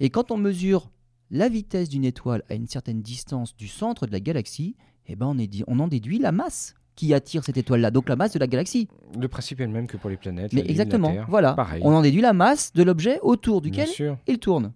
Et 0.00 0.10
quand 0.10 0.30
on 0.30 0.36
mesure 0.36 0.90
la 1.30 1.48
vitesse 1.48 1.88
d'une 1.88 2.04
étoile 2.04 2.42
à 2.48 2.54
une 2.54 2.66
certaine 2.66 3.02
distance 3.02 3.54
du 3.56 3.68
centre 3.68 4.06
de 4.06 4.12
la 4.12 4.20
galaxie, 4.20 4.74
eh 5.06 5.14
ben 5.14 5.26
on, 5.26 5.38
est, 5.38 5.62
on 5.66 5.78
en 5.78 5.88
déduit 5.88 6.18
la 6.18 6.32
masse 6.32 6.74
qui 6.96 7.14
attire 7.14 7.44
cette 7.44 7.56
étoile-là, 7.56 7.90
donc 7.90 8.08
la 8.08 8.16
masse 8.16 8.32
de 8.32 8.38
la 8.38 8.46
galaxie. 8.46 8.88
Le 9.18 9.28
principe 9.28 9.60
est 9.60 9.66
le 9.66 9.72
même 9.72 9.86
que 9.86 9.96
pour 9.96 10.10
les 10.10 10.16
planètes. 10.16 10.52
Mais 10.52 10.64
exactement, 10.68 11.14
voilà. 11.28 11.56
On 11.82 11.94
en 11.94 12.02
déduit 12.02 12.20
la 12.20 12.32
masse 12.32 12.72
de 12.72 12.82
l'objet 12.82 13.20
autour 13.22 13.60
duquel 13.60 13.88
il 14.26 14.38
tourne. 14.38 14.72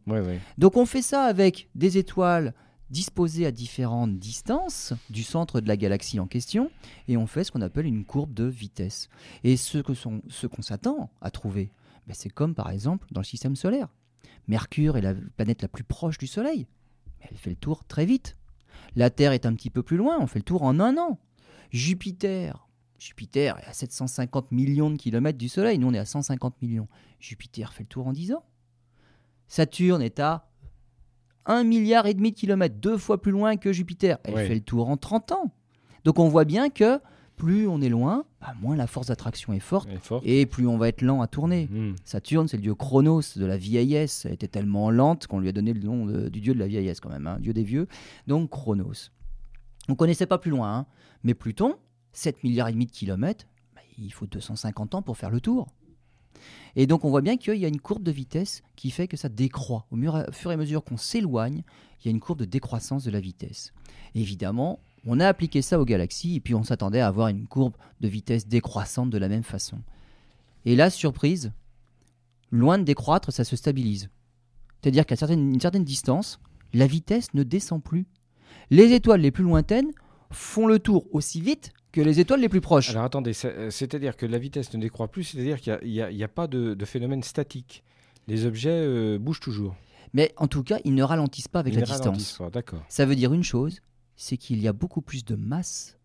Donc 0.58 0.76
on 0.76 0.86
fait 0.86 1.02
ça 1.02 1.24
avec 1.24 1.68
des 1.74 1.98
étoiles 1.98 2.54
disposées 2.90 3.46
à 3.46 3.50
différentes 3.50 4.18
distances 4.18 4.92
du 5.10 5.22
centre 5.22 5.60
de 5.60 5.66
la 5.66 5.76
galaxie 5.76 6.20
en 6.20 6.26
question, 6.26 6.70
et 7.08 7.16
on 7.16 7.26
fait 7.26 7.44
ce 7.44 7.50
qu'on 7.50 7.62
appelle 7.62 7.86
une 7.86 8.04
courbe 8.04 8.32
de 8.32 8.44
vitesse. 8.44 9.08
Et 9.42 9.56
ce 9.56 9.78
qu'on 9.78 10.22
ce 10.28 10.46
qu'on 10.46 10.62
s'attend 10.62 11.10
à 11.20 11.30
trouver, 11.30 11.70
ben, 12.06 12.14
c'est 12.14 12.30
comme 12.30 12.54
par 12.54 12.70
exemple 12.70 13.06
dans 13.10 13.20
le 13.20 13.26
système 13.26 13.56
solaire. 13.56 13.88
Mercure 14.48 14.96
est 14.96 15.02
la 15.02 15.14
planète 15.14 15.62
la 15.62 15.68
plus 15.68 15.84
proche 15.84 16.18
du 16.18 16.26
Soleil. 16.26 16.66
Elle 17.20 17.36
fait 17.36 17.50
le 17.50 17.56
tour 17.56 17.84
très 17.84 18.06
vite. 18.06 18.36
La 18.96 19.10
Terre 19.10 19.32
est 19.32 19.46
un 19.46 19.54
petit 19.54 19.70
peu 19.70 19.82
plus 19.82 19.96
loin, 19.96 20.18
on 20.20 20.26
fait 20.26 20.38
le 20.38 20.44
tour 20.44 20.62
en 20.62 20.78
un 20.80 20.96
an. 20.98 21.18
Jupiter, 21.70 22.68
Jupiter 22.98 23.58
est 23.58 23.66
à 23.66 23.72
750 23.72 24.52
millions 24.52 24.90
de 24.90 24.96
kilomètres 24.96 25.38
du 25.38 25.48
Soleil, 25.48 25.78
nous 25.78 25.88
on 25.88 25.94
est 25.94 25.98
à 25.98 26.04
150 26.04 26.60
millions. 26.62 26.88
Jupiter 27.18 27.72
fait 27.72 27.84
le 27.84 27.88
tour 27.88 28.06
en 28.06 28.12
10 28.12 28.34
ans. 28.34 28.44
Saturne 29.48 30.02
est 30.02 30.20
à 30.20 30.48
1 31.46 31.64
milliard 31.64 32.06
et 32.06 32.14
demi 32.14 32.32
de 32.32 32.36
kilomètres, 32.36 32.76
deux 32.76 32.96
fois 32.96 33.20
plus 33.20 33.32
loin 33.32 33.56
que 33.56 33.72
Jupiter. 33.72 34.18
Elle 34.24 34.46
fait 34.46 34.54
le 34.54 34.60
tour 34.60 34.88
en 34.88 34.96
30 34.96 35.32
ans. 35.32 35.54
Donc 36.04 36.18
on 36.18 36.28
voit 36.28 36.44
bien 36.44 36.70
que 36.70 37.00
plus 37.36 37.66
on 37.66 37.80
est 37.80 37.88
loin, 37.88 38.24
bah, 38.40 38.54
moins 38.60 38.76
la 38.76 38.86
force 38.86 39.08
d'attraction 39.08 39.52
est 39.52 39.60
forte, 39.60 39.88
et 40.22 40.46
plus 40.46 40.66
on 40.66 40.78
va 40.78 40.88
être 40.88 41.02
lent 41.02 41.20
à 41.20 41.26
tourner. 41.26 41.68
Hmm. 41.70 41.94
Saturne, 42.04 42.48
c'est 42.48 42.56
le 42.56 42.62
dieu 42.62 42.74
Chronos 42.74 43.22
de 43.36 43.44
la 43.44 43.56
vieillesse. 43.56 44.24
Elle 44.24 44.32
était 44.32 44.48
tellement 44.48 44.90
lente 44.90 45.26
qu'on 45.26 45.40
lui 45.40 45.48
a 45.48 45.52
donné 45.52 45.72
le 45.72 45.80
nom 45.80 46.06
du 46.06 46.40
dieu 46.40 46.54
de 46.54 46.58
la 46.58 46.66
vieillesse 46.66 47.00
quand 47.00 47.10
même, 47.10 47.26
hein, 47.26 47.38
dieu 47.40 47.52
des 47.52 47.64
vieux. 47.64 47.88
Donc 48.26 48.50
Chronos. 48.50 49.10
On 49.88 49.94
connaissait 49.94 50.26
pas 50.26 50.38
plus 50.38 50.50
loin, 50.50 50.78
hein. 50.78 50.86
mais 51.24 51.34
Pluton, 51.34 51.76
7 52.12 52.42
milliards 52.44 52.68
et 52.68 52.72
demi 52.72 52.86
de 52.86 52.92
kilomètres, 52.92 53.46
bah, 53.74 53.82
il 53.98 54.12
faut 54.12 54.26
250 54.26 54.94
ans 54.94 55.02
pour 55.02 55.16
faire 55.16 55.30
le 55.30 55.40
tour. 55.40 55.66
Et 56.76 56.86
donc 56.86 57.04
on 57.04 57.10
voit 57.10 57.20
bien 57.20 57.36
qu'il 57.36 57.56
y 57.56 57.64
a 57.64 57.68
une 57.68 57.80
courbe 57.80 58.02
de 58.02 58.10
vitesse 58.10 58.62
qui 58.76 58.90
fait 58.90 59.08
que 59.08 59.16
ça 59.16 59.28
décroît. 59.28 59.86
Au 59.90 59.96
fur 60.32 60.50
et 60.50 60.54
à 60.54 60.56
mesure 60.56 60.84
qu'on 60.84 60.96
s'éloigne, 60.96 61.62
il 62.00 62.06
y 62.06 62.08
a 62.08 62.10
une 62.10 62.20
courbe 62.20 62.40
de 62.40 62.44
décroissance 62.44 63.04
de 63.04 63.10
la 63.10 63.20
vitesse. 63.20 63.72
Évidemment, 64.14 64.80
on 65.06 65.20
a 65.20 65.26
appliqué 65.26 65.62
ça 65.62 65.80
aux 65.80 65.84
galaxies 65.84 66.36
et 66.36 66.40
puis 66.40 66.54
on 66.54 66.62
s'attendait 66.62 67.00
à 67.00 67.08
avoir 67.08 67.28
une 67.28 67.46
courbe 67.46 67.74
de 68.00 68.08
vitesse 68.08 68.46
décroissante 68.46 69.10
de 69.10 69.18
la 69.18 69.28
même 69.28 69.42
façon. 69.42 69.78
Et 70.64 70.76
là, 70.76 70.90
surprise, 70.90 71.52
loin 72.50 72.78
de 72.78 72.84
décroître, 72.84 73.32
ça 73.32 73.44
se 73.44 73.56
stabilise. 73.56 74.08
C'est-à-dire 74.80 75.06
qu'à 75.06 75.16
une 75.30 75.60
certaine 75.60 75.84
distance, 75.84 76.40
la 76.72 76.86
vitesse 76.86 77.32
ne 77.34 77.42
descend 77.42 77.82
plus. 77.82 78.06
Les 78.70 78.92
étoiles 78.92 79.20
les 79.20 79.30
plus 79.30 79.44
lointaines 79.44 79.90
font 80.30 80.66
le 80.66 80.78
tour 80.78 81.06
aussi 81.12 81.40
vite 81.40 81.72
que 81.92 82.00
les 82.00 82.18
étoiles 82.18 82.40
les 82.40 82.48
plus 82.48 82.60
proches. 82.60 82.90
Alors 82.90 83.04
attendez, 83.04 83.32
euh, 83.44 83.70
c'est-à-dire 83.70 84.16
que 84.16 84.26
la 84.26 84.38
vitesse 84.38 84.74
ne 84.74 84.80
décroît 84.80 85.08
plus, 85.08 85.24
c'est-à-dire 85.24 85.60
qu'il 85.60 85.78
n'y 85.84 86.24
a, 86.24 86.28
pas 86.28 86.48
de, 86.48 86.84
phénomène 86.84 87.22
statique. 87.22 87.84
Les 88.26 88.46
objets 88.46 88.70
euh, 88.70 89.18
bougent 89.18 89.40
toujours. 89.40 89.76
Mais 90.12 90.32
en 90.36 90.48
tout 90.48 90.62
cas, 90.62 90.78
ils 90.84 90.94
ne 90.94 91.02
ralentissent 91.02 91.48
pas 91.48 91.60
avec 91.60 91.74
la 91.74 91.82
distance. 91.82 92.40
D'accord. 92.52 92.82
Ça 92.88 93.06
veut 93.06 93.16
dire 93.16 93.32
une 93.32 93.44
chose, 93.44 93.80
c'est 94.16 94.36
qu'il 94.36 94.60
y 94.60 94.68
a 94.68 94.72
beaucoup 94.72 95.02
plus 95.02 95.24
de 95.24 95.34
masse 95.34 95.98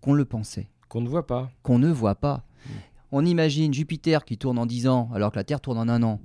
qu'on 0.00 0.14
le 0.14 0.24
pensait. 0.24 0.68
Qu'on 0.88 1.00
ne 1.00 1.08
voit 1.08 1.26
pas. 1.26 1.50
Qu'on 1.62 1.78
ne 1.78 1.90
voit 1.90 2.14
pas. 2.14 2.44
Hmm. 2.66 2.70
On 3.12 3.26
imagine 3.26 3.74
Jupiter 3.74 4.24
qui 4.24 4.38
tourne 4.38 4.58
en 4.58 4.66
10 4.66 4.88
ans 4.88 5.10
alors 5.14 5.32
que 5.32 5.36
la 5.36 5.44
Terre 5.44 5.60
tourne 5.60 5.78
en 5.78 5.88
un 5.88 6.02
an. 6.02 6.20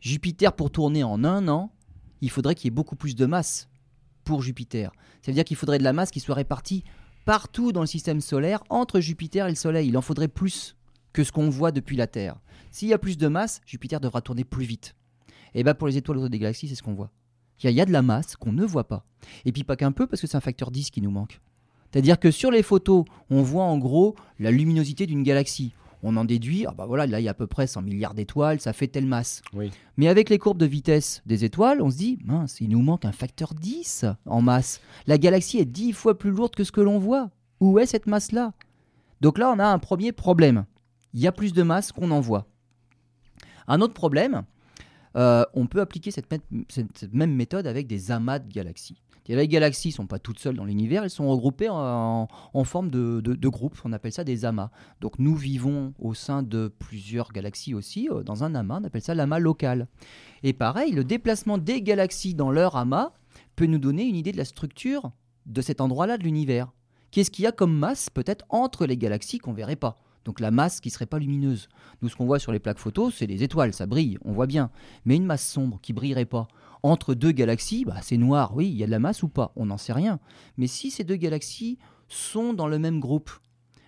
Jupiter, 0.00 0.52
pour 0.52 0.70
tourner 0.70 1.02
en 1.02 1.24
un 1.24 1.48
an, 1.48 1.72
il 2.20 2.30
faudrait 2.30 2.54
qu'il 2.54 2.66
y 2.66 2.68
ait 2.68 2.70
beaucoup 2.70 2.96
plus 2.96 3.14
de 3.14 3.26
masse 3.26 3.68
pour 4.24 4.42
Jupiter. 4.42 4.92
Ça 5.22 5.30
veut 5.30 5.34
dire 5.34 5.44
qu'il 5.44 5.56
faudrait 5.56 5.78
de 5.78 5.84
la 5.84 5.92
masse 5.92 6.10
qui 6.10 6.20
soit 6.20 6.34
répartie 6.34 6.84
partout 7.24 7.72
dans 7.72 7.80
le 7.80 7.86
système 7.86 8.20
solaire 8.20 8.62
entre 8.68 9.00
Jupiter 9.00 9.46
et 9.46 9.50
le 9.50 9.56
Soleil. 9.56 9.88
Il 9.88 9.96
en 9.96 10.02
faudrait 10.02 10.28
plus 10.28 10.76
que 11.12 11.24
ce 11.24 11.32
qu'on 11.32 11.48
voit 11.48 11.72
depuis 11.72 11.96
la 11.96 12.06
Terre. 12.06 12.36
S'il 12.70 12.88
y 12.88 12.92
a 12.92 12.98
plus 12.98 13.16
de 13.16 13.28
masse, 13.28 13.60
Jupiter 13.66 14.00
devra 14.00 14.20
tourner 14.20 14.44
plus 14.44 14.64
vite. 14.64 14.94
Et 15.54 15.62
bien 15.62 15.74
pour 15.74 15.86
les 15.86 15.96
étoiles 15.96 16.18
autour 16.18 16.30
des 16.30 16.38
galaxies, 16.38 16.68
c'est 16.68 16.74
ce 16.74 16.82
qu'on 16.82 16.94
voit. 16.94 17.10
Il 17.70 17.76
y, 17.76 17.80
a 17.80 17.86
de 17.86 17.92
la 17.92 18.02
masse 18.02 18.36
qu'on 18.36 18.52
ne 18.52 18.64
voit 18.64 18.88
pas. 18.88 19.04
Et 19.44 19.52
puis 19.52 19.64
pas 19.64 19.76
qu'un 19.76 19.92
peu, 19.92 20.06
parce 20.06 20.20
que 20.20 20.26
c'est 20.26 20.36
un 20.36 20.40
facteur 20.40 20.70
10 20.70 20.90
qui 20.90 21.00
nous 21.00 21.10
manque. 21.10 21.40
C'est-à-dire 21.90 22.18
que 22.18 22.30
sur 22.30 22.50
les 22.50 22.62
photos, 22.62 23.04
on 23.30 23.42
voit 23.42 23.64
en 23.64 23.78
gros 23.78 24.16
la 24.38 24.50
luminosité 24.50 25.06
d'une 25.06 25.22
galaxie. 25.22 25.72
On 26.02 26.16
en 26.18 26.24
déduit, 26.26 26.66
ah 26.66 26.74
bah 26.76 26.84
voilà, 26.84 27.06
là 27.06 27.18
il 27.18 27.24
y 27.24 27.28
a 27.28 27.30
à 27.30 27.34
peu 27.34 27.46
près 27.46 27.66
100 27.66 27.80
milliards 27.80 28.12
d'étoiles, 28.12 28.60
ça 28.60 28.74
fait 28.74 28.88
telle 28.88 29.06
masse. 29.06 29.40
Mais 29.96 30.08
avec 30.08 30.28
les 30.28 30.36
courbes 30.36 30.58
de 30.58 30.66
vitesse 30.66 31.22
des 31.24 31.44
étoiles, 31.44 31.80
on 31.80 31.90
se 31.90 31.96
dit, 31.96 32.18
mince, 32.24 32.60
il 32.60 32.68
nous 32.68 32.82
manque 32.82 33.06
un 33.06 33.12
facteur 33.12 33.54
10 33.54 34.04
en 34.26 34.42
masse. 34.42 34.82
La 35.06 35.16
galaxie 35.16 35.58
est 35.58 35.64
10 35.64 35.92
fois 35.92 36.18
plus 36.18 36.30
lourde 36.30 36.54
que 36.54 36.64
ce 36.64 36.72
que 36.72 36.82
l'on 36.82 36.98
voit. 36.98 37.30
Où 37.60 37.78
est 37.78 37.86
cette 37.86 38.06
masse-là? 38.06 38.52
Donc 39.22 39.38
là, 39.38 39.50
on 39.50 39.58
a 39.58 39.66
un 39.66 39.78
premier 39.78 40.12
problème. 40.12 40.66
Il 41.14 41.20
y 41.20 41.26
a 41.26 41.32
plus 41.32 41.54
de 41.54 41.62
masse 41.62 41.92
qu'on 41.92 42.10
en 42.10 42.20
voit. 42.20 42.46
Un 43.66 43.80
autre 43.80 43.94
problème, 43.94 44.42
euh, 45.16 45.44
on 45.54 45.66
peut 45.66 45.80
appliquer 45.80 46.10
cette, 46.10 46.28
même 47.12 47.34
méthode 47.34 47.66
avec 47.66 47.86
des 47.86 48.10
amas 48.10 48.38
de 48.38 48.52
galaxies. 48.52 49.00
les 49.28 49.48
galaxies 49.48 49.88
ne 49.88 49.94
sont 49.94 50.06
pas 50.06 50.18
toutes 50.18 50.38
seules 50.38 50.56
dans 50.56 50.64
l'univers, 50.64 51.04
elles 51.04 51.10
sont 51.10 51.28
regroupées 51.28 51.68
en, 51.70 52.28
forme 52.64 52.90
de, 52.90 53.48
groupes, 53.48 53.78
on 53.84 53.92
appelle 53.92 54.12
ça 54.12 54.24
des 54.24 54.44
amas. 54.44 54.70
Donc 55.00 55.18
nous 55.18 55.36
vivons 55.36 55.94
au 55.98 56.14
sein 56.14 56.42
de 56.42 56.68
plusieurs 56.78 57.32
galaxies 57.32 57.74
aussi, 57.74 58.08
euh, 58.10 58.22
dans 58.22 58.44
un 58.44 58.54
amas, 58.54 58.80
on 58.80 58.84
appelle 58.84 59.02
ça 59.02 59.14
l'amas 59.14 59.38
local. 59.38 59.88
Et 60.42 60.52
pareil, 60.52 60.92
le 60.92 61.04
déplacement 61.04 61.58
des 61.58 61.82
galaxies 61.82 62.34
dans 62.34 62.50
leur 62.50 62.76
amas 62.76 63.12
peut 63.56 63.66
nous 63.66 63.78
donner 63.78 64.04
une 64.04 64.16
idée 64.16 64.32
de 64.32 64.36
la 64.36 64.44
structure 64.44 65.12
de 65.46 65.60
cet 65.60 65.80
endroit-là 65.80 66.18
de 66.18 66.24
l'univers. 66.24 66.72
Qu'est-ce 67.10 67.30
qu'il 67.30 67.44
y 67.44 67.46
a 67.46 67.52
comme 67.52 67.76
masse 67.76 68.10
peut-être 68.10 68.44
entre 68.48 68.86
les 68.86 68.96
galaxies 68.96 69.38
qu'on 69.38 69.52
verrait 69.52 69.76
pas? 69.76 69.96
Donc 70.24 70.40
la 70.40 70.50
masse 70.50 70.80
qui 70.80 70.90
serait 70.90 71.06
pas 71.06 71.18
lumineuse. 71.18 71.68
Nous, 72.02 72.08
ce 72.08 72.16
qu'on 72.16 72.26
voit 72.26 72.38
sur 72.38 72.52
les 72.52 72.58
plaques 72.58 72.78
photos, 72.78 73.14
c'est 73.14 73.26
des 73.26 73.42
étoiles, 73.42 73.72
ça 73.72 73.86
brille, 73.86 74.18
on 74.24 74.32
voit 74.32 74.46
bien. 74.46 74.70
Mais 75.04 75.16
une 75.16 75.26
masse 75.26 75.46
sombre 75.46 75.78
qui 75.82 75.92
brillerait 75.92 76.24
pas 76.24 76.48
entre 76.82 77.14
deux 77.14 77.32
galaxies, 77.32 77.84
bah, 77.86 77.96
c'est 78.02 78.18
noir, 78.18 78.54
oui, 78.54 78.68
il 78.68 78.76
y 78.76 78.82
a 78.82 78.86
de 78.86 78.90
la 78.90 78.98
masse 78.98 79.22
ou 79.22 79.28
pas, 79.28 79.52
on 79.56 79.66
n'en 79.66 79.78
sait 79.78 79.94
rien. 79.94 80.20
Mais 80.58 80.66
si 80.66 80.90
ces 80.90 81.02
deux 81.02 81.16
galaxies 81.16 81.78
sont 82.08 82.52
dans 82.52 82.68
le 82.68 82.78
même 82.78 83.00
groupe, 83.00 83.30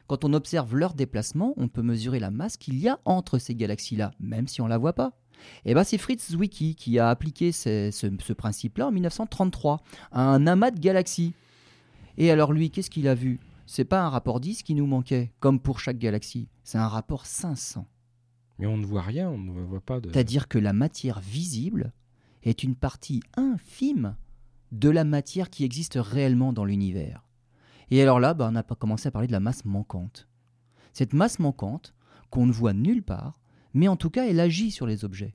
quand 0.07 0.25
on 0.25 0.33
observe 0.33 0.75
leur 0.75 0.95
déplacement, 0.95 1.53
on 1.59 1.69
peut 1.69 1.83
mesurer 1.83 2.21
la 2.21 2.31
masse 2.31 2.57
qu'il 2.57 2.79
y 2.79 2.89
a 2.89 2.99
entre 3.05 3.39
ces 3.39 3.55
galaxies-là, 3.55 4.13
même 4.19 4.49
si 4.49 4.63
on 4.63 4.67
la 4.67 4.79
voit 4.79 4.95
pas. 4.95 5.13
Et 5.67 5.73
eh 5.73 5.75
ben 5.75 5.85
c'est 5.85 5.99
Fritz 5.99 6.31
Zwicky 6.31 6.75
qui 6.75 6.99
a 6.99 7.11
appliqué 7.11 7.53
ce, 7.53 7.91
ce 7.93 8.33
principe-là 8.33 8.87
en 8.87 8.93
1933 8.93 9.83
à 10.13 10.23
un 10.23 10.47
amas 10.47 10.71
de 10.71 10.81
galaxies. 10.81 11.35
Et 12.17 12.31
alors 12.31 12.55
lui, 12.55 12.71
qu'est-ce 12.71 12.89
qu'il 12.89 13.09
a 13.09 13.15
vu? 13.15 13.39
C'est 13.67 13.85
pas 13.85 14.03
un 14.03 14.09
rapport 14.09 14.41
10 14.41 14.63
qui 14.63 14.75
nous 14.75 14.87
manquait, 14.87 15.33
comme 15.41 15.61
pour 15.61 15.81
chaque 15.81 15.99
galaxie, 15.99 16.49
c'est 16.65 16.79
un 16.79 16.89
rapport 16.89 17.27
500. 17.27 17.87
Mais 18.59 18.67
on 18.67 18.77
ne 18.77 18.87
voit 18.87 19.03
rien, 19.03 19.29
on 19.29 19.39
ne 19.39 19.63
voit 19.63 19.81
pas 19.81 20.01
de. 20.01 20.11
C'est-à-dire 20.11 20.49
que 20.49 20.59
la 20.59 20.73
matière 20.73 21.21
visible 21.21 21.93
est 22.43 22.63
une 22.63 22.77
partie 22.77 23.21
infime 23.37 24.17
de 24.73 24.89
la 24.89 25.05
matière 25.05 25.51
qui 25.51 25.65
existe 25.65 25.99
réellement 26.01 26.53
dans 26.53 26.65
l'univers. 26.65 27.27
Et 27.91 28.03
alors 28.03 28.21
là, 28.21 28.35
bah, 28.35 28.49
on 28.51 28.57
a 28.57 28.63
pas 28.63 28.75
commencé 28.75 29.09
à 29.09 29.11
parler 29.11 29.29
de 29.29 29.33
la 29.33 29.41
masse 29.41 29.65
manquante. 29.65 30.29
Cette 30.93 31.13
masse 31.13 31.39
manquante, 31.39 31.95
qu'on 32.31 32.47
ne 32.47 32.53
voit 32.53 32.73
nulle 32.73 33.03
part, 33.03 33.39
mais 33.75 33.89
en 33.89 33.97
tout 33.97 34.11
cas, 34.11 34.27
elle 34.27 34.41
agit 34.41 34.71
sur 34.71 34.87
les 34.87 35.05
objets. 35.05 35.35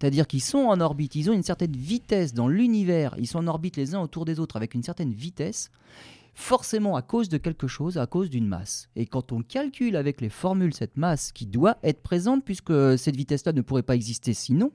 C'est-à-dire 0.00 0.26
qu'ils 0.26 0.42
sont 0.42 0.58
en 0.58 0.80
orbite, 0.80 1.14
ils 1.14 1.30
ont 1.30 1.34
une 1.34 1.42
certaine 1.42 1.76
vitesse 1.76 2.34
dans 2.34 2.48
l'univers, 2.48 3.14
ils 3.18 3.26
sont 3.26 3.38
en 3.38 3.46
orbite 3.46 3.76
les 3.76 3.94
uns 3.94 4.00
autour 4.00 4.24
des 4.24 4.40
autres 4.40 4.56
avec 4.56 4.74
une 4.74 4.82
certaine 4.82 5.12
vitesse, 5.12 5.70
forcément 6.34 6.96
à 6.96 7.02
cause 7.02 7.28
de 7.28 7.38
quelque 7.38 7.66
chose, 7.66 7.98
à 7.98 8.06
cause 8.06 8.30
d'une 8.30 8.46
masse. 8.46 8.88
Et 8.96 9.06
quand 9.06 9.32
on 9.32 9.42
calcule 9.42 9.96
avec 9.96 10.20
les 10.20 10.28
formules 10.28 10.74
cette 10.74 10.96
masse 10.96 11.32
qui 11.32 11.46
doit 11.46 11.78
être 11.82 12.02
présente, 12.02 12.44
puisque 12.44 12.98
cette 12.98 13.16
vitesse-là 13.16 13.52
ne 13.52 13.60
pourrait 13.60 13.82
pas 13.82 13.94
exister 13.94 14.34
sinon, 14.34 14.72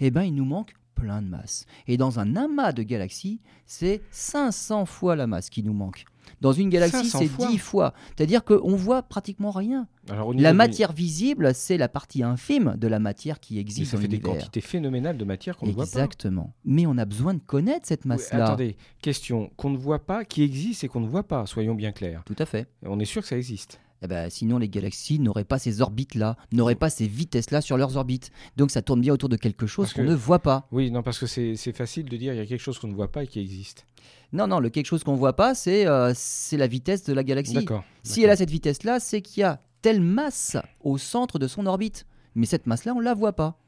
eh 0.00 0.10
ben 0.10 0.22
il 0.22 0.34
nous 0.34 0.44
manque 0.44 0.74
plein 0.94 1.22
de 1.22 1.28
masse. 1.28 1.66
Et 1.86 1.96
dans 1.96 2.20
un 2.20 2.36
amas 2.36 2.72
de 2.72 2.82
galaxies, 2.82 3.40
c'est 3.66 4.02
500 4.10 4.86
fois 4.86 5.16
la 5.16 5.26
masse 5.26 5.50
qui 5.50 5.62
nous 5.62 5.72
manque. 5.72 6.04
Dans 6.40 6.52
une 6.52 6.68
galaxie, 6.70 6.96
500 7.08 7.18
c'est 7.20 7.26
fois 7.28 7.46
10 7.48 7.58
fois. 7.58 7.94
C'est-à-dire 8.16 8.44
qu'on 8.44 8.74
voit 8.74 9.02
pratiquement 9.02 9.50
rien. 9.50 9.86
Alors, 10.10 10.32
La 10.34 10.50
du- 10.50 10.56
matière 10.56 10.92
visible, 10.92 11.54
c'est 11.54 11.76
la 11.78 11.88
partie 11.88 12.22
infime 12.22 12.74
de 12.78 12.88
la 12.88 12.98
matière 12.98 13.38
qui 13.40 13.54
Mais 13.54 13.60
existe 13.60 13.92
ça 13.92 13.96
dans 13.96 14.02
fait 14.02 14.08
des 14.08 14.20
quantités 14.20 14.60
phénoménales 14.60 15.16
de 15.16 15.24
matière 15.24 15.56
qu'on 15.56 15.66
ne 15.66 15.72
voit 15.72 15.84
pas. 15.84 15.90
Exactement. 15.90 16.52
Mais 16.64 16.86
on 16.86 16.98
a 16.98 17.04
besoin 17.04 17.34
de 17.34 17.40
connaître 17.40 17.86
cette 17.86 18.04
Oui, 18.04 18.08
masse-là. 18.08 18.46
attendez, 18.46 18.76
question 19.00 19.50
qu'on 19.56 19.70
ne 19.70 19.76
voit 19.76 20.04
pas, 20.04 20.24
qui 20.24 20.42
existe 20.42 20.82
et 20.84 20.88
qu'on 20.88 21.00
ne 21.00 21.06
voit 21.08 21.26
pas, 21.28 21.46
soyons 21.46 21.74
bien 21.74 21.92
clairs. 21.92 22.22
Tout 22.24 22.36
à 22.38 22.46
fait. 22.46 22.66
On 22.84 22.98
est 22.98 23.04
sûr 23.04 23.22
que 23.22 23.28
ça 23.28 23.36
existe. 23.36 23.80
Eh 24.02 24.08
ben, 24.08 24.28
sinon, 24.30 24.58
les 24.58 24.68
galaxies 24.68 25.20
n'auraient 25.20 25.44
pas 25.44 25.58
ces 25.58 25.80
orbites-là, 25.80 26.36
n'auraient 26.50 26.74
pas 26.74 26.90
ces 26.90 27.06
vitesses-là 27.06 27.60
sur 27.60 27.76
leurs 27.76 27.96
orbites. 27.96 28.30
Donc, 28.56 28.70
ça 28.70 28.82
tourne 28.82 29.00
bien 29.00 29.12
autour 29.12 29.28
de 29.28 29.36
quelque 29.36 29.66
chose 29.66 29.92
qu'on 29.92 30.02
ne 30.02 30.14
voit 30.14 30.40
pas. 30.40 30.66
Oui, 30.72 30.90
non, 30.90 31.02
parce 31.02 31.18
que 31.18 31.26
c'est 31.26 31.72
facile 31.72 32.08
de 32.08 32.16
dire 32.16 32.32
il 32.34 32.36
y 32.36 32.40
a 32.40 32.46
quelque 32.46 32.60
chose 32.60 32.78
qu'on 32.78 32.88
ne 32.88 32.94
voit 32.94 33.12
pas 33.12 33.22
et 33.22 33.26
qui 33.26 33.40
existe. 33.40 33.86
Non, 34.32 34.46
non, 34.46 34.60
le 34.60 34.70
quelque 34.70 34.86
chose 34.86 35.04
qu'on 35.04 35.14
voit 35.14 35.36
pas, 35.36 35.54
c'est 35.54 35.86
euh, 35.86 36.12
c'est 36.14 36.56
la 36.56 36.66
vitesse 36.66 37.04
de 37.04 37.12
la 37.12 37.22
galaxie. 37.22 37.54
D'accord. 37.54 37.84
Si 38.02 38.22
elle 38.22 38.30
a 38.30 38.36
cette 38.36 38.50
vitesse-là, 38.50 38.98
c'est 38.98 39.20
qu'il 39.20 39.42
y 39.42 39.44
a 39.44 39.60
telle 39.82 40.00
masse 40.00 40.56
au 40.80 40.98
centre 40.98 41.38
de 41.38 41.46
son 41.46 41.66
orbite. 41.66 42.06
Mais 42.34 42.46
cette 42.46 42.66
masse-là, 42.66 42.94
on 42.94 43.00
ne 43.00 43.04
la 43.04 43.14
voit 43.14 43.34
pas. 43.34 43.58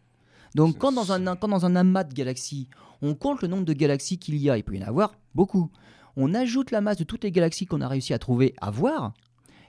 Donc, 0.54 0.78
quand 0.78 0.92
dans, 0.92 1.12
un, 1.12 1.36
quand 1.36 1.48
dans 1.48 1.66
un 1.66 1.76
amas 1.76 2.04
de 2.04 2.14
galaxies, 2.14 2.68
on 3.02 3.14
compte 3.14 3.42
le 3.42 3.48
nombre 3.48 3.64
de 3.64 3.72
galaxies 3.72 4.18
qu'il 4.18 4.36
y 4.36 4.48
a, 4.48 4.56
il 4.56 4.62
peut 4.62 4.74
y 4.74 4.82
en 4.82 4.86
avoir 4.86 5.14
beaucoup. 5.34 5.70
On 6.16 6.32
ajoute 6.32 6.70
la 6.70 6.80
masse 6.80 6.96
de 6.96 7.04
toutes 7.04 7.24
les 7.24 7.32
galaxies 7.32 7.66
qu'on 7.66 7.80
a 7.80 7.88
réussi 7.88 8.14
à 8.14 8.18
trouver, 8.18 8.54
à 8.60 8.70
voir. 8.70 9.12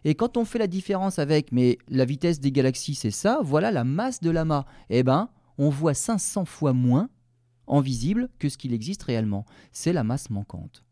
Et 0.06 0.14
quand 0.14 0.38
on 0.38 0.46
fait 0.46 0.60
la 0.60 0.68
différence 0.68 1.18
avec, 1.18 1.52
mais 1.52 1.80
la 1.90 2.06
vitesse 2.06 2.40
des 2.40 2.52
galaxies, 2.52 2.94
c'est 2.94 3.12
ça, 3.12 3.40
voilà 3.44 3.72
la 3.72 3.84
masse 3.84 4.22
de 4.22 4.30
l'amas. 4.30 4.66
Eh 4.92 5.02
ben, 5.02 5.30
on 5.58 5.70
voit 5.70 5.96
500 5.96 6.46
fois 6.46 6.74
moins 6.74 7.10
en 7.66 7.82
visible 7.82 8.30
que 8.38 8.48
ce 8.48 8.58
qu'il 8.58 8.72
existe 8.72 9.02
réellement. 9.02 9.46
C'est 9.72 9.94
la 9.94 10.04
masse 10.04 10.30
manquante. 10.30 10.84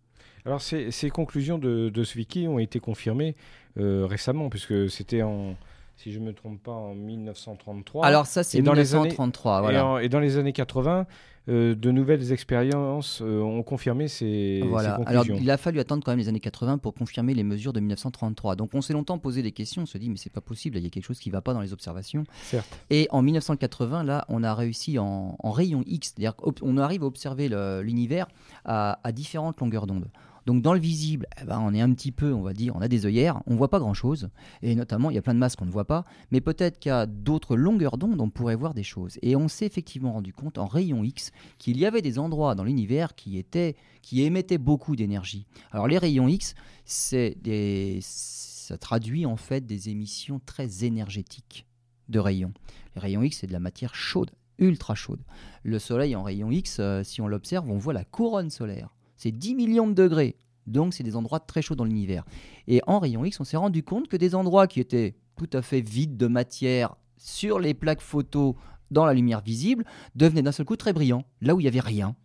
Alors, 0.46 0.62
ces, 0.62 0.92
conclusions 1.14 1.60
de, 1.60 1.90
de 1.90 2.06
wiki 2.16 2.48
ont 2.48 2.58
été 2.58 2.80
confirmées 2.80 3.36
euh, 3.78 4.06
récemment, 4.08 4.50
puisque 4.50 4.90
c'était 4.90 5.22
en, 5.22 5.56
si 5.96 6.12
je 6.12 6.20
ne 6.20 6.26
me 6.26 6.34
trompe 6.34 6.62
pas, 6.64 6.72
en 6.72 6.96
1933. 6.96 8.06
Alors 8.06 8.26
ça, 8.26 8.44
c'est 8.44 8.58
Et 8.60 8.62
dans 8.62 8.74
les 8.74 8.94
années- 8.96 9.10
1933. 9.10 9.58
et, 9.60 9.62
voilà. 9.62 9.86
en- 9.86 9.98
et 10.00 10.10
dans 10.10 10.20
les 10.20 10.38
années 10.38 10.54
80, 10.54 11.06
euh, 11.50 11.76
de 11.76 11.92
nouvelles 11.92 12.32
expériences 12.32 13.22
euh, 13.22 13.42
ont 13.42 13.64
confirmé 13.64 14.08
ces, 14.08 14.60
ces 14.62 14.68
Voilà. 14.68 14.96
Alors, 15.06 15.26
il 15.28 15.52
a 15.52 15.58
fallu 15.58 15.80
attendre 15.80 16.02
quand 16.04 16.12
même 16.12 16.20
les 16.20 16.30
années 16.30 16.40
80 16.40 16.78
pour 16.78 16.94
confirmer 16.94 17.34
les 17.34 17.44
mesures 17.44 17.74
de 17.74 17.80
1933. 17.82 18.56
Donc, 18.56 18.70
on 18.74 18.82
s'est 18.82 18.94
longtemps 18.94 19.18
posé 19.20 19.42
des 19.44 19.52
questions. 19.52 19.82
On 19.84 19.86
se 19.86 19.98
dit, 19.98 20.10
mais 20.10 20.16
c'est 20.18 20.32
pas 20.32 20.40
possible. 20.42 20.78
Il 20.78 20.84
y 20.84 20.88
a 20.88 20.90
quelque 20.90 21.04
chose 21.06 21.20
qui 21.20 21.30
va 21.30 21.42
pas 21.42 21.54
dans 21.54 21.60
les 21.62 21.74
observations. 21.74 22.24
Certes. 22.44 22.68
Et 22.90 23.08
en 23.12 23.22
1980, 23.22 24.04
là, 24.04 24.26
on 24.30 24.42
a 24.44 24.54
réussi 24.56 24.98
en, 25.00 25.36
en 25.38 25.52
rayon 25.52 25.84
X, 25.86 26.14
c'est-à-dire 26.16 26.36
qu'on 26.36 26.78
arrive 26.78 27.04
à 27.04 27.08
observer 27.08 27.50
l'univers 27.82 28.28
à, 28.66 29.00
à 29.04 29.12
différentes 29.12 29.60
longueurs 29.60 29.86
d'onde. 29.86 30.06
Donc 30.46 30.62
dans 30.62 30.74
le 30.74 30.80
visible, 30.80 31.28
eh 31.42 31.46
ben, 31.46 31.60
on 31.60 31.74
est 31.74 31.82
un 31.82 31.92
petit 31.94 32.12
peu, 32.12 32.34
on 32.34 32.42
va 32.42 32.54
dire, 32.54 32.76
on 32.76 32.82
a 32.82 32.88
des 32.88 33.06
œillères, 33.06 33.42
on 33.48 33.56
voit 33.56 33.70
pas 33.70 33.80
grand-chose, 33.80 34.30
et 34.62 34.76
notamment 34.76 35.10
il 35.10 35.16
y 35.16 35.18
a 35.18 35.22
plein 35.22 35.34
de 35.34 35.40
masses 35.40 35.56
qu'on 35.56 35.66
ne 35.66 35.72
voit 35.72 35.86
pas, 35.86 36.06
mais 36.32 36.42
peut-être 36.42 36.80
qu'à 36.80 37.06
d'autres 37.06 37.56
longueurs 37.56 37.98
d'onde, 37.98 38.20
on 38.20 38.30
pourrait 38.30 38.56
voir 38.56 38.74
des 38.74 38.84
choses. 38.84 39.18
Et 39.22 39.36
on 39.36 39.48
s'est 39.48 39.66
effectivement 39.66 40.14
rendu 40.14 40.34
compte 40.34 40.58
en 40.58 40.66
rayon 40.66 41.04
X 41.04 41.32
qu'il 41.58 41.78
y 41.78 41.86
avait 41.86 42.02
des 42.02 42.20
endroits 42.20 42.56
dans 42.56 42.64
l'univers 42.64 43.16
qui 43.16 43.38
étaient, 43.38 43.76
qui 44.02 44.24
émettaient 44.24 44.58
beaucoup 44.58 44.96
d'énergie. 44.96 45.46
Alors 45.72 45.88
les 45.88 45.98
rayons 45.98 46.28
X, 46.28 46.56
c'est 46.86 47.38
des, 47.42 48.00
ça 48.02 48.78
traduit 48.78 49.26
en 49.26 49.38
fait 49.38 49.66
des 49.66 49.90
émissions 49.90 50.42
très 50.46 50.84
énergétiques 50.84 51.66
de 52.10 52.20
rayons. 52.20 52.54
Les 52.96 53.02
rayons 53.02 53.24
X, 53.24 53.40
c'est 53.40 53.48
de 53.48 53.54
la 53.54 53.60
matière 53.60 53.96
chaude, 53.96 54.32
ultra 54.58 54.96
chaude. 54.96 55.22
Le 55.64 55.80
Soleil 55.80 56.16
en 56.16 56.24
rayon 56.24 56.52
X, 56.52 56.78
euh, 56.80 57.04
si 57.04 57.22
on 57.22 57.28
l'observe, 57.28 57.70
on 57.70 57.78
voit 57.78 57.94
la 57.94 58.04
couronne 58.04 58.50
solaire. 58.50 58.94
C'est 59.24 59.32
10 59.32 59.56
millions 59.56 59.88
de 59.88 59.94
degrés. 59.94 60.36
Donc, 60.68 60.94
c'est 60.94 61.04
des 61.04 61.16
endroits 61.16 61.40
très 61.40 61.62
chauds 61.62 61.76
dans 61.76 61.86
l'univers. 61.86 62.26
Et 62.68 62.82
en 62.88 63.00
rayon 63.00 63.24
X, 63.24 63.40
on 63.40 63.46
s'est 63.46 63.56
rendu 63.56 63.82
compte 63.82 64.10
que 64.10 64.18
des 64.18 64.36
endroits 64.36 64.68
qui 64.68 64.82
étaient 64.82 65.16
tout 65.38 65.50
à 65.54 65.62
fait 65.62 65.80
vides 65.80 66.18
de 66.18 66.28
matière 66.28 66.98
sur 67.16 67.58
les 67.58 67.74
plaques 67.74 68.02
photo 68.02 68.58
dans 68.92 69.06
la 69.06 69.14
lumière 69.14 69.40
visible 69.40 69.86
devenaient 70.14 70.42
d'un 70.42 70.52
seul 70.52 70.66
coup 70.66 70.76
très 70.76 70.92
brillants, 70.92 71.24
là 71.40 71.56
où 71.56 71.62
il 71.62 71.64
n'y 71.64 71.70
avait 71.70 71.80
rien. 71.80 72.18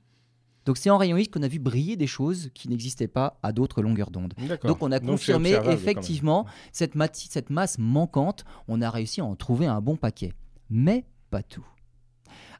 Donc, 0.66 0.76
c'est 0.76 0.90
en 0.90 0.98
rayon 0.98 1.16
X 1.16 1.30
qu'on 1.30 1.44
a 1.44 1.48
vu 1.48 1.60
briller 1.60 1.94
des 1.94 2.08
choses 2.08 2.50
qui 2.52 2.68
n'existaient 2.68 3.06
pas 3.06 3.38
à 3.44 3.52
d'autres 3.52 3.80
longueurs 3.80 4.10
d'onde. 4.10 4.34
Donc 4.64 4.82
on 4.82 4.90
a 4.90 4.98
confirmé 4.98 5.56
effectivement 5.66 6.46
cette, 6.72 6.94
cette 7.14 7.50
masse 7.50 7.78
manquante, 7.78 8.44
on 8.66 8.82
a 8.82 8.90
réussi 8.90 9.20
à 9.20 9.24
en 9.24 9.36
trouver 9.36 9.66
un 9.66 9.80
bon 9.80 9.94
paquet. 9.94 10.32
Mais 10.68 11.04
pas 11.30 11.44
tout. 11.44 11.64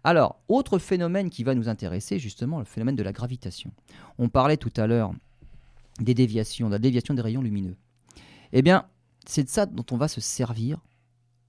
Alors, 0.05 0.41
autre 0.49 0.79
phénomène 0.79 1.31
qui 1.31 1.45
va 1.45 1.55
nous 1.55 1.69
intéresser, 1.69 2.19
justement, 2.19 2.59
le 2.59 2.65
phénomène 2.65 2.97
de 2.97 3.03
la 3.03 3.13
gravitation. 3.13 3.73
On 4.19 4.29
parlait 4.29 4.57
tout 4.57 4.73
à 4.77 4.87
l'heure 4.87 5.13
des 6.01 6.15
déviations, 6.15 6.69
de 6.69 6.73
la 6.73 6.79
déviation 6.79 7.15
des 7.15 7.23
rayons 7.23 7.43
lumineux. 7.43 7.77
Eh 8.53 8.63
bien, 8.63 8.87
c'est 9.27 9.45
de 9.45 9.49
ça 9.49 9.67
dont 9.67 9.85
on 9.91 9.97
va 9.97 10.09
se 10.09 10.21
servir, 10.21 10.81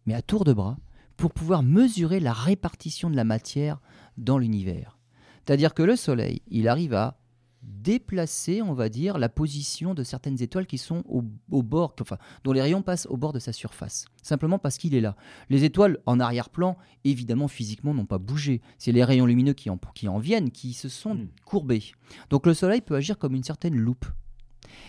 mais 0.05 0.13
à 0.13 0.21
tour 0.21 0.43
de 0.43 0.53
bras, 0.53 0.77
pour 1.17 1.31
pouvoir 1.31 1.63
mesurer 1.63 2.19
la 2.19 2.33
répartition 2.33 3.09
de 3.09 3.15
la 3.15 3.23
matière 3.23 3.79
dans 4.17 4.37
l'univers. 4.37 4.97
C'est-à-dire 5.45 5.73
que 5.73 5.83
le 5.83 5.95
Soleil, 5.95 6.41
il 6.49 6.67
arrive 6.67 6.93
à 6.93 7.17
déplacer, 7.61 8.61
on 8.61 8.73
va 8.73 8.87
dire, 8.89 9.17
la 9.17 9.27
position 9.29 9.93
de 9.93 10.03
certaines 10.03 10.41
étoiles 10.41 10.65
qui 10.65 10.77
sont 10.77 11.03
au, 11.09 11.23
au 11.51 11.61
bord, 11.61 11.93
enfin, 11.99 12.17
dont 12.43 12.53
les 12.53 12.61
rayons 12.61 12.81
passent 12.81 13.05
au 13.07 13.17
bord 13.17 13.33
de 13.33 13.39
sa 13.39 13.51
surface, 13.51 14.05
simplement 14.23 14.59
parce 14.59 14.77
qu'il 14.77 14.95
est 14.95 15.01
là. 15.01 15.15
Les 15.49 15.65
étoiles 15.65 15.97
en 16.05 16.19
arrière-plan, 16.19 16.77
évidemment, 17.03 17.47
physiquement, 17.47 17.93
n'ont 17.93 18.05
pas 18.05 18.17
bougé. 18.17 18.61
C'est 18.77 18.91
les 18.93 19.03
rayons 19.03 19.25
lumineux 19.25 19.53
qui 19.53 19.69
en, 19.69 19.77
qui 19.93 20.07
en 20.07 20.19
viennent, 20.19 20.51
qui 20.51 20.73
se 20.73 20.87
sont 20.87 21.15
Hmm. 21.15 21.27
courbés. 21.45 21.83
Donc 22.29 22.45
le 22.45 22.53
Soleil 22.53 22.81
peut 22.81 22.95
agir 22.95 23.17
comme 23.17 23.35
une 23.35 23.43
certaine 23.43 23.75
loupe. 23.75 24.05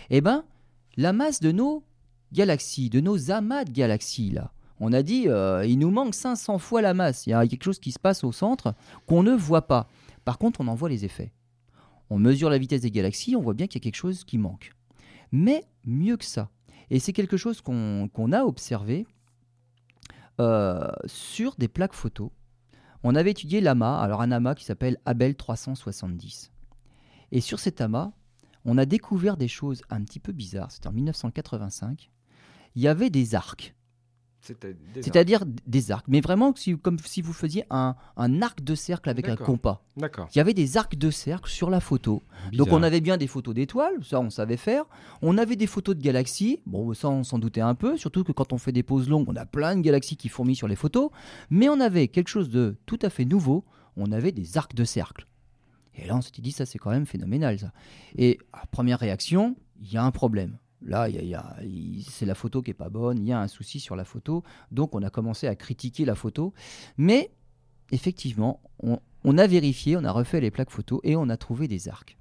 Eh 0.09 0.21
bien, 0.21 0.45
la 0.97 1.13
masse 1.13 1.39
de 1.39 1.51
nos 1.51 1.83
galaxies, 2.31 2.89
de 2.89 2.99
nos 2.99 3.31
amas 3.31 3.65
de 3.65 3.71
galaxies, 3.71 4.29
là, 4.31 4.51
on 4.79 4.93
a 4.93 5.03
dit, 5.03 5.27
euh, 5.27 5.65
il 5.65 5.79
nous 5.79 5.91
manque 5.91 6.15
500 6.15 6.57
fois 6.57 6.81
la 6.81 6.93
masse. 6.93 7.27
Il 7.27 7.31
y 7.31 7.33
a 7.33 7.45
quelque 7.47 7.63
chose 7.63 7.79
qui 7.79 7.91
se 7.91 7.99
passe 7.99 8.23
au 8.23 8.31
centre 8.31 8.73
qu'on 9.05 9.23
ne 9.23 9.33
voit 9.33 9.67
pas. 9.67 9.87
Par 10.25 10.37
contre, 10.37 10.61
on 10.61 10.67
en 10.67 10.75
voit 10.75 10.89
les 10.89 11.05
effets. 11.05 11.31
On 12.11 12.19
mesure 12.19 12.49
la 12.49 12.57
vitesse 12.57 12.81
des 12.81 12.91
galaxies, 12.91 13.37
on 13.37 13.41
voit 13.41 13.53
bien 13.53 13.67
qu'il 13.67 13.79
y 13.79 13.81
a 13.81 13.85
quelque 13.85 13.95
chose 13.95 14.25
qui 14.25 14.37
manque. 14.37 14.73
Mais 15.31 15.63
mieux 15.85 16.17
que 16.17 16.25
ça, 16.25 16.49
et 16.89 16.99
c'est 16.99 17.13
quelque 17.13 17.37
chose 17.37 17.61
qu'on 17.61 18.31
a 18.33 18.43
observé 18.43 19.07
euh, 20.41 20.91
sur 21.05 21.55
des 21.55 21.69
plaques 21.69 21.93
photo. 21.93 22.33
On 23.03 23.15
avait 23.15 23.31
étudié 23.31 23.61
l'amas, 23.61 23.97
alors 24.01 24.21
un 24.21 24.33
amas 24.33 24.55
qui 24.55 24.65
s'appelle 24.65 24.97
Abel 25.05 25.35
370. 25.35 26.51
Et 27.31 27.39
sur 27.39 27.61
cet 27.61 27.79
amas, 27.79 28.11
on 28.65 28.77
a 28.77 28.85
découvert 28.85 29.37
des 29.37 29.47
choses 29.47 29.81
un 29.89 30.03
petit 30.03 30.19
peu 30.19 30.33
bizarres. 30.33 30.69
C'était 30.69 30.87
en 30.87 30.91
1985. 30.91 32.11
Il 32.75 32.81
y 32.81 32.89
avait 32.89 33.09
des 33.09 33.35
arcs. 33.35 33.73
C'est-à-dire 35.01 35.43
des 35.67 35.91
arcs, 35.91 36.05
mais 36.07 36.19
vraiment 36.21 36.53
si- 36.55 36.77
comme 36.77 36.97
si 36.99 37.21
vous 37.21 37.33
faisiez 37.33 37.63
un, 37.69 37.95
un 38.17 38.41
arc 38.41 38.63
de 38.63 38.73
cercle 38.75 39.09
avec 39.09 39.25
un 39.29 39.35
compas. 39.45 39.83
D'accord. 39.97 40.27
Il 40.33 40.37
y 40.37 40.41
avait 40.41 40.53
des 40.55 40.77
arcs 40.77 40.95
de 40.97 41.11
cercle 41.11 41.49
sur 41.49 41.69
la 41.69 41.79
photo. 41.79 42.23
Donc 42.57 42.67
on 42.75 42.81
avait 42.83 43.01
bien 43.01 43.17
des 43.17 43.27
photos 43.27 43.53
d'étoiles, 43.53 44.03
ça 44.03 44.19
on 44.19 44.29
savait 44.29 44.57
faire. 44.57 44.85
On 45.21 45.37
avait 45.37 45.55
des 45.55 45.67
photos 45.67 45.95
de 45.95 46.01
galaxies, 46.01 46.59
bon 46.65 46.93
ça 46.93 47.09
on 47.09 47.23
s'en 47.23 47.37
doutait 47.39 47.61
un 47.61 47.75
peu, 47.75 47.97
surtout 47.97 48.23
que 48.23 48.31
quand 48.31 48.51
on 48.53 48.57
fait 48.57 48.71
des 48.71 48.83
pauses 48.83 49.07
longues, 49.09 49.29
on 49.29 49.35
a 49.35 49.45
plein 49.45 49.75
de 49.75 49.81
galaxies 49.81 50.17
qui 50.17 50.27
fourmillent 50.29 50.55
sur 50.55 50.67
les 50.67 50.75
photos. 50.75 51.09
Mais 51.49 51.69
on 51.69 51.79
avait 51.79 52.07
quelque 52.07 52.29
chose 52.29 52.49
de 52.49 52.75
tout 52.85 52.99
à 53.03 53.09
fait 53.09 53.25
nouveau, 53.25 53.63
on 53.97 54.11
avait 54.11 54.31
des 54.31 54.57
arcs 54.57 54.73
de 54.75 54.83
cercle. 54.83 55.27
Et 55.93 56.07
là 56.07 56.15
on 56.15 56.21
s'était 56.21 56.41
dit 56.41 56.51
ça 56.51 56.65
c'est 56.65 56.79
quand 56.79 56.89
même 56.91 57.05
phénoménal 57.05 57.59
ça. 57.59 57.71
Et 58.17 58.39
à 58.53 58.65
première 58.65 58.97
réaction, 58.99 59.55
il 59.81 59.91
y 59.91 59.97
a 59.97 60.03
un 60.03 60.11
problème. 60.11 60.57
Là, 60.83 61.07
il 61.09 61.15
y 61.15 61.19
a- 61.19 61.21
il 61.21 61.27
y 61.29 61.35
a- 61.35 61.55
il- 61.63 62.03
c'est 62.03 62.25
la 62.25 62.35
photo 62.35 62.61
qui 62.61 62.71
est 62.71 62.75
pas 62.75 62.89
bonne, 62.89 63.19
il 63.19 63.25
y 63.27 63.31
a 63.31 63.39
un 63.39 63.47
souci 63.47 63.79
sur 63.79 63.95
la 63.95 64.03
photo, 64.05 64.43
donc 64.71 64.95
on 64.95 65.03
a 65.03 65.09
commencé 65.09 65.47
à 65.47 65.55
critiquer 65.55 66.05
la 66.05 66.15
photo. 66.15 66.53
Mais 66.97 67.29
effectivement, 67.91 68.59
on, 68.81 68.99
on 69.23 69.37
a 69.37 69.45
vérifié, 69.47 69.95
on 69.97 70.03
a 70.03 70.11
refait 70.11 70.41
les 70.41 70.49
plaques 70.51 70.71
photos 70.71 70.99
et 71.03 71.15
on 71.15 71.29
a 71.29 71.37
trouvé 71.37 71.67
des 71.67 71.87
arcs. 71.87 72.17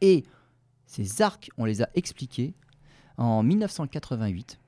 Et 0.00 0.24
ces 0.86 1.20
arcs, 1.22 1.50
on 1.58 1.64
les 1.66 1.82
a 1.82 1.90
expliqués 1.94 2.54
en 3.18 3.42
1988, 3.42 4.58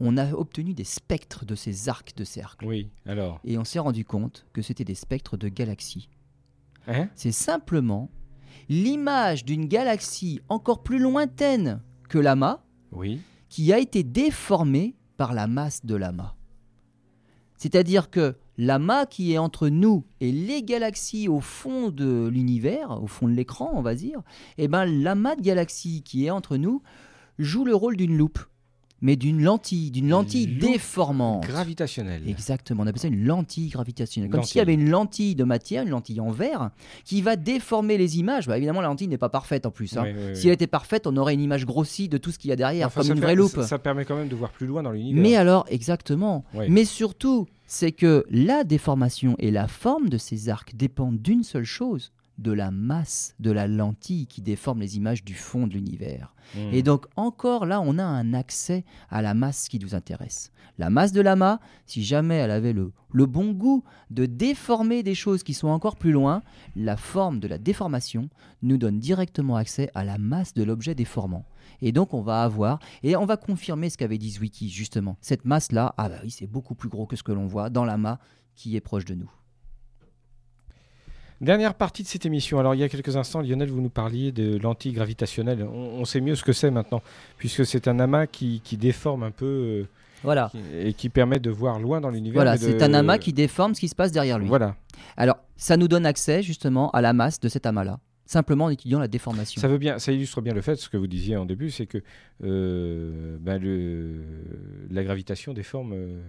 on 0.00 0.16
a 0.16 0.32
obtenu 0.32 0.74
des 0.74 0.84
spectres 0.84 1.44
de 1.44 1.56
ces 1.56 1.88
arcs 1.88 2.14
de 2.16 2.22
cercle. 2.22 2.64
Oui, 2.66 2.88
alors. 3.04 3.40
Et 3.44 3.58
on 3.58 3.64
s'est 3.64 3.80
rendu 3.80 4.04
compte 4.04 4.46
que 4.52 4.62
c'était 4.62 4.84
des 4.84 4.94
spectres 4.94 5.36
de 5.36 5.48
galaxies. 5.48 6.08
Hein? 6.86 7.08
C'est 7.16 7.32
simplement 7.32 8.08
l'image 8.68 9.44
d'une 9.44 9.66
galaxie 9.66 10.40
encore 10.48 10.82
plus 10.84 11.00
lointaine 11.00 11.80
que 12.08 12.18
l'amas 12.18 12.62
Oui. 12.92 13.20
qui 13.48 13.72
a 13.72 13.78
été 13.78 14.02
déformée 14.02 14.94
par 15.16 15.32
la 15.34 15.46
masse 15.46 15.84
de 15.84 15.94
l'amas. 15.94 16.34
C'est-à-dire 17.56 18.08
que 18.10 18.36
l'amas 18.56 19.06
qui 19.06 19.32
est 19.32 19.38
entre 19.38 19.68
nous 19.68 20.04
et 20.20 20.30
les 20.30 20.62
galaxies 20.62 21.28
au 21.28 21.40
fond 21.40 21.90
de 21.90 22.28
l'univers, 22.28 23.02
au 23.02 23.06
fond 23.08 23.26
de 23.28 23.32
l'écran, 23.34 23.70
on 23.74 23.82
va 23.82 23.94
dire, 23.94 24.22
eh 24.58 24.68
ben 24.68 24.84
l'amas 24.84 25.34
de 25.36 25.42
galaxies 25.42 26.02
qui 26.02 26.26
est 26.26 26.30
entre 26.30 26.56
nous 26.56 26.82
joue 27.38 27.64
le 27.64 27.74
rôle 27.74 27.96
d'une 27.96 28.16
loupe, 28.16 28.38
mais 29.00 29.16
d'une 29.16 29.42
lentille, 29.42 29.90
d'une 29.90 30.08
lentille 30.08 30.46
déformante. 30.46 31.46
Gravitationnel. 31.46 32.22
Exactement, 32.28 32.82
on 32.82 32.86
appelle 32.86 33.00
ça 33.00 33.08
une 33.08 33.24
lentille 33.24 33.68
gravitationnelle. 33.68 34.30
Comme 34.30 34.42
s'il 34.42 34.58
y 34.58 34.60
avait 34.60 34.74
une 34.74 34.88
lentille 34.90 35.34
de 35.34 35.44
matière, 35.44 35.82
une 35.82 35.90
lentille 35.90 36.20
en 36.20 36.30
verre, 36.30 36.70
qui 37.04 37.22
va 37.22 37.36
déformer 37.36 37.98
les 37.98 38.18
images. 38.18 38.46
Bah, 38.46 38.56
évidemment, 38.56 38.80
la 38.80 38.88
lentille 38.88 39.08
n'est 39.08 39.18
pas 39.18 39.28
parfaite 39.28 39.66
en 39.66 39.70
plus. 39.70 39.96
hein. 39.96 40.02
Oui, 40.04 40.12
oui, 40.16 40.22
oui. 40.30 40.36
Si 40.36 40.48
elle 40.48 40.54
était 40.54 40.66
parfaite, 40.66 41.06
on 41.06 41.16
aurait 41.16 41.34
une 41.34 41.40
image 41.40 41.64
grossie 41.66 42.08
de 42.08 42.18
tout 42.18 42.30
ce 42.30 42.38
qu'il 42.38 42.50
y 42.50 42.52
a 42.52 42.56
derrière, 42.56 42.86
Enfin, 42.88 43.02
comme 43.02 43.12
une 43.12 43.20
vraie 43.20 43.34
loupe. 43.34 43.50
Ça, 43.52 43.62
ça 43.64 43.78
permet 43.78 44.04
quand 44.04 44.16
même 44.16 44.28
de 44.28 44.36
voir 44.36 44.50
plus 44.50 44.66
loin 44.66 44.82
dans 44.82 44.90
l'univers. 44.92 45.22
Mais 45.22 45.36
alors, 45.36 45.64
exactement. 45.68 46.44
Mais 46.68 46.84
surtout, 46.84 47.46
c'est 47.66 47.92
que 47.92 48.24
la 48.30 48.64
déformation 48.64 49.36
et 49.38 49.50
la 49.50 49.68
forme 49.68 50.08
de 50.08 50.18
ces 50.18 50.48
arcs 50.48 50.74
dépendent 50.74 51.20
d'une 51.20 51.42
seule 51.44 51.64
chose, 51.64 52.12
de 52.38 52.52
la 52.52 52.70
masse 52.70 53.34
de 53.40 53.50
la 53.50 53.66
lentille 53.66 54.26
qui 54.26 54.40
déforme 54.40 54.80
les 54.80 54.96
images 54.96 55.24
du 55.24 55.34
fond 55.34 55.66
de 55.66 55.74
l'univers. 55.74 56.34
Hmm. 56.54 56.72
Et 56.72 56.82
donc 56.82 57.06
encore 57.16 57.66
là, 57.66 57.80
on 57.80 57.98
a 57.98 58.04
un 58.04 58.32
accès 58.32 58.84
à 59.10 59.22
la 59.22 59.34
masse 59.34 59.68
qui 59.68 59.78
nous 59.78 59.94
intéresse. 59.94 60.52
La 60.78 60.90
masse 60.90 61.12
de 61.12 61.20
l'amas, 61.20 61.58
si 61.86 62.04
jamais 62.04 62.36
elle 62.36 62.52
avait 62.52 62.72
le, 62.72 62.92
le 63.12 63.26
bon 63.26 63.50
goût 63.50 63.82
de 64.10 64.26
déformer 64.26 65.02
des 65.02 65.16
choses 65.16 65.42
qui 65.42 65.52
sont 65.52 65.68
encore 65.68 65.96
plus 65.96 66.12
loin, 66.12 66.42
la 66.76 66.96
forme 66.96 67.40
de 67.40 67.48
la 67.48 67.58
déformation 67.58 68.30
nous 68.62 68.78
donne 68.78 69.00
directement 69.00 69.56
accès 69.56 69.90
à 69.94 70.04
la 70.04 70.18
masse 70.18 70.54
de 70.54 70.62
l'objet 70.62 70.94
déformant. 70.94 71.44
Et 71.82 71.92
donc 71.92 72.14
on 72.14 72.22
va 72.22 72.44
avoir, 72.44 72.78
et 73.02 73.16
on 73.16 73.26
va 73.26 73.36
confirmer 73.36 73.90
ce 73.90 73.98
qu'avait 73.98 74.18
dit 74.18 74.30
Zwicky 74.30 74.68
justement, 74.68 75.16
cette 75.20 75.44
masse-là, 75.44 75.94
ah 75.98 76.08
bah 76.08 76.16
oui, 76.22 76.30
c'est 76.30 76.46
beaucoup 76.46 76.74
plus 76.74 76.88
gros 76.88 77.06
que 77.06 77.16
ce 77.16 77.22
que 77.22 77.32
l'on 77.32 77.46
voit 77.46 77.70
dans 77.70 77.84
l'amas 77.84 78.18
qui 78.54 78.76
est 78.76 78.80
proche 78.80 79.04
de 79.04 79.14
nous. 79.14 79.30
Dernière 81.40 81.74
partie 81.74 82.02
de 82.02 82.08
cette 82.08 82.26
émission. 82.26 82.58
Alors, 82.58 82.74
il 82.74 82.80
y 82.80 82.82
a 82.82 82.88
quelques 82.88 83.16
instants, 83.16 83.40
Lionel, 83.40 83.70
vous 83.70 83.80
nous 83.80 83.90
parliez 83.90 84.32
de 84.32 84.58
l'antigravitationnel. 84.58 85.62
On, 85.72 86.00
on 86.00 86.04
sait 86.04 86.20
mieux 86.20 86.34
ce 86.34 86.42
que 86.42 86.52
c'est 86.52 86.70
maintenant, 86.70 87.00
puisque 87.36 87.64
c'est 87.64 87.86
un 87.86 88.00
amas 88.00 88.26
qui, 88.26 88.60
qui 88.64 88.76
déforme 88.76 89.22
un 89.22 89.30
peu 89.30 89.46
euh, 89.46 89.88
Voilà, 90.24 90.48
qui- 90.50 90.58
et 90.88 90.92
qui 90.94 91.08
permet 91.08 91.38
de 91.38 91.50
voir 91.50 91.78
loin 91.78 92.00
dans 92.00 92.10
l'univers. 92.10 92.34
voilà 92.42 92.56
de- 92.58 92.62
c'est 92.62 92.82
un 92.82 92.92
amas 92.92 93.18
qui 93.18 93.32
déforme 93.32 93.74
ce 93.76 93.80
qui 93.80 93.88
se 93.88 93.94
passe 93.94 94.10
derrière 94.10 94.38
lui. 94.40 94.48
Voilà. 94.48 94.74
Alors, 95.16 95.36
ça 95.56 95.76
nous 95.76 95.86
donne 95.86 96.06
accès 96.06 96.42
justement 96.42 96.90
à 96.90 97.00
la 97.00 97.12
masse 97.12 97.38
de 97.38 97.48
cet 97.48 97.66
amas-là, 97.66 98.00
simplement 98.28 98.66
en 98.66 98.68
étudiant 98.68 98.98
la 98.98 99.08
déformation. 99.08 99.60
Ça, 99.60 99.68
veut 99.68 99.78
bien, 99.78 99.98
ça 99.98 100.12
illustre 100.12 100.40
bien 100.42 100.52
le 100.52 100.60
fait, 100.60 100.76
ce 100.76 100.88
que 100.88 100.96
vous 100.96 101.06
disiez 101.06 101.36
en 101.36 101.46
début, 101.46 101.70
c'est 101.70 101.86
que 101.86 101.98
euh, 102.44 103.38
ben, 103.40 103.60
le, 103.60 104.22
la 104.90 105.02
gravitation 105.02 105.54
déforme 105.54 105.92
euh, 105.94 106.20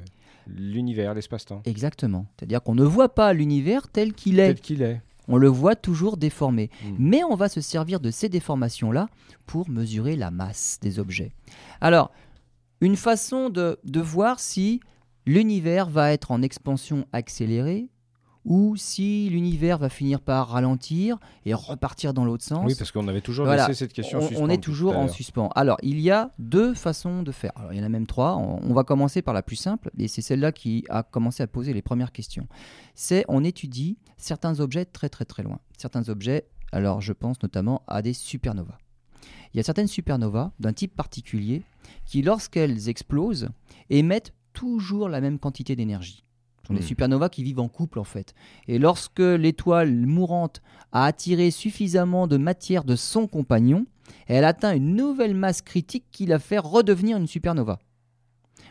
l'univers, 0.48 1.14
l'espace-temps, 1.14 1.62
Exactement. 1.66 2.26
C'est-à-dire 2.38 2.64
qu'on 2.64 2.74
ne 2.74 2.86
voit 2.86 3.14
pas 3.14 3.34
l'univers 3.34 3.90
tel 3.90 4.14
qu'il 4.14 4.40
est. 4.40 4.48
tel 4.48 4.62
qu'il 4.62 4.82
est. 4.82 5.02
On 5.28 5.38
le 5.38 5.50
voit 5.50 5.76
toujours 5.76 6.18
déformé. 6.18 6.72
Mm. 6.84 6.96
Mais 6.98 7.24
on 7.24 7.36
va 7.36 7.50
se 7.50 7.62
servir 7.62 8.00
de 8.00 8.12
ces 8.12 8.30
déformations-là 8.30 9.10
pour 9.46 9.70
mesurer 9.70 10.16
la 10.16 10.32
masse 10.32 10.80
des 10.82 11.00
objets. 11.00 11.34
Alors, 11.82 12.12
une 12.82 12.96
façon 12.96 13.50
de, 13.50 13.78
de 13.84 14.00
voir 14.00 14.40
si 14.40 14.80
l'univers 15.26 15.90
va 15.90 16.14
être 16.14 16.32
en 16.32 16.42
expansion 16.42 17.06
accélérée 17.12 17.90
ou 18.50 18.76
si 18.76 19.30
l'univers 19.30 19.78
va 19.78 19.88
finir 19.90 20.20
par 20.20 20.50
ralentir 20.50 21.18
et 21.46 21.54
repartir 21.54 22.14
dans 22.14 22.26
l'autre 22.26 22.44
sens. 22.44 22.66
Oui, 22.66 22.74
parce 22.78 22.92
qu'on 22.92 23.08
avait 23.08 23.22
toujours 23.22 23.46
Voilà. 23.46 23.68
laissé 23.68 23.78
cette 23.78 23.94
question 23.94 24.18
en 24.18 24.24
on, 24.24 24.28
suspens 24.28 24.44
on 24.44 24.50
est 24.50 24.62
toujours 24.62 24.98
en 24.98 25.08
suspens. 25.08 25.50
Alors, 25.56 25.78
il 25.84 26.00
y 26.00 26.10
a 26.10 26.32
deux 26.40 26.74
façons 26.74 27.22
de 27.22 27.32
faire. 27.32 27.52
Alors, 27.56 27.72
il 27.72 27.78
y 27.78 27.82
en 27.82 27.86
a 27.86 27.90
même 27.90 28.08
trois. 28.08 28.36
On, 28.38 28.60
on 28.62 28.74
va 28.74 28.84
commencer 28.84 29.22
par 29.22 29.36
la 29.36 29.44
plus 29.44 29.56
simple, 29.56 29.92
et 29.98 30.08
c'est 30.08 30.22
celle-là 30.24 30.52
qui 30.52 30.84
a 30.90 31.04
commencé 31.04 31.44
à 31.44 31.48
poser 31.48 31.74
les 31.74 31.84
premières 31.84 32.12
questions. 32.12 32.48
C'est 32.96 33.24
on 33.28 33.44
étudie 33.44 33.98
certains 34.18 34.60
objets 34.60 34.86
très 34.86 35.10
très 35.10 35.26
très 35.26 35.44
loin. 35.44 35.60
Certains 35.78 36.10
objets, 36.10 36.48
alors 36.72 37.02
je 37.02 37.14
pense 37.14 37.42
notamment 37.44 37.84
à 37.88 38.02
des 38.02 38.14
supernovas. 38.14 38.80
Il 39.54 39.58
y 39.58 39.60
a 39.60 39.64
certaines 39.64 39.88
supernovas 39.88 40.52
d'un 40.60 40.74
type 40.74 40.96
particulier 40.96 41.62
qui, 42.06 42.24
lorsqu'elles 42.24 42.90
explosent, 42.90 43.50
émettent 43.92 44.34
toujours 44.54 45.08
la 45.08 45.22
même 45.22 45.38
quantité 45.40 45.76
d'énergie. 45.76 46.24
Sont 46.70 46.76
des 46.76 46.82
Hmm. 46.82 46.84
supernovas 46.84 47.30
qui 47.30 47.44
vivent 47.44 47.60
en 47.60 47.68
couple 47.68 47.98
en 48.00 48.04
fait. 48.04 48.34
Et 48.68 48.78
lorsque 48.80 49.20
l'étoile 49.20 50.06
mourante 50.06 50.62
a 50.92 51.06
attiré 51.06 51.50
suffisamment 51.52 52.28
de 52.28 52.38
matière 52.38 52.84
de 52.84 52.96
son 52.96 53.26
compagnon, 53.28 53.86
elle 54.28 54.44
atteint 54.46 54.76
une 54.76 54.96
nouvelle 54.96 55.34
masse 55.34 55.62
critique 55.64 56.06
qui 56.12 56.28
la 56.28 56.38
fait 56.40 56.60
redevenir 56.60 57.18
une 57.18 57.26
supernova. 57.28 57.80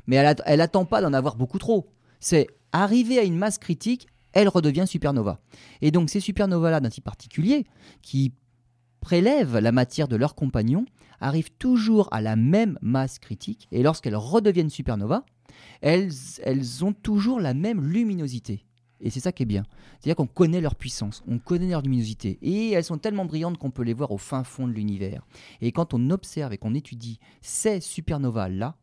Mais 0.06 0.14
elle, 0.16 0.26
at- 0.26 0.42
elle 0.46 0.60
attend 0.60 0.84
pas 0.84 1.00
d'en 1.02 1.12
avoir 1.12 1.34
beaucoup 1.36 1.58
trop. 1.58 1.88
C'est 2.20 2.46
arriver 2.72 3.18
à 3.18 3.24
une 3.24 3.36
masse 3.36 3.58
critique, 3.58 4.06
elle 4.32 4.48
redevient 4.48 4.86
supernova. 4.86 5.40
Et 5.82 5.90
donc 5.90 6.08
ces 6.08 6.20
supernovas-là 6.20 6.78
d'un 6.80 6.90
type 6.90 7.04
particulier, 7.04 7.66
qui 8.02 8.32
prélèvent 9.00 9.58
la 9.58 9.72
matière 9.72 10.08
de 10.08 10.16
leur 10.16 10.34
compagnon, 10.34 10.84
arrivent 11.20 11.52
toujours 11.58 12.08
à 12.12 12.20
la 12.20 12.36
même 12.36 12.78
masse 12.82 13.18
critique, 13.18 13.68
et 13.72 13.82
lorsqu'elles 13.82 14.16
redeviennent 14.16 14.70
supernova, 14.70 15.24
elles, 15.80 16.12
elles 16.42 16.84
ont 16.84 16.92
toujours 16.92 17.40
la 17.40 17.54
même 17.54 17.84
luminosité. 17.84 18.64
Et 19.00 19.10
c'est 19.10 19.20
ça 19.20 19.32
qui 19.32 19.44
est 19.44 19.46
bien. 19.46 19.64
C'est-à-dire 19.92 20.16
qu'on 20.16 20.26
connaît 20.26 20.60
leur 20.60 20.74
puissance, 20.74 21.22
on 21.28 21.38
connaît 21.38 21.68
leur 21.68 21.82
luminosité. 21.82 22.38
Et 22.42 22.72
elles 22.72 22.84
sont 22.84 22.98
tellement 22.98 23.24
brillantes 23.24 23.58
qu'on 23.58 23.70
peut 23.70 23.84
les 23.84 23.94
voir 23.94 24.10
au 24.10 24.18
fin 24.18 24.42
fond 24.44 24.66
de 24.66 24.72
l'univers. 24.72 25.26
Et 25.60 25.72
quand 25.72 25.94
on 25.94 26.10
observe 26.10 26.52
et 26.52 26.58
qu'on 26.58 26.74
étudie 26.74 27.20
ces 27.40 27.80
supernovas-là, 27.80 28.76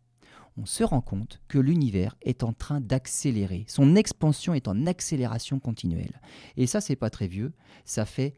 on 0.57 0.66
se 0.66 0.86
rend 0.86 1.01
compte 1.01 1.41
que 1.49 1.59
l'univers 1.59 2.16
est 2.22 2.43
en 2.43 2.53
train 2.53 2.80
d'accélérer. 2.80 3.66
Son 3.68 3.95
expansion 3.95 4.53
est 4.53 4.70
en 4.70 4.86
accélération 4.86 5.59
continuelle. 5.59 6.22
Et 6.55 6.66
ça, 6.66 6.80
c'est 6.80 6.95
pas 6.95 7.09
très 7.09 7.28
vieux. 7.28 7.51
Ça 7.84 8.05
fait 8.05 8.36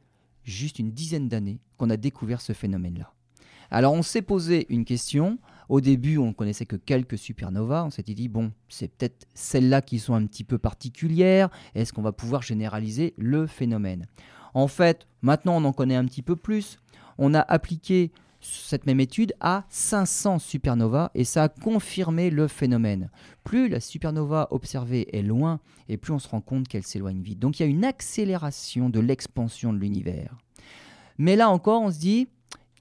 juste 0.48 0.80
une 0.80 0.92
dizaine 0.92 1.28
d'années 1.28 1.60
qu'on 1.78 1.90
a 1.90 1.98
découvert 1.98 2.42
ce 2.42 2.54
phénomène-là. 2.54 3.14
Alors 3.70 3.94
on 3.94 4.02
s'est 4.02 4.22
posé 4.22 4.66
une 4.70 4.86
question. 4.86 5.38
Au 5.70 5.82
début, 5.82 6.18
on 6.18 6.32
connaissait 6.32 6.66
que 6.66 6.78
quelques 6.78 7.18
supernovas. 7.18 7.84
On 7.84 7.90
s'était 7.90 8.14
dit, 8.14 8.30
bon, 8.30 8.54
c'est 8.70 8.88
peut-être 8.88 9.28
celles-là 9.34 9.82
qui 9.82 10.00
sont 10.00 10.14
un 10.14 10.26
petit 10.26 10.46
peu 10.46 10.58
particulières. 10.58 11.50
Est-ce 11.76 11.92
qu'on 11.92 12.02
va 12.02 12.14
pouvoir 12.14 12.42
généraliser 12.42 13.14
le 13.18 13.48
phénomène? 13.48 14.06
En 14.54 14.70
fait, 14.70 15.06
maintenant, 15.22 15.58
on 15.58 15.66
en 15.66 15.74
connaît 15.74 15.98
un 15.98 16.06
petit 16.06 16.22
peu 16.22 16.38
plus. 16.38 16.78
On 17.18 17.34
a 17.34 17.42
appliqué 17.42 18.12
cette 18.40 18.86
même 18.86 19.00
étude 19.00 19.34
à 19.40 19.66
500 19.70 20.40
supernovas 20.40 21.12
et 21.16 21.24
ça 21.24 21.44
a 21.44 21.50
confirmé 21.50 22.30
le 22.30 22.48
phénomène. 22.48 23.10
Plus 23.44 23.70
la 23.70 23.80
supernova 23.80 24.48
observée 24.52 25.16
est 25.16 25.24
loin 25.24 25.60
et 25.90 25.98
plus 25.98 26.14
on 26.14 26.20
se 26.20 26.28
rend 26.28 26.42
compte 26.42 26.68
qu'elle 26.68 26.84
s'éloigne 26.84 27.22
vite. 27.22 27.40
Donc 27.40 27.60
il 27.60 27.64
y 27.64 27.66
a 27.66 27.70
une 27.70 27.86
accélération 27.86 28.90
de 28.90 29.00
l'expansion 29.00 29.74
de 29.74 29.80
l'univers. 29.80 30.38
Mais 31.18 31.36
là 31.36 31.50
encore, 31.50 31.82
on 31.82 31.92
se 31.92 32.00
dit, 32.00 32.28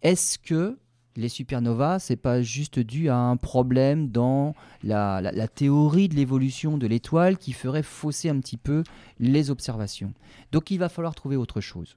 est-ce 0.02 0.38
que 0.38 0.78
les 1.16 1.28
supernovas, 1.30 1.98
c'est 1.98 2.16
pas 2.16 2.42
juste 2.42 2.78
dû 2.78 3.08
à 3.08 3.16
un 3.16 3.36
problème 3.36 4.10
dans 4.10 4.54
la, 4.82 5.48
théorie 5.48 6.08
de 6.08 6.14
l'évolution 6.14 6.76
de 6.76 6.86
l'étoile 6.86 7.38
qui 7.38 7.52
ferait 7.52 7.82
fausser 7.82 8.28
un 8.28 8.38
petit 8.40 8.58
peu 8.58 8.82
les 9.18 9.50
observations? 9.50 10.12
Donc 10.52 10.70
il 10.70 10.78
va 10.78 10.88
falloir 10.88 11.14
trouver 11.14 11.36
autre 11.36 11.60
chose. 11.62 11.96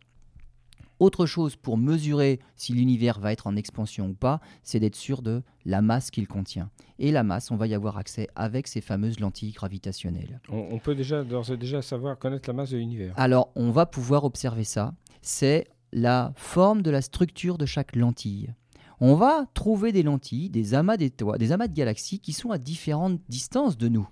Autre 1.00 1.26
chose 1.26 1.56
pour 1.56 1.78
mesurer 1.78 2.40
si 2.56 2.74
l'univers 2.74 3.20
va 3.20 3.32
être 3.32 3.48
en 3.48 3.56
expansion 3.56 4.08
ou 4.10 4.14
pas, 4.14 4.42
c'est 4.64 4.80
d'être 4.80 4.96
sûr 4.96 5.22
de 5.22 5.42
la 5.66 5.82
masse 5.82 6.12
qu'il 6.12 6.28
contient. 6.28 6.70
Et 7.00 7.12
la 7.12 7.24
masse, 7.24 7.52
on 7.52 7.56
va 7.56 7.68
y 7.68 7.74
avoir 7.74 7.98
accès 7.98 8.28
avec 8.36 8.68
ces 8.68 8.82
fameuses 8.82 9.20
lentilles 9.20 9.54
gravitationnelles. 9.54 10.42
On, 10.50 10.68
on 10.72 10.80
peut 10.80 10.96
déjà 10.96 11.24
d'ores 11.24 11.52
et 11.52 11.58
déjà 11.58 11.82
savoir 11.82 12.20
connaître 12.20 12.50
la 12.50 12.54
masse 12.54 12.72
de 12.72 12.78
l'univers. 12.78 13.14
Alors, 13.16 13.52
on 13.56 13.72
va 13.72 13.86
pouvoir 13.86 14.26
observer 14.26 14.66
ça. 14.66 14.94
C'est 15.22 15.68
la 15.94 16.34
forme 16.36 16.82
de 16.82 16.92
la 16.92 17.02
structure 17.02 17.58
de 17.58 17.66
chaque 17.66 17.96
lentille. 17.96 18.54
On 19.00 19.16
va 19.16 19.46
trouver 19.54 19.94
des 19.94 20.04
lentilles, 20.04 20.50
des 20.50 20.74
amas 20.74 20.98
d'étoiles, 20.98 21.40
des 21.40 21.54
amas 21.54 21.70
de 21.70 21.74
galaxies 21.74 22.20
qui 22.20 22.34
sont 22.34 22.52
à 22.52 22.58
différentes 22.58 23.22
distances 23.30 23.78
de 23.78 23.88
nous. 23.88 24.08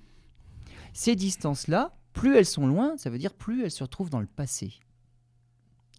Ces 0.93 1.15
distances-là, 1.15 1.93
plus 2.13 2.37
elles 2.37 2.45
sont 2.45 2.65
loin, 2.65 2.95
ça 2.97 3.09
veut 3.09 3.17
dire 3.17 3.33
plus 3.33 3.63
elles 3.63 3.71
se 3.71 3.83
retrouvent 3.83 4.09
dans 4.09 4.21
le 4.21 4.25
passé. 4.25 4.79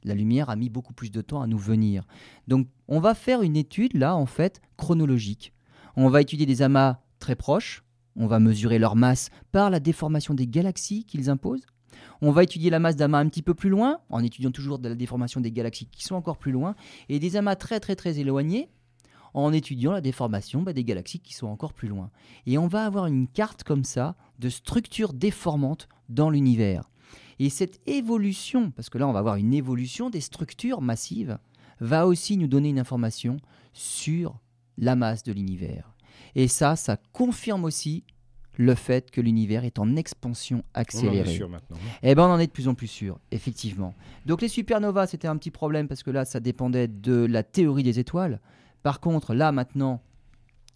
La 0.05 0.15
lumière 0.15 0.51
a 0.51 0.57
mis 0.57 0.69
beaucoup 0.69 0.95
plus 0.95 1.11
de 1.11 1.21
temps 1.21 1.43
à 1.43 1.47
nous 1.47 1.59
venir. 1.59 2.07
Donc, 2.47 2.69
on 2.87 3.01
va 3.01 3.15
faire 3.15 3.43
une 3.43 3.57
étude 3.57 3.97
là, 3.97 4.15
en 4.15 4.27
fait, 4.27 4.61
chronologique. 4.77 5.53
On 5.97 6.09
va 6.09 6.21
étudier 6.21 6.47
des 6.47 6.63
amas 6.63 7.01
très 7.19 7.35
proches. 7.35 7.83
On 8.17 8.27
va 8.27 8.39
mesurer 8.39 8.79
leur 8.79 8.97
masse 8.97 9.31
par 9.53 9.71
la 9.71 9.81
déformation 9.81 10.35
des 10.35 10.47
galaxies 10.47 11.05
qu'ils 11.05 11.31
imposent. 11.31 11.67
On 12.21 12.31
va 12.31 12.43
étudier 12.43 12.71
la 12.71 12.79
masse 12.79 12.97
d'amas 12.97 13.19
un 13.19 13.29
petit 13.29 13.43
peu 13.43 13.55
plus 13.55 13.71
loin, 13.71 14.01
en 14.11 14.23
étudiant 14.23 14.51
toujours 14.51 14.79
la 14.83 14.95
déformation 14.95 15.41
des 15.41 15.53
galaxies 15.53 15.87
qui 15.87 16.05
sont 16.05 16.15
encore 16.15 16.39
plus 16.39 16.53
loin, 16.53 16.75
et 17.09 17.19
des 17.19 17.37
amas 17.37 17.57
très 17.57 17.81
très 17.81 17.97
très 17.97 18.19
éloignés. 18.19 18.69
en 19.35 19.53
étudiant 19.53 19.93
la 19.93 20.01
déformation 20.01 20.63
bah, 20.63 20.73
des 20.73 20.85
galaxies 20.85 21.21
qui 21.21 21.35
sont 21.35 21.47
encore 21.47 21.75
plus 21.75 21.89
loin. 21.89 22.11
Et 22.47 22.59
on 22.59 22.67
va 22.67 22.85
avoir 22.85 23.07
une 23.07 23.29
carte 23.29 23.63
comme 23.63 23.85
ça 23.85 24.17
de 24.39 24.49
structures 24.49 25.13
déformantes 25.13 25.89
dans 26.09 26.31
l'univers. 26.31 26.89
Et 27.39 27.51
cette 27.51 27.81
évolution, 27.87 28.71
parce 28.71 28.91
que 28.91 28.99
là 28.99 29.07
on 29.07 29.13
va 29.13 29.21
avoir 29.21 29.37
une 29.37 29.55
évolution 29.55 30.11
des 30.11 30.21
structures 30.21 30.81
massives, 30.81 31.39
va 31.81 32.07
aussi 32.07 32.37
nous 32.37 32.49
donner 32.49 32.71
une 32.71 32.79
information 32.79 33.39
sur 33.73 34.41
la 34.77 34.97
masse 34.97 35.23
de 35.23 35.33
l'univers. 35.33 35.95
Et 36.35 36.49
ça, 36.49 36.77
ça 36.77 36.97
confirme 37.13 37.65
aussi 37.65 38.05
le 38.57 38.75
fait 38.75 39.11
que 39.11 39.21
l'univers 39.21 39.65
est 39.65 39.79
en 39.79 39.95
expansion 39.95 40.65
accélérée. 40.75 41.21
On 41.21 41.23
en 41.23 41.31
est 41.31 41.37
sûr 41.37 41.49
maintenant. 41.49 41.77
Eh 42.03 42.15
ben, 42.15 42.25
on 42.25 42.33
en 42.33 42.39
est 42.41 42.49
de 42.49 42.53
plus 42.53 42.67
en 42.67 42.75
plus 42.75 42.89
sûr, 42.89 43.19
effectivement. 43.31 43.95
Donc 44.27 44.43
les 44.43 44.49
supernovas, 44.49 45.07
c'était 45.07 45.29
un 45.29 45.37
petit 45.37 45.53
problème 45.53 45.87
parce 45.87 46.03
que 46.03 46.11
là, 46.11 46.25
ça 46.25 46.41
dépendait 46.41 46.89
de 46.89 47.25
la 47.25 47.45
théorie 47.45 47.85
des 47.85 48.01
étoiles. 48.01 48.41
Par 48.83 49.01
contre, 49.01 49.33
là 49.33 49.53
maintenant, 49.53 50.03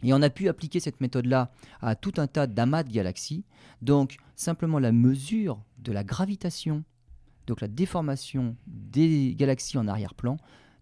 et 0.03 0.13
on 0.13 0.23
a 0.23 0.31
pu 0.31 0.49
appliquer 0.49 0.81
cette 0.81 1.01
méthode-là 1.01 1.51
à 1.81 1.95
tout 1.95 2.15
un 2.17 2.27
tas 2.27 2.47
d'amas 2.47 2.83
de 2.83 2.93
galaxies. 2.93 3.45
Donc, 3.81 4.17
simplement 4.37 4.79
la 4.79 4.93
mesure 4.93 5.63
de 5.79 5.93
la 5.93 6.05
gravitation, 6.05 6.85
donc 7.47 7.61
la 7.61 7.69
déformation 7.69 8.57
des 8.67 9.35
galaxies 9.37 9.79
en 9.79 9.89
arrière-plan, 9.89 10.37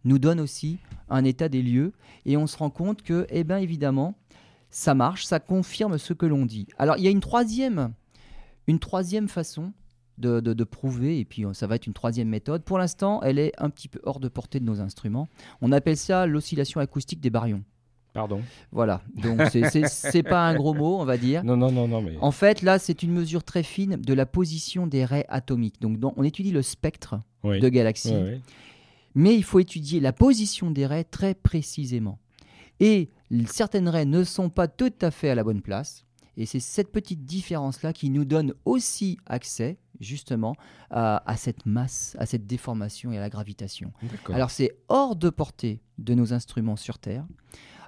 nous 0.05 0.19
donne 0.19 0.41
aussi 0.41 0.79
un 1.09 1.25
état 1.25 1.49
des 1.49 1.63
lieux. 1.63 1.93
Et 2.25 2.37
on 2.37 2.47
se 2.47 2.57
rend 2.57 2.71
compte 2.71 3.03
que, 3.03 3.27
eh 3.31 3.45
bien 3.45 3.59
évidemment, 3.59 4.15
ça 4.71 4.95
marche, 4.95 5.25
ça 5.27 5.41
confirme 5.41 5.99
ce 5.99 6.13
que 6.13 6.27
l'on 6.27 6.47
dit. 6.47 6.67
Alors, 6.79 6.97
il 6.97 7.05
y 7.05 7.09
a 7.09 7.11
une 7.11 7.21
troisième, 7.21 7.93
une 8.67 8.79
troisième 8.79 9.29
façon 9.29 9.73
de, 10.19 10.41
de, 10.41 10.65
prouver, 10.65 11.19
et 11.19 11.25
puis 11.25 11.45
ça 11.55 11.67
va 11.67 11.77
être 11.77 11.87
une 11.87 11.95
troisième 11.95 12.29
méthode. 12.29 12.63
Pour 12.63 12.79
l'instant, 12.79 13.23
elle 13.23 13.39
est 13.39 13.53
un 13.59 13.71
petit 13.71 13.89
peu 13.89 14.01
hors 14.05 14.21
de 14.21 14.29
portée 14.29 14.61
de 14.61 14.67
nos 14.67 14.81
instruments. 14.81 15.29
On 15.63 15.73
appelle 15.73 15.97
ça 15.97 16.27
l'oscillation 16.27 16.81
acoustique 16.81 17.21
des 17.21 17.31
baryons. 17.31 17.65
Pardon. 18.13 18.43
Voilà, 18.73 19.03
donc 19.15 19.41
c'est 19.89 20.23
pas 20.23 20.49
un 20.49 20.55
gros 20.55 20.75
mot, 20.75 20.99
on 21.01 21.05
va 21.05 21.17
dire. 21.17 21.45
Non, 21.45 21.57
non, 21.57 21.71
non, 21.71 21.87
non. 21.87 22.03
Mais... 22.03 22.17
En 22.21 22.33
fait, 22.33 22.63
là, 22.63 22.79
c'est 22.79 23.03
une 23.03 23.13
mesure 23.13 23.45
très 23.45 23.63
fine 23.63 23.97
de 23.97 24.15
la 24.15 24.27
position 24.27 24.87
des 24.87 25.05
raies 25.05 25.27
atomiques. 25.29 25.81
Donc, 25.81 25.99
on 26.17 26.23
étudie 26.23 26.51
le 26.51 26.63
spectre 26.63 27.21
de 27.45 27.69
galaxies, 27.69 28.41
mais 29.15 29.35
il 29.35 29.45
faut 29.45 29.61
étudier 29.61 30.01
la 30.01 30.13
position 30.13 30.71
des 30.71 30.87
raies 30.87 31.05
très 31.05 31.35
précisément. 31.35 32.19
Et 32.81 33.11
certaines 33.47 33.89
raies 33.89 34.07
ne 34.07 34.25
sont 34.25 34.49
pas 34.49 34.67
tout 34.67 34.93
à 35.03 35.11
fait 35.11 35.31
à 35.31 35.35
la 35.35 35.45
bonne 35.45 35.61
place. 35.61 36.05
Et 36.37 36.47
c'est 36.47 36.61
cette 36.61 36.91
petite 36.91 37.27
différence-là 37.27 37.93
qui 37.93 38.09
nous 38.09 38.25
donne 38.25 38.55
aussi 38.65 39.19
accès, 39.27 39.79
justement, 40.01 40.55
à, 40.91 41.35
cette 41.37 41.67
masse, 41.67 42.17
à 42.19 42.25
cette 42.25 42.47
déformation 42.47 43.13
et 43.13 43.19
à 43.19 43.21
la 43.21 43.29
gravitation. 43.29 43.93
Alors 44.31 44.51
c'est 44.51 44.79
hors 44.89 45.17
de 45.17 45.29
portée 45.29 45.83
de 45.99 46.15
nos 46.15 46.33
instruments 46.33 46.77
sur 46.77 46.99
Terre. 46.99 47.27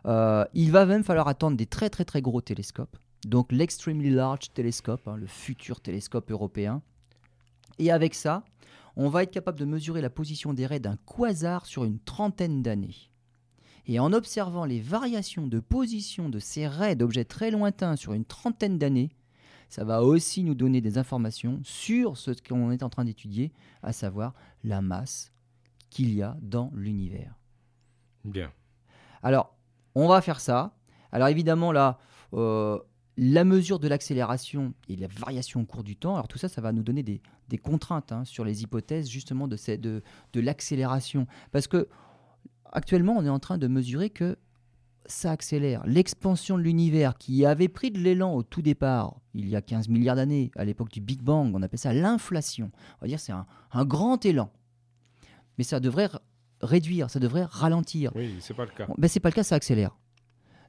Euh, 0.07 0.45
il 0.55 0.73
va 0.73 0.87
même 0.87 1.05
falloir 1.05 1.29
attendre 1.29 1.57
des 1.57 1.67
très 1.67 1.91
très 1.91 2.05
très 2.05 2.23
gros 2.23 2.41
télescopes. 2.41 2.97
Donc 3.25 3.53
l'Extremely 3.53 4.11
Large 4.11 4.53
Telescope, 4.53 5.07
hein, 5.07 5.17
le 5.17 5.27
futur 5.27 5.81
télescope 5.81 6.31
européen. 6.31 6.83
Et 7.79 7.91
avec 7.91 8.15
ça, 8.15 8.45
on 8.97 9.09
va 9.09 9.23
être 9.23 9.31
capable 9.31 9.59
de 9.59 9.65
mesurer 9.65 10.01
la 10.01 10.11
position 10.11 10.53
des 10.53 10.67
raies 10.67 10.81
d'un 10.81 10.97
quasar 11.07 11.67
sur 11.67 11.85
une 11.85 12.01
trentaine 12.01 12.63
d'années. 12.63 13.11
Et 13.87 13.99
en 13.99 14.13
observant 14.13 14.65
les 14.65 14.81
variations 14.81 15.47
de 15.47 15.59
position 15.59 16.29
de 16.29 16.39
ces 16.39 16.69
raies 16.69 16.95
d'objets 16.95 17.25
très 17.25 17.51
lointains 17.51 17.97
sur 17.97 18.13
une 18.13 18.25
trentaine 18.25 18.79
d'années, 18.79 19.11
ça 19.69 19.85
va 19.85 20.03
aussi 20.03 20.45
nous 20.45 20.55
donner 20.55 20.81
des 20.81 20.99
informations 20.99 21.61
sur 21.65 22.17
ce 22.17 22.31
qu'on 22.31 22.71
est 22.71 22.83
en 22.83 22.91
train 22.91 23.05
d'étudier, 23.05 23.53
à 23.83 23.93
savoir 23.93 24.35
la 24.63 24.83
masse 24.83 25.33
qu'il 25.91 26.15
y 26.15 26.23
a 26.23 26.37
dans 26.43 26.71
l'univers. 26.75 27.35
Bien. 28.25 28.53
Alors, 29.23 29.52
on 29.95 30.09
va 30.09 30.21
faire 30.21 30.41
ça. 30.41 30.75
Alors 31.11 31.29
évidemment, 31.29 31.73
là, 31.73 31.99
euh, 32.35 32.79
la 33.17 33.45
mesure 33.45 33.79
de 33.79 33.89
l'accélération 33.89 34.75
et 34.89 34.97
la 34.97 35.07
variation 35.07 35.61
au 35.61 35.65
cours 35.65 35.85
du 35.85 35.97
temps, 35.97 36.15
alors 36.15 36.29
tout 36.29 36.39
ça, 36.39 36.49
ça 36.49 36.61
va 36.61 36.73
nous 36.73 36.83
donner 36.83 37.03
des, 37.03 37.21
contraintes 37.59 38.13
hein, 38.13 38.25
sur 38.25 38.45
les 38.45 38.63
hypothèses 38.63 39.11
justement 39.11 39.47
de, 39.47 39.57
de, 39.77 40.41
l'accélération. 40.41 41.27
Parce 41.51 41.67
que 41.67 41.89
actuellement, 42.73 43.15
on 43.19 43.25
est 43.25 43.29
en 43.29 43.39
train 43.39 43.59
de 43.59 43.67
mesurer 43.67 44.09
que 44.09 44.39
ça 45.07 45.31
accélère. 45.31 45.83
L'expansion 45.87 46.57
de 46.57 46.63
l'univers 46.63 47.19
qui 47.19 47.45
avait 47.45 47.69
pris 47.69 47.91
de 47.91 47.99
l'élan 47.99 48.35
au 48.35 48.43
tout 48.43 48.63
départ, 48.63 49.21
il 49.35 49.49
y 49.49 49.57
a 49.57 49.63
15 49.63 49.89
milliards 49.89 50.17
d'années, 50.17 50.51
à 50.57 50.65
l'époque 50.65 50.91
du 50.91 51.01
Big 51.01 51.21
Bang, 51.21 51.53
on 51.55 51.63
appelle 51.63 51.79
ça 51.79 51.93
l'inflation. 51.93 52.71
On 53.01 53.05
va 53.05 53.09
dire 53.09 53.21
c'est 53.21 53.33
un, 53.33 53.85
grand 53.85 54.25
élan. 54.25 54.51
Mais 55.59 55.65
ça 55.65 55.81
devrait 55.81 56.09
réduire, 56.63 57.11
ça 57.11 57.19
devrait 57.19 57.45
ralentir. 57.45 58.13
Oui, 58.15 58.37
c'est 58.41 58.55
pas 58.55 58.65
le 58.65 58.71
cas. 58.71 58.87
Ben, 58.99 59.09
c'est 59.09 59.21
pas 59.21 59.29
le 59.29 59.35
cas, 59.35 59.43
ça 59.43 59.55
accélère. 59.55 59.97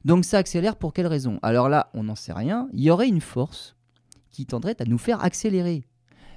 Donc 0.04 0.24
ça 0.24 0.38
accélère 0.38 0.76
pour 0.76 0.92
quelle 0.92 1.06
raison? 1.06 1.38
Alors 1.42 1.68
là, 1.68 1.90
on 1.94 2.04
n'en 2.04 2.14
sait 2.14 2.32
rien. 2.32 2.68
Il 2.72 2.82
y 2.82 2.90
aurait 2.90 3.08
une 3.08 3.20
force 3.20 3.76
qui 4.30 4.44
tendrait 4.46 4.76
à 4.80 4.84
nous 4.84 4.98
faire 4.98 5.24
accélérer. 5.24 5.84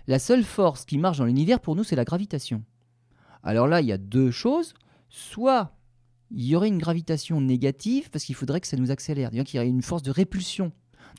La 0.07 0.19
seule 0.19 0.43
force 0.43 0.85
qui 0.85 0.97
marche 0.97 1.17
dans 1.17 1.25
l'univers 1.25 1.59
pour 1.59 1.75
nous, 1.75 1.83
c'est 1.83 1.95
la 1.95 2.05
gravitation. 2.05 2.63
Alors 3.43 3.67
là, 3.67 3.81
il 3.81 3.87
y 3.87 3.91
a 3.91 3.97
deux 3.97 4.31
choses 4.31 4.73
soit 5.09 5.73
il 6.31 6.45
y 6.45 6.55
aurait 6.55 6.67
une 6.67 6.77
gravitation 6.77 7.39
négative 7.39 8.09
parce 8.09 8.25
qu'il 8.25 8.35
faudrait 8.35 8.61
que 8.61 8.67
ça 8.67 8.77
nous 8.77 8.91
accélère, 8.91 9.29
il 9.31 9.37
y 9.37 9.57
aurait 9.57 9.67
une 9.67 9.81
force 9.81 10.03
de 10.03 10.11
répulsion. 10.11 10.71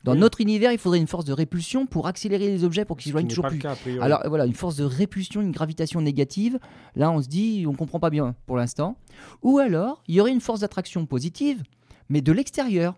Dans 0.04 0.14
notre 0.14 0.40
univers, 0.40 0.72
il 0.72 0.78
faudrait 0.78 0.98
une 0.98 1.06
force 1.06 1.24
de 1.24 1.32
répulsion 1.32 1.86
pour 1.86 2.06
accélérer 2.06 2.46
les 2.46 2.64
objets 2.64 2.84
pour 2.84 2.96
qu'ils 2.96 3.12
soient 3.12 3.22
toujours 3.22 3.46
plus. 3.46 3.60
Alors 4.00 4.22
voilà, 4.26 4.46
une 4.46 4.54
force 4.54 4.76
de 4.76 4.84
répulsion, 4.84 5.40
une 5.40 5.52
gravitation 5.52 6.00
négative. 6.00 6.58
Là, 6.94 7.10
on 7.10 7.20
se 7.22 7.28
dit, 7.28 7.64
on 7.66 7.74
comprend 7.74 8.00
pas 8.00 8.10
bien 8.10 8.34
pour 8.46 8.56
l'instant. 8.56 8.96
Ou 9.42 9.58
alors, 9.58 10.02
il 10.08 10.14
y 10.14 10.20
aurait 10.20 10.32
une 10.32 10.40
force 10.40 10.60
d'attraction 10.60 11.04
positive, 11.06 11.62
mais 12.08 12.20
de 12.20 12.32
l'extérieur. 12.32 12.94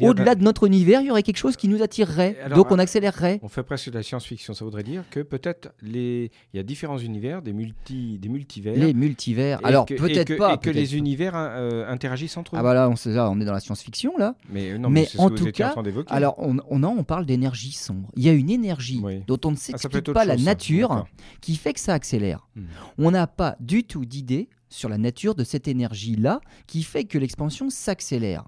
Au-delà 0.00 0.34
de 0.34 0.42
notre 0.42 0.66
univers, 0.66 1.00
il 1.02 1.08
y 1.08 1.10
aurait 1.10 1.22
quelque 1.22 1.36
chose 1.36 1.56
qui 1.56 1.68
nous 1.68 1.82
attirerait. 1.82 2.36
donc 2.54 2.70
on 2.70 2.78
accélérerait. 2.78 3.38
On 3.42 3.48
fait 3.48 3.62
presque 3.62 3.90
de 3.90 3.94
la 3.94 4.02
science-fiction. 4.02 4.54
Ça 4.54 4.64
voudrait 4.64 4.82
dire 4.82 5.04
que 5.10 5.20
peut-être 5.20 5.72
les... 5.82 6.30
il 6.52 6.56
y 6.56 6.60
a 6.60 6.62
différents 6.62 6.98
univers, 6.98 7.42
des, 7.42 7.52
multi... 7.52 8.18
des 8.18 8.28
multivers. 8.28 8.74
Les 8.74 8.94
multivers. 8.94 9.60
Alors 9.64 9.86
peut-être 9.86 10.36
pas. 10.36 10.54
Et 10.54 10.58
que 10.58 10.70
les 10.70 10.96
univers 10.96 11.32
euh, 11.36 11.86
interagissent 11.88 12.36
entre 12.36 12.54
eux. 12.54 12.58
Ah 12.58 12.62
voilà, 12.62 12.88
on, 12.88 12.94
on 12.94 13.40
est 13.40 13.44
dans 13.44 13.52
la 13.52 13.60
science-fiction 13.60 14.16
là. 14.16 14.34
Mais, 14.50 14.70
euh, 14.70 14.78
non, 14.78 14.90
mais, 14.90 15.08
en 15.18 15.30
tout 15.30 15.50
cas, 15.52 15.74
alors 16.08 16.34
on, 16.38 16.56
on, 16.70 16.82
on 16.82 17.04
parle 17.04 17.26
d'énergie 17.26 17.72
sombre. 17.72 18.10
Il 18.16 18.22
y 18.22 18.28
a 18.28 18.32
une 18.32 18.50
énergie 18.50 19.02
dont 19.26 19.38
on 19.44 19.50
ne 19.50 19.56
ah, 19.56 19.60
s'explique 19.60 20.12
pas 20.12 20.24
la 20.24 20.36
nature 20.36 21.06
qui 21.40 21.56
fait 21.56 21.74
que 21.74 21.80
ça 21.80 21.94
accélère. 21.94 22.48
Hmm. 22.56 22.64
On 22.98 23.10
n'a 23.10 23.26
pas 23.26 23.56
du 23.60 23.84
tout 23.84 24.04
d'idée 24.04 24.48
sur 24.68 24.88
la 24.88 24.98
nature 24.98 25.34
de 25.34 25.44
cette 25.44 25.68
énergie-là 25.68 26.40
qui 26.66 26.82
fait 26.82 27.04
que 27.04 27.18
l'expansion 27.18 27.70
s'accélère. 27.70 28.44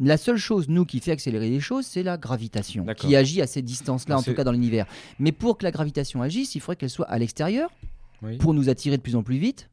La 0.00 0.16
seule 0.16 0.36
chose, 0.36 0.68
nous, 0.68 0.84
qui 0.84 1.00
fait 1.00 1.12
accélérer 1.12 1.50
les 1.50 1.60
choses, 1.60 1.86
c'est 1.86 2.02
la 2.02 2.16
gravitation, 2.16 2.84
qui 2.96 3.14
agit 3.14 3.40
à 3.40 3.46
ces 3.46 3.62
distances-là, 3.62 4.18
en 4.18 4.22
tout 4.22 4.34
cas 4.34 4.44
dans 4.44 4.52
l'univers. 4.52 4.86
Mais 5.18 5.30
pour 5.30 5.56
que 5.56 5.64
la 5.64 5.70
gravitation 5.70 6.20
agisse, 6.20 6.54
il 6.54 6.60
faudrait 6.60 6.76
qu'elle 6.76 6.90
soit 6.90 7.08
à 7.08 7.18
l'extérieur, 7.18 7.70
pour 8.40 8.54
nous 8.54 8.68
attirer 8.68 8.96
de 8.96 9.02
plus 9.02 9.16
en 9.16 9.22
plus 9.22 9.36
vite. 9.36 9.70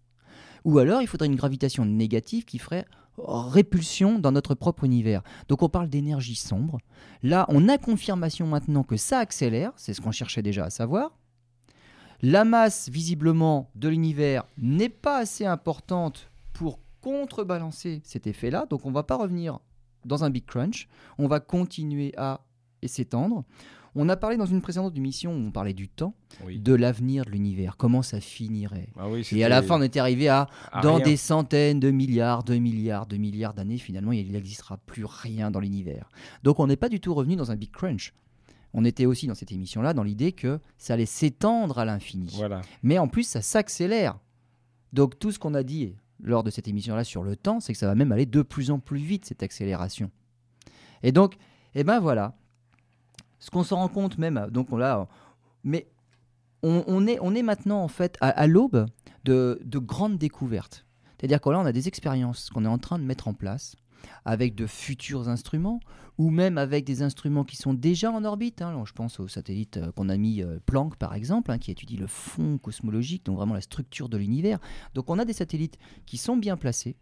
Ou 0.63 0.77
alors, 0.77 1.01
il 1.01 1.07
faudrait 1.07 1.27
une 1.27 1.35
gravitation 1.35 1.85
négative 1.85 2.45
qui 2.45 2.59
ferait 2.59 2.85
répulsion 3.17 4.19
dans 4.19 4.31
notre 4.31 4.55
propre 4.55 4.83
univers. 4.83 5.21
Donc 5.47 5.63
on 5.63 5.69
parle 5.69 5.89
d'énergie 5.89 6.35
sombre. 6.35 6.79
Là, 7.23 7.45
on 7.49 7.67
a 7.67 7.77
confirmation 7.77 8.47
maintenant 8.47 8.83
que 8.83 8.97
ça 8.97 9.19
accélère, 9.19 9.71
c'est 9.75 9.93
ce 9.93 10.01
qu'on 10.01 10.11
cherchait 10.11 10.41
déjà 10.41 10.65
à 10.65 10.69
savoir. 10.69 11.11
La 12.21 12.45
masse, 12.45 12.89
visiblement, 12.89 13.69
de 13.75 13.89
l'univers 13.89 14.45
n'est 14.57 14.89
pas 14.89 15.17
assez 15.17 15.45
importante 15.45 16.29
pour 16.53 16.79
contrebalancer 17.01 18.01
cet 18.03 18.27
effet-là, 18.27 18.67
donc 18.69 18.85
on 18.85 18.89
ne 18.89 18.93
va 18.93 19.03
pas 19.03 19.17
revenir 19.17 19.59
dans 20.05 20.23
un 20.23 20.29
big 20.29 20.45
crunch. 20.45 20.87
On 21.17 21.27
va 21.27 21.39
continuer 21.39 22.13
à 22.17 22.41
s'étendre. 22.83 23.43
On 23.93 24.07
a 24.07 24.15
parlé 24.15 24.37
dans 24.37 24.45
une 24.45 24.61
précédente 24.61 24.95
émission 24.95 25.33
où 25.33 25.47
on 25.47 25.51
parlait 25.51 25.73
du 25.73 25.89
temps, 25.89 26.15
de 26.47 26.73
l'avenir 26.73 27.25
de 27.25 27.31
l'univers, 27.31 27.75
comment 27.75 28.01
ça 28.01 28.21
finirait. 28.21 28.87
Ah 28.97 29.07
et 29.31 29.43
à 29.43 29.49
la 29.49 29.61
fin, 29.61 29.79
on 29.79 29.81
était 29.81 29.99
arrivé 29.99 30.29
à, 30.29 30.47
dans 30.81 30.99
des 30.99 31.17
centaines 31.17 31.81
de 31.81 31.91
milliards, 31.91 32.43
de 32.43 32.55
milliards, 32.55 33.05
de 33.05 33.17
milliards 33.17 33.53
d'années, 33.53 33.77
finalement, 33.77 34.13
il 34.13 34.31
n'existera 34.31 34.77
plus 34.77 35.03
rien 35.03 35.51
dans 35.51 35.59
l'univers. 35.59 36.09
Donc 36.43 36.59
on 36.61 36.67
n'est 36.67 36.77
pas 36.77 36.87
du 36.87 37.01
tout 37.01 37.13
revenu 37.13 37.35
dans 37.35 37.51
un 37.51 37.57
big 37.57 37.71
crunch. 37.71 38.13
On 38.73 38.85
était 38.85 39.05
aussi 39.05 39.27
dans 39.27 39.35
cette 39.35 39.51
émission-là 39.51 39.93
dans 39.93 40.03
l'idée 40.03 40.31
que 40.31 40.59
ça 40.77 40.93
allait 40.93 41.05
s'étendre 41.05 41.77
à 41.77 41.83
l'infini. 41.83 42.39
Mais 42.83 42.97
en 42.97 43.09
plus, 43.09 43.23
ça 43.23 43.41
s'accélère. 43.41 44.17
Donc 44.93 45.19
tout 45.19 45.31
ce 45.31 45.39
qu'on 45.39 45.53
a 45.53 45.63
dit 45.63 45.95
lors 46.23 46.43
de 46.43 46.49
cette 46.49 46.67
émission-là 46.67 47.03
sur 47.03 47.23
le 47.23 47.35
temps, 47.35 47.59
c'est 47.59 47.73
que 47.73 47.79
ça 47.79 47.87
va 47.87 47.95
même 47.95 48.11
aller 48.11 48.25
de 48.25 48.41
plus 48.41 48.71
en 48.71 48.79
plus 48.79 48.99
vite, 48.99 49.25
cette 49.25 49.43
accélération. 49.43 50.11
Et 51.03 51.11
donc, 51.11 51.35
eh 51.75 51.83
ben 51.83 51.99
voilà, 51.99 52.35
ce 53.39 53.49
qu'on 53.49 53.63
se 53.63 53.73
rend 53.73 53.87
compte 53.87 54.17
même, 54.17 54.47
donc 54.51 54.71
on 54.71 54.77
l'a, 54.77 55.07
mais 55.63 55.87
on, 56.63 57.07
est, 57.07 57.17
on 57.21 57.33
est 57.33 57.41
maintenant 57.41 57.83
en 57.83 57.87
fait 57.87 58.17
à, 58.21 58.45
l'aube 58.45 58.85
de, 59.23 59.59
de, 59.63 59.79
grandes 59.79 60.17
découvertes. 60.17 60.85
C'est-à-dire 61.17 61.41
que 61.41 61.49
là, 61.49 61.59
on 61.59 61.65
a 61.65 61.71
des 61.71 61.87
expériences 61.87 62.49
qu'on 62.51 62.65
est 62.65 62.69
en 62.69 62.77
train 62.77 62.99
de 62.99 63.03
mettre 63.03 63.27
en 63.27 63.33
place 63.33 63.75
avec 64.25 64.55
de 64.55 64.67
futurs 64.67 65.29
instruments 65.29 65.79
ou 66.17 66.29
même 66.29 66.57
avec 66.57 66.85
des 66.85 67.01
instruments 67.01 67.43
qui 67.43 67.55
sont 67.55 67.73
déjà 67.73 68.11
en 68.11 68.23
orbite. 68.23 68.61
Hein. 68.61 68.83
je 68.85 68.93
pense 68.93 69.19
au 69.19 69.27
satellite 69.27 69.77
euh, 69.77 69.91
qu'on 69.91 70.09
a 70.09 70.17
mis 70.17 70.43
euh, 70.43 70.59
Planck 70.65 70.95
par 70.97 71.15
exemple, 71.15 71.51
hein, 71.51 71.57
qui 71.57 71.71
étudie 71.71 71.97
le 71.97 72.07
fond 72.07 72.57
cosmologique, 72.57 73.25
donc 73.25 73.37
vraiment 73.37 73.53
la 73.55 73.61
structure 73.61 74.09
de 74.09 74.17
l'univers. 74.17 74.59
Donc 74.93 75.09
on 75.09 75.19
a 75.19 75.25
des 75.25 75.33
satellites 75.33 75.77
qui 76.05 76.17
sont 76.17 76.37
bien 76.37 76.57
placés. 76.57 76.95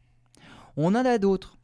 On 0.78 0.96
en 0.96 1.06
a 1.06 1.18
d'autres 1.18 1.58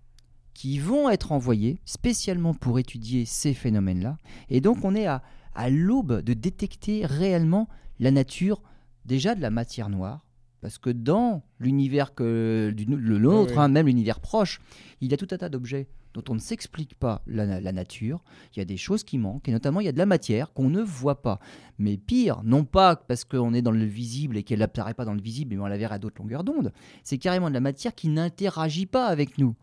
qui 0.54 0.80
vont 0.80 1.10
être 1.10 1.32
envoyés 1.32 1.80
spécialement 1.86 2.54
pour 2.54 2.80
étudier 2.80 3.26
ces 3.26 3.54
phénomènes-là. 3.54 4.18
Et 4.50 4.62
donc 4.62 4.84
on 4.84 4.96
est 4.96 5.06
à, 5.06 5.22
à 5.54 5.70
l'aube 5.70 6.22
de 6.22 6.34
détecter 6.34 7.06
réellement 7.06 7.70
la 8.00 8.12
nature 8.12 8.62
déjà 9.06 9.36
de 9.36 9.42
la 9.42 9.50
matière 9.50 9.90
noire. 9.90 10.25
Parce 10.66 10.80
que 10.80 10.90
dans 10.90 11.44
l'univers 11.60 12.16
que 12.16 12.74
du- 12.76 12.86
le 12.86 13.20
nôtre, 13.20 13.52
oui. 13.54 13.60
hein, 13.60 13.68
même 13.68 13.86
l'univers 13.86 14.20
proche, 14.20 14.60
il 15.00 15.12
y 15.12 15.14
a 15.14 15.18
tout 15.18 15.28
un 15.30 15.38
tas 15.38 15.48
d'objets 15.48 15.88
dont 16.16 16.24
on 16.30 16.34
ne 16.34 16.40
s'explique 16.40 16.96
pas 16.96 17.22
la, 17.28 17.62
la 17.62 17.72
nature. 17.72 18.24
Il 18.56 18.58
y 18.58 18.62
a 18.64 18.66
des 18.66 18.76
choses 18.76 19.04
qui 19.04 19.20
manquent, 19.20 19.48
et 19.48 19.52
notamment 19.52 19.80
il 19.80 19.86
y 19.86 19.90
a 19.90 19.92
de 19.92 20.00
la 20.00 20.08
matière 20.08 20.54
qu'on 20.54 20.72
ne 20.72 20.82
voit 20.82 21.22
pas. 21.22 21.38
Mais 21.78 21.98
pire, 21.98 22.42
non 22.44 22.64
pas 22.64 22.96
parce 22.96 23.26
qu'on 23.26 23.54
est 23.54 23.62
dans 23.62 23.70
le 23.70 23.86
visible 23.86 24.38
et 24.38 24.42
qu'elle 24.42 24.58
n'apparaît 24.58 24.96
pas 24.96 25.06
dans 25.06 25.14
le 25.14 25.22
visible, 25.22 25.54
mais 25.54 25.62
on 25.62 25.68
la 25.68 25.78
verra 25.78 25.96
à 25.96 26.00
d'autres 26.00 26.20
longueurs 26.20 26.44
d'onde, 26.44 26.74
c'est 27.04 27.20
carrément 27.20 27.50
de 27.50 27.54
la 27.54 27.60
matière 27.60 27.94
qui 27.94 28.08
n'interagit 28.10 28.88
pas 28.88 29.06
avec 29.06 29.38
nous. 29.38 29.56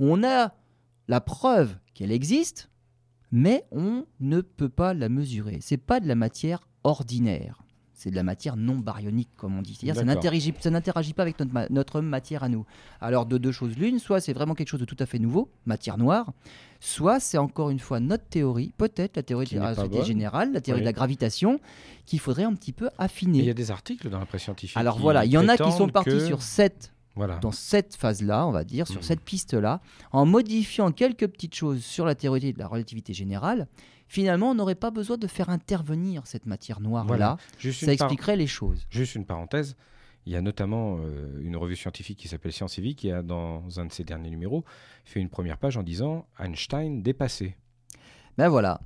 On 0.00 0.22
a 0.22 0.52
la 1.08 1.20
preuve 1.22 1.78
qu'elle 1.94 2.12
existe, 2.12 2.68
mais 3.30 3.64
on 3.70 4.04
ne 4.20 4.42
peut 4.42 4.68
pas 4.68 4.92
la 4.92 5.08
mesurer. 5.08 5.60
C'est 5.62 5.78
pas 5.78 5.98
de 5.98 6.06
la 6.08 6.14
matière 6.14 6.68
ordinaire. 6.84 7.61
C'est 8.02 8.10
de 8.10 8.16
la 8.16 8.24
matière 8.24 8.56
non 8.56 8.78
baryonique, 8.78 9.28
comme 9.36 9.56
on 9.56 9.62
dit. 9.62 9.74
C'est-à-dire 9.76 9.94
ça 9.94 10.02
n'interagit, 10.04 10.52
ça 10.58 10.70
n'interagit 10.70 11.12
pas 11.14 11.22
avec 11.22 11.38
notre, 11.38 11.52
ma- 11.52 11.68
notre 11.68 12.00
matière 12.00 12.42
à 12.42 12.48
nous. 12.48 12.66
Alors 13.00 13.26
de 13.26 13.38
deux 13.38 13.52
choses 13.52 13.76
l'une, 13.78 14.00
soit 14.00 14.20
c'est 14.20 14.32
vraiment 14.32 14.54
quelque 14.54 14.70
chose 14.70 14.80
de 14.80 14.84
tout 14.84 14.96
à 14.98 15.06
fait 15.06 15.20
nouveau, 15.20 15.48
matière 15.66 15.98
noire, 15.98 16.32
soit 16.80 17.20
c'est 17.20 17.38
encore 17.38 17.70
une 17.70 17.78
fois 17.78 18.00
notre 18.00 18.24
théorie, 18.24 18.72
peut-être 18.76 19.14
la 19.16 19.22
théorie 19.22 19.46
Qui 19.46 19.54
de 19.54 19.60
la 19.60 19.72
relativité 19.72 20.04
générale, 20.04 20.52
la 20.52 20.60
théorie 20.60 20.80
Oui. 20.80 20.82
de 20.82 20.88
la 20.88 20.92
gravitation, 20.92 21.60
qu'il 22.04 22.18
faudrait 22.18 22.42
un 22.42 22.54
petit 22.54 22.72
peu 22.72 22.90
affiner. 22.98 23.38
il 23.38 23.44
y 23.44 23.50
a 23.50 23.54
des 23.54 23.70
articles 23.70 24.08
dans 24.10 24.18
la 24.18 24.26
presse 24.26 24.42
scientifique. 24.42 24.76
Alors 24.76 24.98
voilà, 24.98 25.24
il 25.24 25.30
y 25.30 25.38
en 25.38 25.48
a 25.48 25.56
qui 25.56 25.70
sont 25.70 25.88
partis 25.88 26.10
que- 26.10 26.26
sur 26.26 26.42
cette 26.42 26.91
Voilà. 27.14 27.38
dans 27.38 27.52
cette 27.52 27.94
phase-là, 27.94 28.46
on 28.46 28.52
va 28.52 28.64
dire, 28.64 28.86
sur 28.86 28.96
Mhm. 28.96 29.02
cette 29.02 29.20
piste-là, 29.20 29.80
en 30.12 30.24
modifiant 30.24 30.90
quelques 30.92 31.26
petites 31.28 31.54
choses 31.54 31.84
sur 31.84 32.06
la 32.06 32.14
théorie 32.14 32.52
de 32.54 32.58
la 32.58 32.66
relativité 32.66 33.12
générale, 33.12 33.68
finalement, 34.08 34.50
on 34.50 34.54
n'aurait 34.54 34.74
pas 34.74 34.90
besoin 34.90 35.18
de 35.18 35.26
faire 35.26 35.50
intervenir 35.50 36.26
cette 36.26 36.46
matière 36.46 36.80
noire-là. 36.80 37.36
Voilà. 37.58 37.72
Ça 37.72 37.92
expliquerait 37.92 38.36
les 38.36 38.46
choses. 38.46 38.86
Juste 38.90 39.14
une 39.14 39.26
parenthèse. 39.26 39.76
Il 40.24 40.32
y 40.32 40.36
a 40.36 40.40
notamment 40.40 40.98
euh, 41.00 41.40
une 41.42 41.56
revue 41.56 41.74
scientifique 41.76 42.16
qui 42.18 42.28
s'appelle 42.28 42.52
Science 42.52 42.78
et 42.78 42.80
Vie 42.82 42.94
qui 42.94 43.10
a, 43.10 43.22
dans 43.22 43.64
un 43.80 43.86
de 43.86 43.92
ses 43.92 44.04
derniers 44.04 44.30
numéros, 44.30 44.64
fait 45.04 45.20
une 45.20 45.28
première 45.28 45.58
page 45.58 45.76
en 45.76 45.82
disant 45.82 46.26
Einstein 46.38 47.02
dépassé. 47.02 47.56
Ben 48.38 48.48
voilà. 48.48 48.80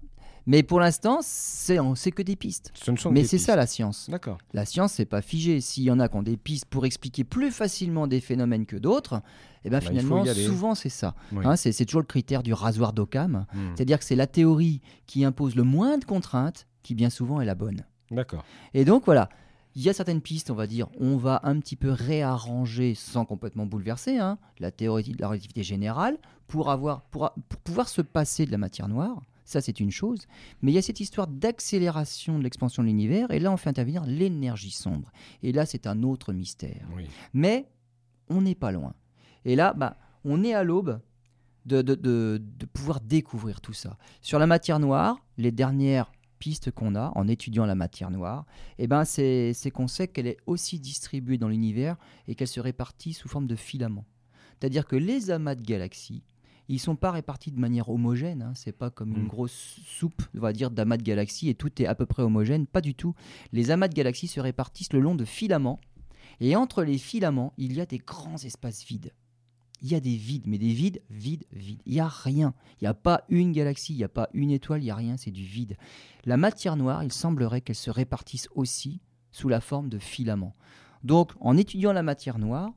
Mais 0.46 0.62
pour 0.62 0.78
l'instant, 0.78 1.20
c'est 1.22 1.76
que 2.12 2.22
des 2.22 2.36
pistes. 2.36 2.70
Ce 2.74 2.90
ne 2.90 2.96
sont 2.96 3.08
que 3.08 3.14
Mais 3.14 3.24
c'est 3.24 3.38
ça 3.38 3.56
la 3.56 3.66
science. 3.66 4.08
D'accord. 4.08 4.38
La 4.52 4.64
science, 4.64 4.92
c'est 4.92 5.04
pas 5.04 5.20
figé. 5.22 5.60
S'il 5.60 5.82
y 5.82 5.90
en 5.90 5.98
a 5.98 6.08
qui 6.08 6.16
ont 6.16 6.22
des 6.22 6.36
pistes 6.36 6.66
pour 6.66 6.86
expliquer 6.86 7.24
plus 7.24 7.50
facilement 7.50 8.06
des 8.06 8.20
phénomènes 8.20 8.64
que 8.64 8.76
d'autres, 8.76 9.22
eh 9.64 9.70
ben 9.70 9.80
Bah, 9.80 9.86
finalement, 9.86 10.24
souvent 10.24 10.74
c'est 10.76 10.88
ça. 10.88 11.14
Oui. 11.32 11.44
Hein, 11.44 11.56
c'est 11.56 11.84
toujours 11.84 12.00
le 12.00 12.06
critère 12.06 12.42
du 12.44 12.52
rasoir 12.52 12.92
d'Occam. 12.92 13.46
Hmm. 13.52 13.74
C'est-à-dire 13.74 13.98
que 13.98 14.04
c'est 14.04 14.16
la 14.16 14.28
théorie 14.28 14.80
qui 15.06 15.24
impose 15.24 15.56
le 15.56 15.64
moins 15.64 15.98
de 15.98 16.04
contraintes 16.04 16.66
qui 16.82 16.94
bien 16.94 17.10
souvent 17.10 17.40
est 17.40 17.46
la 17.46 17.56
bonne. 17.56 17.84
D'accord. 18.12 18.44
Et 18.72 18.84
donc 18.84 19.04
voilà, 19.04 19.28
il 19.74 19.82
y 19.82 19.88
a 19.88 19.92
certaines 19.92 20.20
pistes, 20.20 20.50
on 20.50 20.54
va 20.54 20.68
dire, 20.68 20.86
on 21.00 21.16
va 21.16 21.40
un 21.42 21.58
petit 21.58 21.74
peu 21.74 21.90
réarranger 21.90 22.94
sans 22.94 23.24
complètement 23.24 23.66
bouleverser 23.66 24.18
hein, 24.18 24.38
la 24.60 24.70
théorie 24.70 25.12
de 25.12 25.20
la 25.20 25.28
relativité 25.28 25.64
générale 25.64 26.16
pour, 26.46 26.70
avoir, 26.70 27.02
pour, 27.02 27.32
pour 27.48 27.60
pouvoir 27.60 27.88
se 27.88 28.02
passer 28.02 28.46
de 28.46 28.52
la 28.52 28.58
matière 28.58 28.88
noire. 28.88 29.20
Ça, 29.46 29.60
c'est 29.62 29.80
une 29.80 29.90
chose. 29.92 30.26
Mais 30.60 30.72
il 30.72 30.74
y 30.74 30.78
a 30.78 30.82
cette 30.82 31.00
histoire 31.00 31.26
d'accélération 31.28 32.36
de 32.38 32.42
l'expansion 32.44 32.82
de 32.82 32.88
l'univers, 32.88 33.30
et 33.30 33.38
là, 33.38 33.50
on 33.52 33.56
fait 33.56 33.70
intervenir 33.70 34.04
l'énergie 34.04 34.70
sombre. 34.72 35.10
Et 35.42 35.52
là, 35.52 35.64
c'est 35.64 35.86
un 35.86 36.02
autre 36.02 36.32
mystère. 36.34 36.86
Oui. 36.94 37.06
Mais 37.32 37.68
on 38.28 38.42
n'est 38.42 38.54
pas 38.56 38.72
loin. 38.72 38.92
Et 39.44 39.56
là, 39.56 39.72
bah, 39.72 39.96
on 40.24 40.42
est 40.44 40.52
à 40.52 40.64
l'aube 40.64 41.00
de, 41.64 41.80
de, 41.80 41.94
de- 41.94 42.42
de 42.42 42.66
pouvoir 42.66 43.00
découvrir 43.00 43.60
tout 43.60 43.72
ça. 43.72 43.96
Sur 44.20 44.38
la 44.38 44.46
matière 44.46 44.80
noire, 44.80 45.16
les 45.38 45.52
dernières 45.52 46.10
pistes 46.38 46.70
qu'on 46.70 46.94
a 46.96 47.12
en 47.14 47.28
étudiant 47.28 47.64
la 47.66 47.74
matière 47.74 48.10
noire, 48.10 48.44
eh 48.78 48.86
ben, 48.88 49.04
c'est 49.04 49.54
qu'on 49.72 49.88
sait 49.88 50.06
qu'elle 50.08 50.26
est 50.26 50.36
aussi 50.46 50.78
distribuée 50.78 51.38
dans 51.38 51.48
l'univers 51.48 51.96
et 52.28 52.34
qu'elle 52.34 52.48
se 52.48 52.60
répartit 52.60 53.14
sous 53.14 53.28
forme 53.28 53.46
de 53.46 53.56
filaments. 53.56 54.04
C'est-à-dire 54.58 54.86
que 54.86 54.96
les 54.96 55.30
amas 55.30 55.54
de 55.54 55.62
galaxies, 55.62 56.22
ils 56.68 56.78
sont 56.80 56.96
pas 56.96 57.10
répartis 57.10 57.52
de 57.52 57.58
manière 57.60 57.88
homogène. 57.88 58.42
Hein. 58.42 58.52
C'est 58.54 58.72
pas 58.72 58.90
comme 58.90 59.12
une 59.16 59.24
Mm. 59.24 59.28
grosse 59.28 59.80
soupe, 59.86 60.22
on 60.34 60.40
va 60.40 60.52
dire, 60.52 60.70
d'amas 60.70 60.96
de 60.96 61.02
galaxies 61.02 61.48
et 61.48 61.54
tout 61.54 61.70
est 61.80 61.86
à 61.86 61.94
peu 61.94 62.06
près 62.06 62.22
homogène. 62.22 62.66
Pas 62.66 62.80
du 62.80 62.94
tout. 62.94 63.14
Les 63.52 63.70
amas 63.70 63.88
de 63.88 63.94
galaxies 63.94 64.26
se 64.28 64.40
répartissent 64.40 64.92
le 64.92 65.00
long 65.00 65.14
de 65.14 65.24
filaments 65.24 65.80
et 66.40 66.56
entre 66.56 66.82
les 66.82 66.98
filaments, 66.98 67.52
il 67.56 67.72
y 67.74 67.80
a 67.80 67.86
des 67.86 67.98
grands 67.98 68.36
espaces 68.36 68.84
vides. 68.84 69.12
Il 69.82 69.90
y 69.90 69.94
a 69.94 70.00
des 70.00 70.16
vides, 70.16 70.46
mais 70.46 70.56
des 70.58 70.72
vides, 70.72 71.02
vides, 71.10 71.44
vides. 71.52 71.82
Il 71.86 71.92
n'y 71.92 72.00
a 72.00 72.08
rien. 72.08 72.54
Il 72.80 72.84
n'y 72.84 72.88
a 72.88 72.94
pas 72.94 73.24
une 73.28 73.52
galaxie, 73.52 73.92
il 73.92 73.98
n'y 73.98 74.04
a 74.04 74.08
pas 74.08 74.28
une 74.32 74.50
étoile, 74.50 74.80
il 74.80 74.84
n'y 74.84 74.90
a 74.90 74.94
rien, 74.96 75.16
c'est 75.18 75.30
du 75.30 75.44
vide. 75.44 75.76
La 76.24 76.36
matière 76.38 76.76
noire, 76.76 77.04
il 77.04 77.12
semblerait 77.12 77.60
qu'elle 77.60 77.76
se 77.76 77.90
répartisse 77.90 78.48
aussi 78.54 79.00
sous 79.32 79.48
la 79.50 79.60
forme 79.60 79.90
de 79.90 79.98
filaments. 79.98 80.56
Donc, 81.04 81.32
en 81.40 81.56
étudiant 81.58 81.92
la 81.92 82.02
matière 82.02 82.38
noire, 82.38 82.70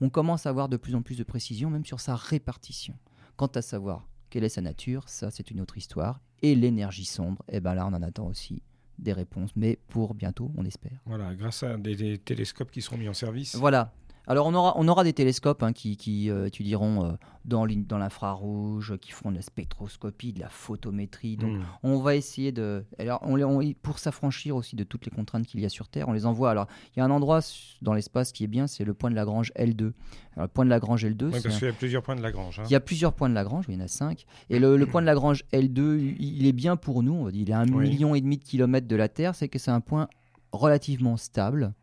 on 0.00 0.10
commence 0.10 0.46
à 0.46 0.50
avoir 0.50 0.68
de 0.68 0.76
plus 0.76 0.94
en 0.94 1.02
plus 1.02 1.16
de 1.18 1.24
précision, 1.24 1.70
même 1.70 1.84
sur 1.84 1.98
sa 2.00 2.14
répartition. 2.14 2.94
Quant 3.36 3.46
à 3.48 3.62
savoir 3.62 4.06
quelle 4.30 4.44
est 4.44 4.48
sa 4.48 4.60
nature, 4.60 5.08
ça 5.08 5.30
c'est 5.30 5.50
une 5.50 5.60
autre 5.60 5.76
histoire. 5.76 6.20
Et 6.42 6.54
l'énergie 6.54 7.04
sombre, 7.04 7.42
eh 7.48 7.60
ben 7.60 7.74
là 7.74 7.86
on 7.86 7.92
en 7.94 8.02
attend 8.02 8.26
aussi 8.26 8.62
des 8.98 9.12
réponses, 9.12 9.50
mais 9.56 9.78
pour 9.88 10.14
bientôt, 10.14 10.52
on 10.56 10.64
espère. 10.64 11.00
Voilà, 11.04 11.34
grâce 11.34 11.64
à 11.64 11.76
des, 11.76 11.96
des 11.96 12.18
télescopes 12.18 12.70
qui 12.70 12.80
seront 12.80 12.96
mis 12.96 13.08
en 13.08 13.14
service. 13.14 13.56
Voilà. 13.56 13.92
Alors 14.26 14.46
on 14.46 14.54
aura, 14.54 14.72
on 14.76 14.88
aura 14.88 15.04
des 15.04 15.12
télescopes 15.12 15.62
hein, 15.62 15.72
qui, 15.72 15.96
qui, 15.96 16.30
euh, 16.30 16.46
étudieront 16.46 17.04
euh, 17.04 17.12
dans 17.44 17.66
l'in- 17.66 17.82
dans 17.86 17.98
l'infrarouge, 17.98 18.96
qui 19.00 19.10
feront 19.12 19.30
de 19.30 19.36
la 19.36 19.42
spectroscopie, 19.42 20.32
de 20.32 20.40
la 20.40 20.48
photométrie. 20.48 21.36
Donc 21.36 21.52
Hmm. 21.58 21.62
on 21.82 21.98
va 21.98 22.16
essayer 22.16 22.50
de... 22.50 22.84
Alors 22.98 23.20
on, 23.22 23.36
les- 23.36 23.44
on- 23.44 23.60
pour 23.82 23.98
s'affranchir 23.98 24.56
aussi 24.56 24.76
de 24.76 24.84
toutes 24.84 25.04
les 25.04 25.10
contraintes 25.10 25.46
qu'il 25.46 25.60
y 25.60 25.66
a 25.66 25.68
sur 25.68 25.88
Terre, 25.88 26.08
on 26.08 26.12
les 26.12 26.24
envoie. 26.26 26.50
Alors 26.50 26.66
il 26.96 27.00
y 27.00 27.02
a 27.02 27.04
un 27.04 27.10
endroit 27.10 27.40
dans 27.82 27.92
l'espace 27.92 28.32
qui 28.32 28.44
est 28.44 28.48
bien, 28.48 28.66
c'est 28.66 28.84
le 28.84 28.94
point 28.94 29.10
de 29.10 29.14
Lagrange 29.14 29.52
L2. 29.58 29.92
Alors, 30.36 30.46
le 30.46 30.48
point 30.48 30.64
de 30.64 30.70
Lagrange 30.70 31.04
L2, 31.04 31.24
Oui, 31.26 31.30
parce 31.30 31.42
qu'il 31.58 31.66
y 31.66 31.70
a 31.70 31.72
plusieurs 31.74 32.02
points 32.02 32.16
de 32.16 32.22
Lagrange. 32.22 32.60
hein. 32.60 32.64
il 32.66 32.72
y 32.72 32.76
a 32.76 32.80
plusieurs 32.80 33.12
points 33.12 33.28
de 33.28 33.34
Lagrange, 33.34 33.66
il 33.68 33.74
y 33.74 33.76
en 33.76 33.84
a 33.84 33.88
cinq. 33.88 34.24
Et 34.50 34.58
le, 34.58 34.76
le 34.76 34.86
point 34.86 35.00
de 35.02 35.06
Lagrange 35.06 35.44
L2, 35.52 35.98
il 35.98 36.38
il 36.38 36.46
est 36.46 36.52
bien 36.52 36.76
pour 36.76 37.02
nous. 37.02 37.12
On 37.12 37.24
va 37.24 37.30
dire, 37.30 37.42
il 37.42 37.50
est 37.50 37.52
à 37.52 37.58
un 37.60 37.68
Oui. 37.68 37.88
million 37.90 38.14
et 38.14 38.20
demi 38.20 38.38
de 38.38 38.42
kilomètres 38.44 38.88
de 38.88 38.96
la 38.96 39.08
Terre. 39.08 39.34
C'est 39.34 39.48
que 39.48 39.58
c'est 39.58 39.70
un 39.70 39.80
point 39.80 40.08
relativement 40.52 41.16
stable. 41.16 41.74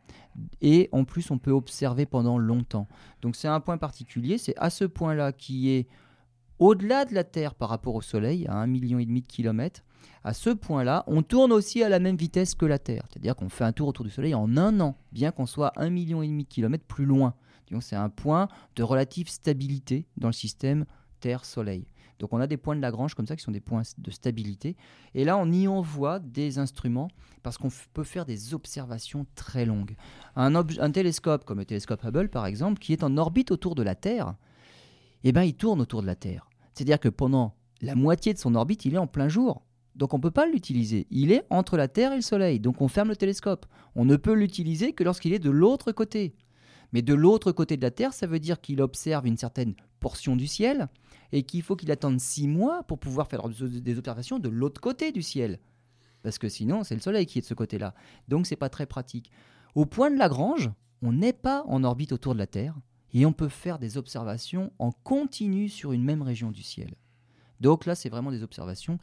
Et 0.62 0.90
en 0.92 1.04
plus, 1.04 1.32
on 1.32 1.38
peut 1.38 1.52
observer 1.52 2.06
pendant 2.06 2.38
longtemps. 2.38 2.88
Donc 3.22 3.36
c'est 3.36 3.48
un 3.48 3.60
point 3.60 3.78
particulier. 3.78 4.38
C'est 4.38 4.56
à 4.58 4.70
ce 4.70 4.86
point-là 4.86 5.32
qui 5.32 5.70
est 5.70 5.88
au-delà 6.60 7.06
de 7.06 7.14
la 7.14 7.24
Terre 7.24 7.56
par 7.56 7.70
rapport 7.70 7.96
au 7.96 8.02
Soleil, 8.02 8.46
à 8.48 8.56
un 8.56 8.68
million 8.68 9.00
et 9.00 9.06
demi 9.06 9.22
de 9.22 9.28
kilomètres. 9.28 9.84
À 10.24 10.34
ce 10.34 10.52
point-là, 10.52 11.04
on 11.08 11.24
tourne 11.24 11.52
aussi 11.52 11.84
à 11.84 11.90
la 11.90 12.00
même 12.00 12.16
vitesse 12.16 12.54
que 12.54 12.66
la 12.66 12.80
Terre. 12.80 13.04
C'est-à-dire 13.10 13.36
qu'on 13.36 13.50
fait 13.50 13.64
un 13.64 13.72
tour 13.72 13.88
autour 13.88 14.06
du 14.06 14.12
Soleil 14.12 14.36
en 14.36 14.56
un 14.58 14.80
an, 14.80 14.96
bien 15.12 15.32
qu'on 15.32 15.48
soit 15.48 15.74
un 15.76 15.90
million 15.90 16.22
et 16.22 16.28
demi 16.28 16.44
de 16.44 16.50
kilomètres 16.50 16.86
plus 16.86 17.06
loin. 17.06 17.34
C'est 17.80 17.96
un 17.96 18.10
point 18.10 18.50
de 18.76 18.84
relative 18.84 19.30
stabilité 19.30 20.06
dans 20.18 20.28
le 20.28 20.34
système 20.34 20.86
Terre-Soleil. 21.22 21.88
Donc 22.22 22.34
on 22.34 22.40
a 22.40 22.46
des 22.46 22.58
points 22.58 22.76
de 22.76 22.82
Lagrange 22.82 23.16
comme 23.16 23.26
ça 23.26 23.36
qui 23.36 23.44
sont 23.44 23.52
des 23.52 23.60
points 23.60 23.82
de 23.98 24.12
stabilité. 24.12 24.78
Et 25.16 25.26
là, 25.26 25.38
on 25.38 25.52
y 25.52 25.68
envoie 25.68 26.20
des 26.20 26.60
instruments 26.60 27.10
parce 27.42 27.58
qu'on 27.58 27.70
peut 27.94 28.04
faire 28.04 28.26
des 28.26 28.54
observations 28.54 29.26
très 29.34 29.66
longues. 29.66 29.96
Un 30.36 30.92
télescope 30.92 31.44
comme 31.44 31.58
le 31.58 31.66
télescope 31.66 32.06
Hubble, 32.06 32.30
par 32.30 32.46
exemple, 32.46 32.80
qui 32.80 32.94
est 32.94 33.04
en 33.04 33.18
orbite 33.18 33.50
autour 33.50 33.74
de 33.74 33.82
la 33.82 33.96
Terre, 33.96 34.36
eh 35.24 35.32
ben, 35.32 35.44
il 35.44 35.56
tourne 35.56 35.82
autour 35.82 36.04
de 36.04 36.08
la 36.08 36.16
Terre. 36.16 36.48
C'est-à-dire 36.74 37.00
que 37.00 37.10
pendant 37.10 37.56
la 37.82 37.96
moitié 37.96 38.34
de 38.34 38.38
son 38.38 38.54
orbite, 38.54 38.86
il 38.86 38.94
est 38.94 39.00
en 39.00 39.08
plein 39.08 39.28
jour. 39.28 39.64
Donc 39.96 40.14
on 40.14 40.18
ne 40.18 40.22
peut 40.22 40.32
pas 40.32 40.46
l'utiliser. 40.46 41.08
Il 41.10 41.32
est 41.32 41.44
entre 41.50 41.76
la 41.76 41.88
Terre 41.88 42.14
et 42.14 42.18
le 42.18 42.22
Soleil. 42.22 42.60
Donc 42.60 42.82
on 42.82 42.88
ferme 42.88 43.10
le 43.10 43.16
télescope. 43.16 43.66
On 43.96 44.06
ne 44.06 44.16
peut 44.16 44.34
l'utiliser 44.34 44.94
que 44.94 45.04
lorsqu'il 45.04 45.34
est 45.34 45.40
de 45.40 45.50
l'autre 45.50 45.92
côté. 45.92 46.36
Mais 46.94 47.02
de 47.02 47.16
l'autre 47.16 47.52
côté 47.52 47.78
de 47.78 47.82
la 47.82 47.92
Terre, 47.92 48.14
ça 48.14 48.28
veut 48.28 48.40
dire 48.40 48.62
qu'il 48.62 48.82
observe 48.82 49.26
une 49.26 49.38
certaine 49.38 49.74
portion 50.02 50.36
du 50.36 50.47
ciel 50.47 50.89
et 51.32 51.43
qu'il 51.43 51.62
faut 51.62 51.78
qu'il 51.78 51.91
attende 51.91 52.20
six 52.20 52.49
mois 52.49 52.84
pour 52.84 52.99
pouvoir 52.99 53.30
faire 53.30 53.47
des 53.47 53.97
observations 53.97 54.39
de 54.39 54.49
l'autre 54.49 54.82
côté 54.82 55.14
du 55.14 55.22
ciel. 55.22 55.60
Parce 56.24 56.38
que 56.38 56.49
sinon, 56.49 56.84
c'est 56.84 56.95
le 56.95 57.02
Soleil 57.02 57.26
qui 57.26 57.39
est 57.39 57.41
de 57.41 57.47
ce 57.47 57.54
côté-là. 57.54 57.95
Donc, 58.28 58.45
c'est 58.45 58.58
pas 58.58 58.70
très 58.70 58.86
pratique. 58.86 59.32
Au 59.74 59.86
point 59.86 60.12
de 60.12 60.18
Lagrange, 60.18 60.70
on 61.02 61.14
n'est 61.14 61.34
pas 61.34 61.64
en 61.68 61.86
orbite 61.86 62.12
autour 62.12 62.34
de 62.34 62.39
la 62.39 62.47
Terre 62.47 62.76
et 63.14 63.26
on 63.26 63.32
peut 63.32 63.47
faire 63.47 63.80
des 63.80 63.97
observations 63.97 64.74
en 64.78 64.91
continu 64.91 65.70
sur 65.70 65.93
une 65.93 66.04
même 66.04 66.22
région 66.22 66.52
du 66.52 66.64
ciel. 66.64 66.95
Donc 67.62 67.86
là, 67.86 67.95
c'est 67.95 68.10
vraiment 68.10 68.32
des 68.32 68.43
observations 68.43 68.97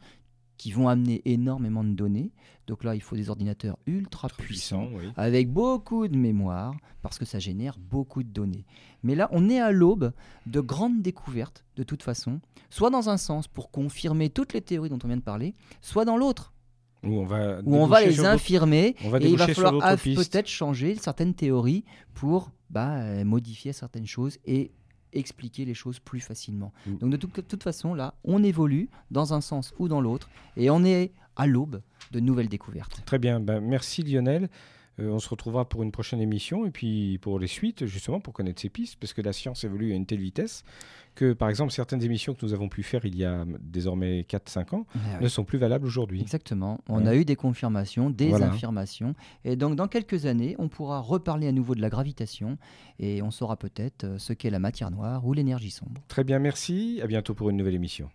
qui 0.59 0.71
vont 0.71 0.89
amener 0.89 1.21
énormément 1.25 1.83
de 1.83 1.93
données. 1.93 2.31
Donc 2.67 2.83
là, 2.83 2.93
il 2.93 3.01
faut 3.01 3.15
des 3.15 3.29
ordinateurs 3.31 3.79
ultra 3.87 4.27
puissants 4.27 4.85
Puissant, 4.85 4.99
oui. 5.07 5.11
avec 5.15 5.51
beaucoup 5.51 6.07
de 6.07 6.17
mémoire, 6.17 6.75
parce 7.01 7.17
que 7.17 7.25
ça 7.25 7.39
génère 7.39 7.79
beaucoup 7.79 8.21
de 8.21 8.29
données. 8.29 8.65
Mais 9.01 9.15
là, 9.15 9.29
on 9.31 9.49
est 9.49 9.59
à 9.59 9.71
l'aube 9.71 10.11
de 10.45 10.59
grandes 10.59 11.01
découvertes, 11.01 11.65
de 11.77 11.83
toute 11.83 12.03
façon, 12.03 12.41
soit 12.69 12.89
dans 12.89 13.09
un 13.09 13.17
sens 13.17 13.47
pour 13.47 13.71
confirmer 13.71 14.29
toutes 14.29 14.53
les 14.53 14.61
théories 14.61 14.89
dont 14.89 14.99
on 15.03 15.07
vient 15.07 15.17
de 15.17 15.23
parler, 15.23 15.55
soit 15.81 16.03
dans 16.03 16.17
l'autre, 16.17 16.53
Où 17.03 17.13
on 17.13 17.25
va, 17.25 17.61
où 17.63 17.75
on 17.77 17.87
va 17.87 18.01
déboucher 18.01 18.21
les 18.21 18.27
infirmer, 18.27 18.95
va 19.05 19.17
et 19.19 19.29
il 19.29 19.37
va 19.37 19.47
falloir 19.47 19.95
peut-être 19.97 20.47
changer 20.47 20.95
certaines 20.95 21.33
théories 21.33 21.85
pour 22.13 22.51
bah, 22.69 22.97
euh, 22.97 23.23
modifier 23.23 23.71
certaines 23.71 24.05
choses 24.05 24.37
et 24.45 24.71
expliquer 25.13 25.65
les 25.65 25.73
choses 25.73 25.99
plus 25.99 26.19
facilement. 26.19 26.73
Mm. 26.85 26.97
Donc 26.97 27.11
de 27.11 27.17
toute 27.17 27.63
façon, 27.63 27.93
là, 27.93 28.13
on 28.23 28.43
évolue 28.43 28.89
dans 29.11 29.33
un 29.33 29.41
sens 29.41 29.73
ou 29.79 29.87
dans 29.87 30.01
l'autre, 30.01 30.29
et 30.57 30.69
on 30.69 30.83
est 30.83 31.11
à 31.35 31.47
l'aube 31.47 31.81
de 32.11 32.19
nouvelles 32.19 32.49
découvertes. 32.49 33.01
Très 33.05 33.19
bien, 33.19 33.39
ben, 33.39 33.61
merci 33.61 34.03
Lionel. 34.03 34.49
Euh, 34.99 35.11
on 35.11 35.19
se 35.19 35.29
retrouvera 35.29 35.67
pour 35.67 35.83
une 35.83 35.91
prochaine 35.91 36.21
émission 36.21 36.65
et 36.65 36.71
puis 36.71 37.17
pour 37.19 37.39
les 37.39 37.47
suites, 37.47 37.85
justement, 37.85 38.19
pour 38.19 38.33
connaître 38.33 38.61
ces 38.61 38.69
pistes, 38.69 38.97
parce 38.99 39.13
que 39.13 39.21
la 39.21 39.33
science 39.33 39.63
évolue 39.63 39.91
à 39.91 39.95
une 39.95 40.05
telle 40.05 40.19
vitesse 40.19 40.63
que, 41.15 41.33
par 41.33 41.49
exemple, 41.49 41.71
certaines 41.71 42.03
émissions 42.03 42.33
que 42.33 42.45
nous 42.45 42.53
avons 42.53 42.69
pu 42.69 42.83
faire 42.83 43.05
il 43.05 43.15
y 43.17 43.25
a 43.25 43.45
désormais 43.59 44.21
4-5 44.21 44.75
ans 44.75 44.85
eh 44.95 45.23
ne 45.23 45.27
sont 45.27 45.43
plus 45.43 45.57
valables 45.57 45.85
aujourd'hui. 45.85 46.21
Exactement. 46.21 46.79
On 46.87 47.05
a 47.05 47.15
eu 47.15 47.25
des 47.25 47.35
confirmations, 47.35 48.09
des 48.09 48.33
affirmations. 48.33 49.15
Et 49.43 49.55
donc, 49.55 49.75
dans 49.75 49.87
quelques 49.87 50.25
années, 50.25 50.55
on 50.59 50.69
pourra 50.69 50.99
reparler 50.99 51.47
à 51.47 51.51
nouveau 51.51 51.75
de 51.75 51.81
la 51.81 51.89
gravitation 51.89 52.57
et 52.99 53.21
on 53.21 53.31
saura 53.31 53.57
peut-être 53.57 54.03
euh, 54.05 54.17
ce 54.17 54.33
qu'est 54.33 54.49
la 54.49 54.59
matière 54.59 54.91
noire 54.91 55.25
ou 55.25 55.33
l'énergie 55.33 55.71
sombre. 55.71 56.01
Très 56.07 56.23
bien, 56.23 56.39
merci. 56.39 56.99
À 57.03 57.07
bientôt 57.07 57.33
pour 57.33 57.49
une 57.49 57.57
nouvelle 57.57 57.75
émission. 57.75 58.09